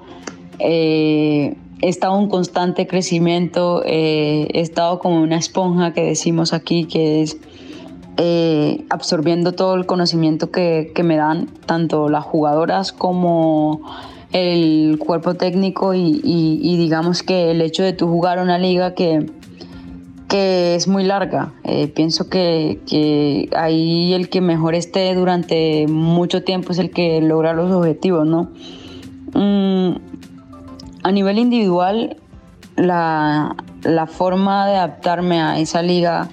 eh, 0.58 1.56
he 1.82 1.88
estado 1.88 2.20
en 2.20 2.28
constante 2.28 2.86
crecimiento, 2.86 3.82
eh, 3.84 4.48
he 4.52 4.60
estado 4.60 4.98
como 5.00 5.20
una 5.22 5.36
esponja 5.36 5.92
que 5.92 6.02
decimos 6.02 6.52
aquí, 6.52 6.84
que 6.84 7.22
es 7.22 7.38
eh, 8.16 8.84
absorbiendo 8.90 9.52
todo 9.52 9.74
el 9.74 9.86
conocimiento 9.86 10.50
que, 10.50 10.92
que 10.94 11.02
me 11.02 11.16
dan 11.16 11.48
tanto 11.66 12.08
las 12.08 12.24
jugadoras 12.24 12.92
como 12.92 13.80
el 14.32 14.98
cuerpo 14.98 15.34
técnico 15.34 15.94
y, 15.94 16.76
digamos 16.76 17.22
que 17.22 17.50
el 17.50 17.60
hecho 17.62 17.82
de 17.82 17.92
tú 17.92 18.06
jugar 18.06 18.38
una 18.38 18.58
liga 18.58 18.94
que, 18.94 19.26
que 20.28 20.76
es 20.76 20.86
muy 20.86 21.02
larga. 21.04 21.52
Eh, 21.64 21.88
pienso 21.88 22.28
que, 22.28 23.48
ahí 23.56 24.14
el 24.14 24.28
que 24.28 24.40
mejor 24.40 24.74
esté 24.74 25.14
durante 25.14 25.86
mucho 25.88 26.44
tiempo 26.44 26.72
es 26.72 26.78
el 26.78 26.90
que 26.90 27.20
logra 27.20 27.52
los 27.52 27.72
objetivos, 27.72 28.26
¿no? 28.26 28.50
Mm, 29.34 29.96
a 31.02 31.12
nivel 31.12 31.38
individual, 31.38 32.16
la, 32.76 33.56
forma 34.08 34.66
de 34.68 34.76
adaptarme 34.76 35.40
a 35.40 35.58
esa 35.58 35.82
liga, 35.82 36.28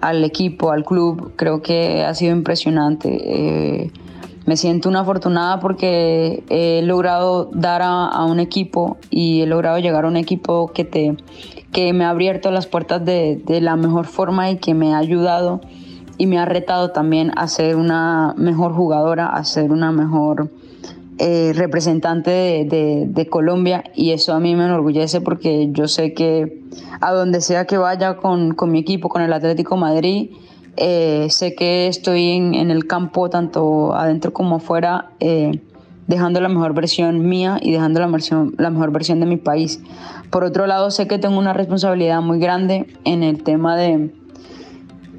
al 0.00 0.24
equipo, 0.24 0.70
al 0.70 0.84
club, 0.84 1.32
creo 1.36 1.62
que 1.62 2.04
ha 2.04 2.14
sido 2.14 2.32
impresionante. 2.32 3.08
Eh, 3.10 3.90
me 4.50 4.56
siento 4.56 4.88
una 4.88 5.02
afortunada 5.02 5.60
porque 5.60 6.42
he 6.48 6.82
logrado 6.82 7.48
dar 7.52 7.82
a, 7.84 8.24
un 8.24 8.40
equipo 8.40 8.96
y 9.08 9.42
he 9.42 9.46
logrado 9.46 9.78
llegar 9.78 10.04
a 10.04 10.08
un 10.08 10.16
equipo 10.16 10.72
que, 10.74 10.84
te, 10.84 11.16
que 11.70 11.92
me 11.92 12.04
ha 12.04 12.10
abierto 12.10 12.50
las 12.50 12.66
puertas 12.66 13.04
de, 13.04 13.40
la 13.60 13.76
mejor 13.76 14.06
forma 14.06 14.50
y 14.50 14.56
que 14.56 14.74
me 14.74 14.92
ha 14.92 14.98
ayudado 14.98 15.60
y 16.18 16.26
me 16.26 16.36
ha 16.40 16.46
retado 16.46 16.90
también 16.90 17.30
a 17.36 17.46
ser 17.46 17.76
una 17.76 18.34
mejor 18.36 18.72
jugadora, 18.72 19.28
a 19.28 19.44
ser 19.44 19.70
una 19.70 19.92
mejor 19.92 20.50
eh, 21.18 21.52
representante 21.54 22.66
de, 22.68 23.28
Colombia. 23.30 23.84
Y 23.94 24.10
eso 24.10 24.34
a 24.34 24.40
mí 24.40 24.56
me 24.56 24.64
enorgullece 24.64 25.20
porque 25.20 25.68
yo 25.70 25.86
sé 25.86 26.12
que 26.12 26.60
a 27.00 27.12
donde 27.12 27.40
sea 27.40 27.68
que 27.68 27.78
vaya 27.78 28.16
con, 28.16 28.56
con 28.56 28.72
mi 28.72 28.80
equipo, 28.80 29.10
con 29.10 29.22
el 29.22 29.32
Atlético 29.32 29.76
Madrid, 29.76 30.32
eh, 30.82 31.26
sé 31.28 31.54
que 31.54 31.88
estoy 31.88 32.30
en, 32.30 32.70
el 32.70 32.86
campo, 32.86 33.28
tanto 33.28 33.94
adentro 33.94 34.32
como 34.32 34.56
afuera, 34.56 35.10
eh, 35.20 35.60
dejando 36.06 36.40
la 36.40 36.48
mejor 36.48 36.72
versión 36.72 37.28
mía 37.28 37.58
y 37.60 37.70
dejando 37.70 38.00
la, 38.00 38.06
versión, 38.06 38.54
la 38.56 38.70
mejor 38.70 38.90
versión 38.90 39.20
de 39.20 39.26
mi 39.26 39.36
país. 39.36 39.82
Por 40.30 40.42
otro 40.42 40.66
lado, 40.66 40.90
sé 40.90 41.06
que 41.06 41.18
tengo 41.18 41.38
una 41.38 41.52
responsabilidad 41.52 42.22
muy 42.22 42.38
grande 42.38 42.86
en 43.04 43.22
el 43.22 43.42
tema 43.42 43.76
de, 43.76 44.10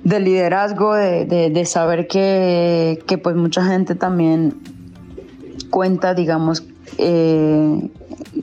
liderazgo, 0.04 0.96
de, 0.96 1.64
saber 1.66 2.08
que, 2.08 3.20
pues 3.22 3.36
mucha 3.36 3.64
gente 3.64 3.94
también 3.94 4.56
cuenta, 5.70 6.16
digamos, 6.16 6.66
eh, 6.98 7.88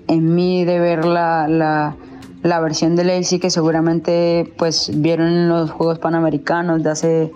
en 0.06 0.34
mí 0.36 0.64
de 0.64 0.78
ver 0.78 1.04
la 1.04 1.48
la 1.48 1.96
versión 2.42 2.96
de 2.96 3.04
Lacey 3.04 3.38
que 3.38 3.50
seguramente 3.50 4.52
pues 4.56 4.90
vieron 4.94 5.28
en 5.28 5.48
los 5.48 5.70
Juegos 5.70 5.98
Panamericanos 5.98 6.82
de 6.82 6.90
hace, 6.90 7.32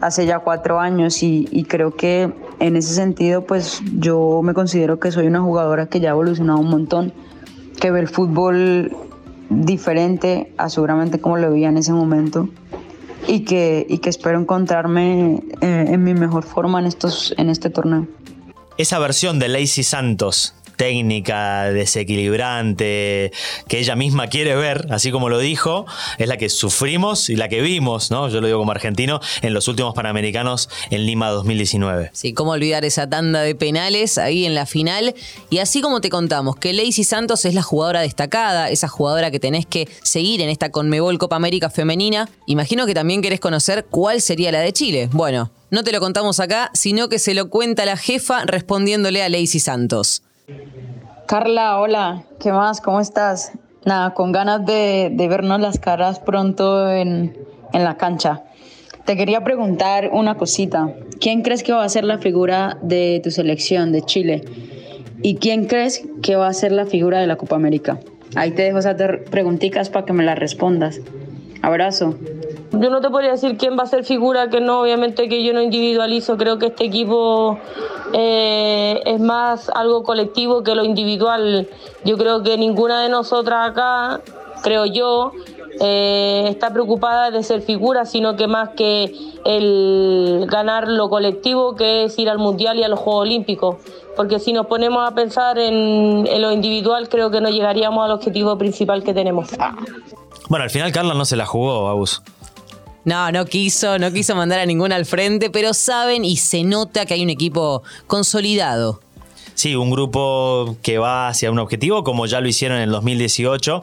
hace 0.00 0.26
ya 0.26 0.40
cuatro 0.40 0.80
años 0.80 1.22
y, 1.22 1.66
creo 1.68 1.94
que 1.94 2.32
en 2.58 2.76
ese 2.76 2.94
sentido 2.94 3.44
pues 3.44 3.80
yo 3.98 4.40
me 4.42 4.54
considero 4.54 4.98
que 4.98 5.12
soy 5.12 5.26
una 5.26 5.40
jugadora 5.40 5.86
que 5.86 6.00
ya 6.00 6.10
ha 6.10 6.12
evolucionado 6.12 6.58
un 6.58 6.68
montón, 6.68 7.12
que 7.80 7.90
ve 7.90 8.00
el 8.00 8.08
fútbol 8.08 8.96
diferente 9.48 10.52
a 10.56 10.68
seguramente 10.68 11.20
como 11.20 11.36
lo 11.36 11.50
veía 11.50 11.68
en 11.68 11.76
ese 11.76 11.92
momento 11.92 12.48
y 13.28 13.40
que, 13.40 13.86
y 13.88 13.98
que 13.98 14.10
espero 14.10 14.40
encontrarme 14.40 15.42
eh, 15.60 15.84
en 15.88 16.02
mi 16.02 16.14
mejor 16.14 16.44
forma 16.44 16.80
en, 16.80 16.86
estos, 16.86 17.34
en 17.36 17.50
este 17.50 17.70
torneo. 17.70 18.06
Esa 18.78 18.98
versión 18.98 19.38
de 19.38 19.48
Lacey 19.48 19.84
Santos 19.84 20.54
técnica, 20.76 21.64
desequilibrante, 21.72 23.32
que 23.68 23.78
ella 23.78 23.96
misma 23.96 24.28
quiere 24.28 24.56
ver, 24.56 24.86
así 24.90 25.10
como 25.10 25.28
lo 25.28 25.38
dijo, 25.38 25.86
es 26.18 26.28
la 26.28 26.36
que 26.36 26.48
sufrimos 26.48 27.30
y 27.30 27.36
la 27.36 27.48
que 27.48 27.60
vimos, 27.60 28.10
¿no? 28.10 28.28
Yo 28.28 28.40
lo 28.40 28.46
digo 28.46 28.58
como 28.58 28.72
argentino, 28.72 29.20
en 29.42 29.54
los 29.54 29.68
últimos 29.68 29.94
Panamericanos 29.94 30.68
en 30.90 31.06
Lima 31.06 31.30
2019. 31.30 32.10
Sí, 32.12 32.32
cómo 32.32 32.52
olvidar 32.52 32.84
esa 32.84 33.08
tanda 33.08 33.42
de 33.42 33.54
penales 33.54 34.18
ahí 34.18 34.44
en 34.44 34.54
la 34.54 34.66
final. 34.66 35.14
Y 35.50 35.58
así 35.58 35.80
como 35.80 36.00
te 36.00 36.10
contamos 36.10 36.56
que 36.56 36.72
Lacey 36.72 37.04
Santos 37.04 37.44
es 37.44 37.54
la 37.54 37.62
jugadora 37.62 38.00
destacada, 38.00 38.70
esa 38.70 38.88
jugadora 38.88 39.30
que 39.30 39.40
tenés 39.40 39.66
que 39.66 39.88
seguir 40.02 40.40
en 40.40 40.48
esta 40.48 40.70
Conmebol 40.70 41.18
Copa 41.18 41.36
América 41.36 41.70
femenina, 41.70 42.28
imagino 42.46 42.86
que 42.86 42.94
también 42.94 43.22
querés 43.22 43.40
conocer 43.40 43.86
cuál 43.90 44.20
sería 44.20 44.52
la 44.52 44.60
de 44.60 44.72
Chile. 44.72 45.08
Bueno, 45.12 45.50
no 45.70 45.84
te 45.84 45.92
lo 45.92 46.00
contamos 46.00 46.40
acá, 46.40 46.70
sino 46.74 47.08
que 47.08 47.18
se 47.18 47.34
lo 47.34 47.48
cuenta 47.48 47.86
la 47.86 47.96
jefa 47.96 48.44
respondiéndole 48.44 49.22
a 49.22 49.28
Lacey 49.28 49.60
Santos. 49.60 50.22
Carla, 51.26 51.80
hola, 51.80 52.24
¿qué 52.40 52.52
más? 52.52 52.80
¿Cómo 52.80 53.00
estás? 53.00 53.52
Nada, 53.84 54.12
con 54.14 54.32
ganas 54.32 54.66
de, 54.66 55.14
vernos 55.28 55.60
las 55.60 55.78
caras 55.78 56.18
pronto 56.18 56.90
en, 56.90 57.36
en 57.72 57.84
la 57.84 57.96
cancha. 57.96 58.42
Te 59.04 59.16
quería 59.16 59.44
preguntar 59.44 60.10
una 60.12 60.36
cosita. 60.36 60.92
¿Quién 61.20 61.42
crees 61.42 61.62
que 61.62 61.72
va 61.72 61.84
a 61.84 61.88
ser 61.88 62.04
la 62.04 62.18
figura 62.18 62.78
de 62.82 63.20
tu 63.22 63.30
selección 63.30 63.92
de 63.92 64.02
Chile? 64.02 64.44
¿Y 65.22 65.36
quién 65.36 65.66
crees 65.66 66.04
que 66.22 66.36
va 66.36 66.48
a 66.48 66.52
ser 66.52 66.72
la 66.72 66.86
figura 66.86 67.20
de 67.20 67.26
la 67.28 67.36
Copa 67.36 67.56
América? 67.56 68.00
Ahí 68.34 68.50
te 68.50 68.62
dejo 68.62 68.78
esas 68.78 68.96
preguntitas 69.30 69.90
para 69.90 70.04
que 70.04 70.12
me 70.12 70.24
las 70.24 70.38
respondas. 70.38 71.00
Abrazo. 71.62 72.16
Yo 72.72 72.90
no 72.90 73.00
te 73.00 73.10
podría 73.10 73.32
decir 73.32 73.56
quién 73.56 73.78
va 73.78 73.84
a 73.84 73.86
ser 73.86 74.04
figura, 74.04 74.50
que 74.50 74.60
no, 74.60 74.80
obviamente 74.80 75.28
que 75.28 75.44
yo 75.44 75.52
no 75.52 75.62
individualizo, 75.62 76.36
creo 76.36 76.58
que 76.58 76.66
este 76.66 76.84
equipo 76.84 77.58
eh, 78.12 79.00
es 79.04 79.20
más 79.20 79.70
algo 79.70 80.02
colectivo 80.02 80.62
que 80.62 80.74
lo 80.74 80.84
individual. 80.84 81.68
Yo 82.04 82.16
creo 82.16 82.42
que 82.42 82.56
ninguna 82.56 83.02
de 83.02 83.08
nosotras 83.08 83.70
acá, 83.70 84.20
creo 84.62 84.86
yo, 84.86 85.32
eh, 85.80 86.46
está 86.48 86.72
preocupada 86.72 87.30
de 87.30 87.42
ser 87.42 87.62
figura, 87.62 88.04
sino 88.04 88.36
que 88.36 88.46
más 88.46 88.70
que 88.70 89.14
el 89.44 90.46
ganar 90.48 90.88
lo 90.88 91.08
colectivo, 91.08 91.74
que 91.74 92.04
es 92.04 92.18
ir 92.18 92.28
al 92.28 92.38
Mundial 92.38 92.78
y 92.78 92.84
a 92.84 92.88
los 92.88 92.98
Juegos 92.98 93.22
Olímpicos. 93.22 93.76
Porque 94.16 94.38
si 94.38 94.52
nos 94.52 94.66
ponemos 94.66 95.08
a 95.08 95.14
pensar 95.14 95.58
en, 95.58 96.26
en 96.26 96.42
lo 96.42 96.52
individual, 96.52 97.08
creo 97.08 97.30
que 97.30 97.40
no 97.40 97.48
llegaríamos 97.48 98.04
al 98.04 98.12
objetivo 98.12 98.58
principal 98.58 99.02
que 99.02 99.14
tenemos. 99.14 99.48
Bueno, 100.48 100.64
al 100.64 100.70
final 100.70 100.92
Carla 100.92 101.14
no 101.14 101.24
se 101.24 101.36
la 101.36 101.46
jugó, 101.46 101.88
Agus. 101.88 102.22
No, 103.04 103.32
no 103.32 103.44
quiso, 103.46 103.98
no 103.98 104.12
quiso 104.12 104.36
mandar 104.36 104.60
a 104.60 104.66
ninguna 104.66 104.96
al 104.96 105.06
frente, 105.06 105.50
pero 105.50 105.74
saben 105.74 106.24
y 106.24 106.36
se 106.36 106.62
nota 106.62 107.04
que 107.04 107.14
hay 107.14 107.22
un 107.22 107.30
equipo 107.30 107.82
consolidado. 108.06 109.00
Sí, 109.54 109.74
un 109.74 109.90
grupo 109.90 110.76
que 110.82 110.98
va 110.98 111.28
hacia 111.28 111.50
un 111.50 111.58
objetivo, 111.58 112.04
como 112.04 112.26
ya 112.26 112.40
lo 112.40 112.48
hicieron 112.48 112.78
en 112.78 112.84
el 112.84 112.90
2018. 112.90 113.82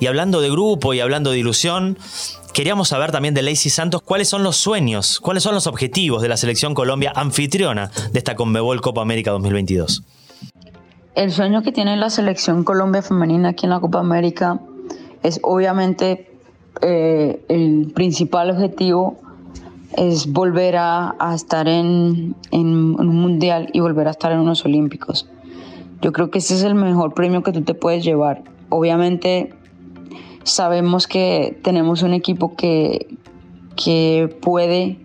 Y 0.00 0.06
hablando 0.06 0.40
de 0.40 0.50
grupo 0.50 0.94
y 0.94 1.00
hablando 1.00 1.30
de 1.30 1.38
ilusión, 1.38 1.98
queríamos 2.52 2.88
saber 2.88 3.12
también 3.12 3.34
de 3.34 3.42
Lacey 3.42 3.70
Santos 3.70 4.02
cuáles 4.02 4.28
son 4.28 4.42
los 4.42 4.56
sueños, 4.56 5.20
cuáles 5.20 5.42
son 5.42 5.54
los 5.54 5.66
objetivos 5.66 6.22
de 6.22 6.28
la 6.28 6.36
selección 6.36 6.74
Colombia 6.74 7.12
anfitriona 7.14 7.90
de 8.12 8.18
esta 8.18 8.34
Conmebol 8.34 8.80
Copa 8.80 9.02
América 9.02 9.30
2022. 9.30 10.02
El 11.14 11.32
sueño 11.32 11.62
que 11.62 11.72
tiene 11.72 11.96
la 11.96 12.10
selección 12.10 12.64
Colombia 12.64 13.02
femenina 13.02 13.50
aquí 13.50 13.66
en 13.66 13.70
la 13.70 13.80
Copa 13.80 14.00
América 14.00 14.60
es 15.22 15.38
obviamente 15.42 16.29
eh, 16.82 17.44
el 17.48 17.92
principal 17.94 18.50
objetivo 18.50 19.18
es 19.96 20.32
volver 20.32 20.76
a, 20.76 21.14
estar 21.34 21.68
en, 21.68 22.34
un 22.52 23.06
mundial 23.06 23.70
y 23.72 23.80
volver 23.80 24.08
a 24.08 24.12
estar 24.12 24.32
en 24.32 24.38
unos 24.38 24.64
olímpicos. 24.64 25.28
Yo 26.00 26.12
creo 26.12 26.30
que 26.30 26.38
ese 26.38 26.54
es 26.54 26.62
el 26.62 26.74
mejor 26.74 27.14
premio 27.14 27.42
que 27.42 27.52
tú 27.52 27.62
te 27.62 27.74
puedes 27.74 28.04
llevar. 28.04 28.42
Obviamente 28.68 29.52
sabemos 30.44 31.06
que 31.06 31.58
tenemos 31.62 32.02
un 32.02 32.14
equipo 32.14 32.54
que, 32.56 33.08
que 33.76 34.34
puede 34.40 34.98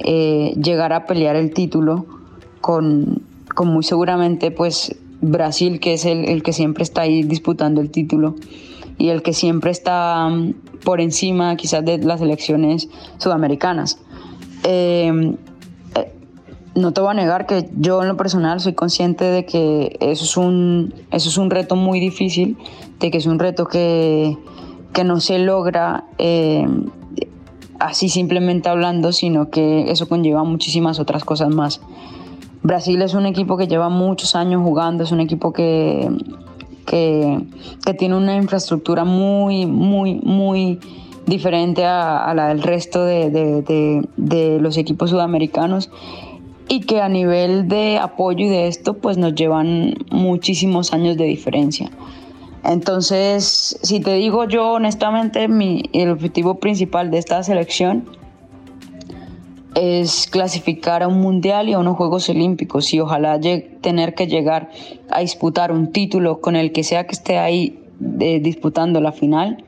eh, 0.00 0.54
llegar 0.62 0.92
a 0.92 1.06
pelear 1.06 1.36
el 1.36 1.54
título 1.54 2.04
con, 2.60 3.22
con, 3.54 3.68
muy 3.68 3.84
seguramente 3.84 4.50
pues 4.50 4.96
Brasil, 5.22 5.80
que 5.80 5.94
es 5.94 6.04
el, 6.04 6.28
el 6.28 6.42
que 6.42 6.52
siempre 6.52 6.82
está 6.82 7.02
ahí 7.02 7.22
disputando 7.22 7.80
el 7.80 7.90
título 7.90 8.34
y 8.98 9.10
el 9.10 9.22
que 9.22 9.32
siempre 9.32 9.70
está 9.70 10.28
mm, 10.28 10.54
por 10.84 11.00
encima 11.00 11.56
quizás 11.56 11.84
de 11.84 11.98
las 11.98 12.20
elecciones 12.20 12.88
sudamericanas. 13.18 13.98
Em, 14.62 15.36
eh, 15.94 16.12
no 16.74 16.92
te 16.92 17.00
voy 17.00 17.10
a 17.10 17.14
negar 17.14 17.46
que 17.46 17.68
yo 17.76 18.02
en 18.02 18.08
lo 18.08 18.16
personal 18.16 18.60
soy 18.60 18.74
consciente 18.74 19.24
de 19.24 19.44
que 19.44 19.96
eso 20.00 20.24
es 20.24 20.36
un, 20.36 20.94
eso 21.10 21.28
es 21.28 21.38
un 21.38 21.50
reto 21.50 21.76
muy 21.76 22.00
difícil, 22.00 22.56
de 23.00 23.10
que 23.10 23.18
es 23.18 23.26
un 23.26 23.38
reto 23.38 23.66
que, 23.66 24.36
que 24.92 25.04
no 25.04 25.20
se 25.20 25.38
logra 25.38 26.04
em, 26.18 26.86
así 27.78 28.08
simplemente 28.08 28.68
hablando, 28.68 29.12
sino 29.12 29.50
que 29.50 29.90
eso 29.90 30.08
conlleva 30.08 30.44
muchísimas 30.44 30.98
otras 30.98 31.24
cosas 31.24 31.54
más. 31.54 31.80
Brasil 32.62 33.00
es 33.02 33.14
un 33.14 33.26
equipo 33.26 33.56
que 33.56 33.68
lleva 33.68 33.88
muchos 33.88 34.34
años 34.34 34.62
jugando, 34.62 35.04
es 35.04 35.12
un 35.12 35.20
equipo 35.20 35.52
que, 35.52 36.10
que, 36.86 37.42
tiene 37.98 38.16
una 38.16 38.36
infraestructura 38.36 39.04
muy, 39.04 39.66
muy, 39.66 40.14
muy 40.14 40.78
diferente 41.26 41.84
a, 41.84 42.32
la 42.34 42.48
del 42.48 42.62
resto 42.62 43.04
de, 43.04 44.58
los 44.60 44.76
equipos 44.78 45.10
sudamericanos 45.10 45.90
y 46.68 46.80
que 46.80 47.00
a 47.00 47.08
nivel 47.08 47.68
de 47.68 47.98
apoyo 47.98 48.46
y 48.46 48.48
de 48.48 48.68
esto 48.68 48.94
pues 48.94 49.18
nos 49.18 49.34
llevan 49.34 49.94
muchísimos 50.10 50.92
años 50.92 51.16
de 51.16 51.24
diferencia. 51.24 51.90
Entonces, 52.64 53.78
si 53.82 54.00
te 54.00 54.14
digo 54.14 54.48
yo 54.48 54.72
honestamente, 54.72 55.46
mi, 55.46 55.84
el 55.92 56.10
objetivo 56.10 56.56
principal 56.56 57.10
de 57.12 57.18
esta 57.18 57.42
selección 57.44 58.04
es 59.76 60.26
clasificar 60.26 61.02
a 61.02 61.08
un 61.08 61.20
mundial 61.20 61.68
y 61.68 61.74
a 61.74 61.78
unos 61.78 61.96
Juegos 61.96 62.30
Olímpicos 62.30 62.92
y 62.94 63.00
ojalá 63.00 63.38
tener 63.82 64.14
que 64.14 64.26
llegar 64.26 64.70
a 65.10 65.20
disputar 65.20 65.70
un 65.70 65.92
título 65.92 66.40
con 66.40 66.56
el 66.56 66.72
que 66.72 66.82
sea 66.82 67.06
que 67.06 67.12
esté 67.12 67.36
ahí 67.36 67.78
eh, 68.20 68.40
disputando 68.40 69.02
la 69.02 69.12
final, 69.12 69.64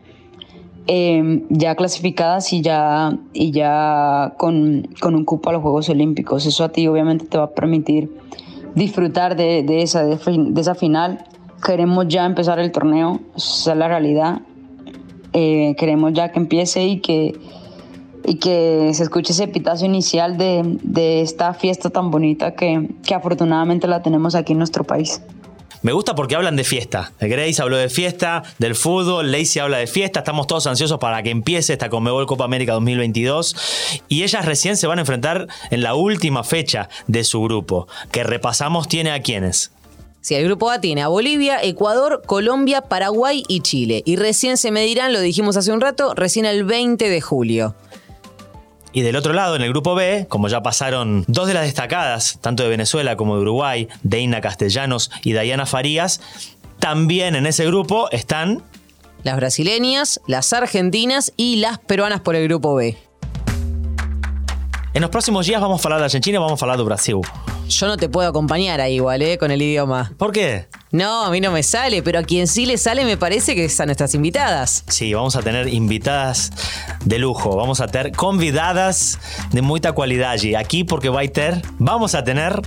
em, 0.87 1.45
ya 1.51 1.75
clasificadas 1.75 2.55
y 2.55 2.63
ya, 2.63 3.19
y 3.35 3.51
ya 3.51 4.33
con, 4.39 4.89
un 5.03 5.25
cupo 5.27 5.51
a 5.51 5.53
los 5.53 5.63
Juegos 5.63 5.91
Olímpicos. 5.91 6.47
Eso 6.47 6.65
a 6.65 6.71
ti 6.71 6.89
obviamente 6.89 7.27
te 7.27 7.37
va 7.37 7.45
a 7.45 7.51
permitir 7.51 8.11
disfrutar 8.75 9.37
de, 9.37 9.83
esa, 9.83 10.05
de, 10.05 10.19
esa 10.59 10.75
final. 10.75 11.27
Queremos 11.63 12.09
ya 12.09 12.25
empezar 12.25 12.59
el 12.61 12.73
torneo, 12.73 13.21
esa 13.37 13.73
es 13.73 13.79
la 13.79 13.89
realidad. 13.89 14.41
Eh, 15.35 15.77
queremos 15.79 16.15
ya 16.15 16.33
que 16.33 16.39
empiece 16.39 16.87
y 16.87 17.01
que 17.01 17.35
y 18.29 18.35
que 18.35 18.91
se 18.93 19.03
escuche 19.05 19.33
ese 19.33 19.45
epitacio 19.45 19.87
inicial 19.87 20.37
de, 20.37 21.23
esta 21.23 21.55
fiesta 21.55 21.89
tan 21.89 22.11
bonita 22.11 22.55
que, 22.55 22.89
que 23.05 23.15
afortunadamente 23.15 23.89
la 23.89 24.03
tenemos 24.03 24.35
aquí 24.35 24.53
en 24.53 24.59
nuestro 24.59 24.85
país. 24.85 25.23
Me 25.81 25.93
gusta 25.93 26.15
porque 26.15 26.35
hablan 26.35 26.57
de 26.57 26.65
fiesta. 26.65 27.13
Grace 27.21 27.63
habló 27.63 27.77
de 27.77 27.89
fiesta, 27.89 28.43
del 28.59 28.75
fútbol, 28.75 29.31
Lacey 29.31 29.63
habla 29.63 29.79
de 29.79 29.87
fiesta. 29.87 30.21
Estamos 30.21 30.47
todos 30.47 30.67
ansiosos 30.67 30.99
para 30.99 31.23
que 31.23 31.31
empiece 31.31 31.73
esta 31.73 31.89
Conmebol 31.89 32.27
Copa 32.27 32.45
América 32.45 32.73
2022. 32.75 34.03
Y 34.09 34.25
ellas 34.25 34.45
recién 34.45 34.77
se 34.77 34.89
van 34.89 34.99
a 34.99 35.03
enfrentar 35.03 35.47
en 35.71 35.83
la 35.83 35.95
última 35.95 36.43
fecha 36.43 36.89
de 37.07 37.23
su 37.23 37.41
grupo, 37.43 37.87
que 38.11 38.25
repasamos 38.25 38.89
tiene 38.89 39.13
a 39.13 39.23
quienes. 39.23 39.71
Sí, 40.21 40.35
el 40.35 40.45
grupo 40.45 40.71
A 40.71 40.81
tiene 40.81 41.03
a 41.03 41.09
Bolivia, 41.09 41.63
Ecuador, 41.63 42.23
Colombia, 42.27 42.83
Paraguay 42.83 43.45
y 43.47 43.61
Chile. 43.61 44.03
Y 44.05 44.17
recién 44.17 44.57
se 44.57 44.73
medirán, 44.73 45.13
lo 45.13 45.21
dijimos 45.21 45.57
hace 45.57 45.73
un 45.73 45.81
rato, 45.81 46.15
recién 46.15 46.45
el 46.45 46.65
20 46.65 47.09
de 47.09 47.21
julio. 47.21 47.77
Y 48.93 49.03
del 49.03 49.17
otro 49.17 49.33
lado, 49.33 49.57
en 49.57 49.63
el 49.63 49.69
grupo 49.69 49.95
B, 49.95 50.27
como 50.29 50.49
ya 50.49 50.63
pasaron 50.63 51.25
dos 51.29 51.47
de 51.47 51.55
las 51.55 51.65
destacadas, 51.65 52.39
tanto 52.41 52.63
de 52.63 52.69
Venezuela 52.69 53.17
como 53.17 53.37
de 53.37 53.43
Uruguay, 53.43 53.89
Deina 54.03 54.41
Castellanos 54.41 55.11
y 55.23 55.35
Dayana 55.35 55.67
Farías, 55.67 56.21
también 56.79 57.37
en 57.37 57.47
ese 57.47 57.67
grupo 57.67 58.09
están... 58.11 58.63
Las 59.25 59.37
brasileñas, 59.37 60.21
las 60.27 60.53
argentinas 60.53 61.33
y 61.37 61.57
las 61.57 61.79
peruanas 61.79 62.21
por 62.21 62.37
el 62.37 62.49
grupo 62.49 62.75
B. 62.75 62.97
En 64.95 65.03
los 65.03 65.11
próximos 65.11 65.47
días 65.47 65.61
vamos 65.61 65.85
a 65.85 65.89
hablar 65.89 66.01
de 66.01 66.07
Argentina 66.07 66.37
y 66.37 66.41
vamos 66.41 66.63
a 66.63 66.65
hablar 66.65 66.79
de 66.79 66.85
Brasil. 66.85 67.17
Yo 67.69 67.87
no 67.87 67.97
te 67.97 68.09
puedo 68.09 68.29
acompañar 68.29 68.81
ahí 68.81 68.95
igual, 68.95 69.23
¿eh? 69.23 69.39
Con 69.39 69.51
el 69.51 69.61
idioma. 69.61 70.13
¿Por 70.17 70.33
qué? 70.33 70.67
No, 70.91 71.25
a 71.25 71.31
mí 71.31 71.41
no 71.41 71.53
me 71.53 71.63
sale, 71.63 72.03
pero 72.03 72.19
a 72.19 72.23
quien 72.23 72.47
sí 72.47 72.65
le 72.65 72.79
sale 72.79 73.05
me 73.05 73.17
parece 73.17 73.55
que 73.55 73.67
es 73.67 73.81
a 73.81 73.87
nuestras 73.87 74.15
invitadas. 74.15 74.85
Sí, 74.89 75.13
vamos 75.13 75.37
a 75.37 75.43
tener 75.43 75.73
invitadas 75.73 76.51
de 77.05 77.19
lujo. 77.19 77.57
Vamos 77.57 77.81
a 77.81 77.89
tener 77.89 78.13
convidadas 78.13 79.19
de 79.53 79.63
mucha 79.63 79.93
cualidad 79.93 80.31
allí. 80.31 80.55
Aquí 80.55 80.85
porque 80.85 81.11
va 81.11 81.21
a 81.21 81.29
tener, 81.29 81.63
vamos 81.79 82.15
a 82.15 82.25
tener 82.25 82.63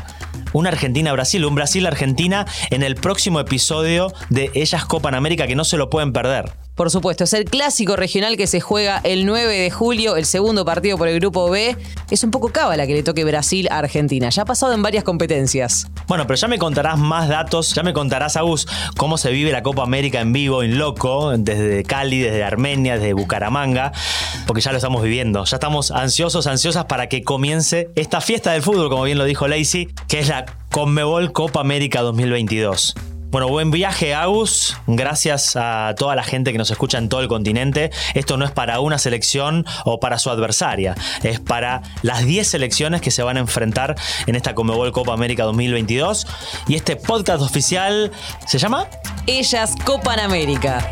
una 0.54 0.70
Argentina-Brasil, 0.70 1.46
un 1.46 1.56
Brasil-Argentina 1.56 2.46
en 2.70 2.84
el 2.84 2.96
próximo 2.96 3.40
episodio 3.40 4.14
de 4.30 4.52
Ellas 4.54 4.86
Copa 4.86 5.10
América 5.10 5.48
que 5.48 5.56
no 5.56 5.66
se 5.66 5.78
lo 5.78 5.90
pueden 5.90 6.14
perder. 6.14 6.54
Por 6.82 6.90
supuesto, 6.90 7.26
es 7.26 7.34
el 7.34 7.46
clásico 7.46 7.96
regional 7.96 8.38
que 8.38 8.48
se 8.48 8.60
juega 8.60 9.02
el 9.04 9.28
9 9.28 9.56
de 9.56 9.70
julio, 9.70 10.16
el 10.16 10.26
segundo 10.26 10.66
partido 10.66 10.98
por 10.98 11.08
el 11.08 11.20
grupo 11.20 11.48
B. 11.48 11.78
Es 12.10 12.24
un 12.24 12.32
poco 12.32 12.52
cábala 12.52 12.88
que 12.88 12.96
le 12.96 13.04
toque 13.04 13.24
Brasil 13.24 13.68
a 13.70 13.78
Argentina. 13.78 14.30
Ya 14.32 14.42
ha 14.42 14.46
pasado 14.46 14.74
en 14.74 14.82
varias 14.82 15.04
competencias. 15.04 15.86
Bueno, 16.08 16.26
pero 16.26 16.38
ya 16.38 16.48
me 16.48 16.58
contarás 16.58 16.98
más 16.98 17.30
datos, 17.30 17.76
ya 17.76 17.84
me 17.84 17.94
contarás, 17.94 18.36
Agus, 18.36 18.68
cómo 18.98 19.20
se 19.20 19.30
vive 19.30 19.52
la 19.52 19.62
Copa 19.62 19.84
América 19.84 20.22
en 20.22 20.34
vivo, 20.34 20.64
en 20.64 20.80
loco, 20.80 21.38
desde 21.38 21.84
Cali, 21.84 22.18
desde 22.18 22.44
Armenia, 22.44 22.96
desde 22.96 23.14
Bucaramanga, 23.14 23.92
porque 24.48 24.62
ya 24.62 24.72
lo 24.72 24.78
estamos 24.78 25.04
viviendo. 25.04 25.46
Ya 25.46 25.58
estamos 25.58 25.92
ansiosos, 25.92 26.48
ansiosas 26.48 26.86
para 26.86 27.10
que 27.10 27.22
comience 27.22 27.92
esta 27.94 28.22
fiesta 28.22 28.54
del 28.54 28.64
fútbol, 28.64 28.90
como 28.90 29.04
bien 29.04 29.20
lo 29.20 29.26
dijo 29.26 29.48
Lacey, 29.48 29.90
que 30.08 30.18
es 30.18 30.30
la 30.30 30.48
Conmebol 30.72 31.32
Copa 31.32 31.62
América 31.62 32.02
2022. 32.02 32.96
Bueno, 33.32 33.48
buen 33.48 33.72
viaje, 33.72 34.14
Agus. 34.14 34.76
Gracias 34.88 35.56
a 35.56 35.96
toda 35.98 36.18
la 36.18 36.24
gente 36.24 36.52
que 36.52 36.58
nos 36.58 36.70
escucha 36.70 36.98
en 36.98 37.08
todo 37.08 37.22
el 37.22 37.30
continente. 37.30 37.90
Esto 38.14 38.36
no 38.36 38.44
es 38.44 38.52
para 38.52 38.82
una 38.82 38.98
selección 38.98 39.66
o 39.86 40.02
para 40.02 40.20
su 40.20 40.30
adversaria, 40.30 40.96
es 41.24 41.40
para 41.40 41.82
las 42.02 42.26
10 42.26 42.46
selecciones 42.46 43.00
que 43.00 43.10
se 43.10 43.24
van 43.24 43.38
a 43.38 43.40
enfrentar 43.40 43.96
en 44.28 44.36
esta 44.36 44.54
Comebol 44.54 44.92
Copa 44.92 45.14
América 45.14 45.46
2022. 45.46 46.28
Y 46.68 46.76
este 46.76 46.98
podcast 46.98 47.42
oficial 47.42 48.12
se 48.46 48.58
llama 48.58 48.88
Ellas 49.28 49.76
Copan 49.86 50.20
América. 50.20 50.86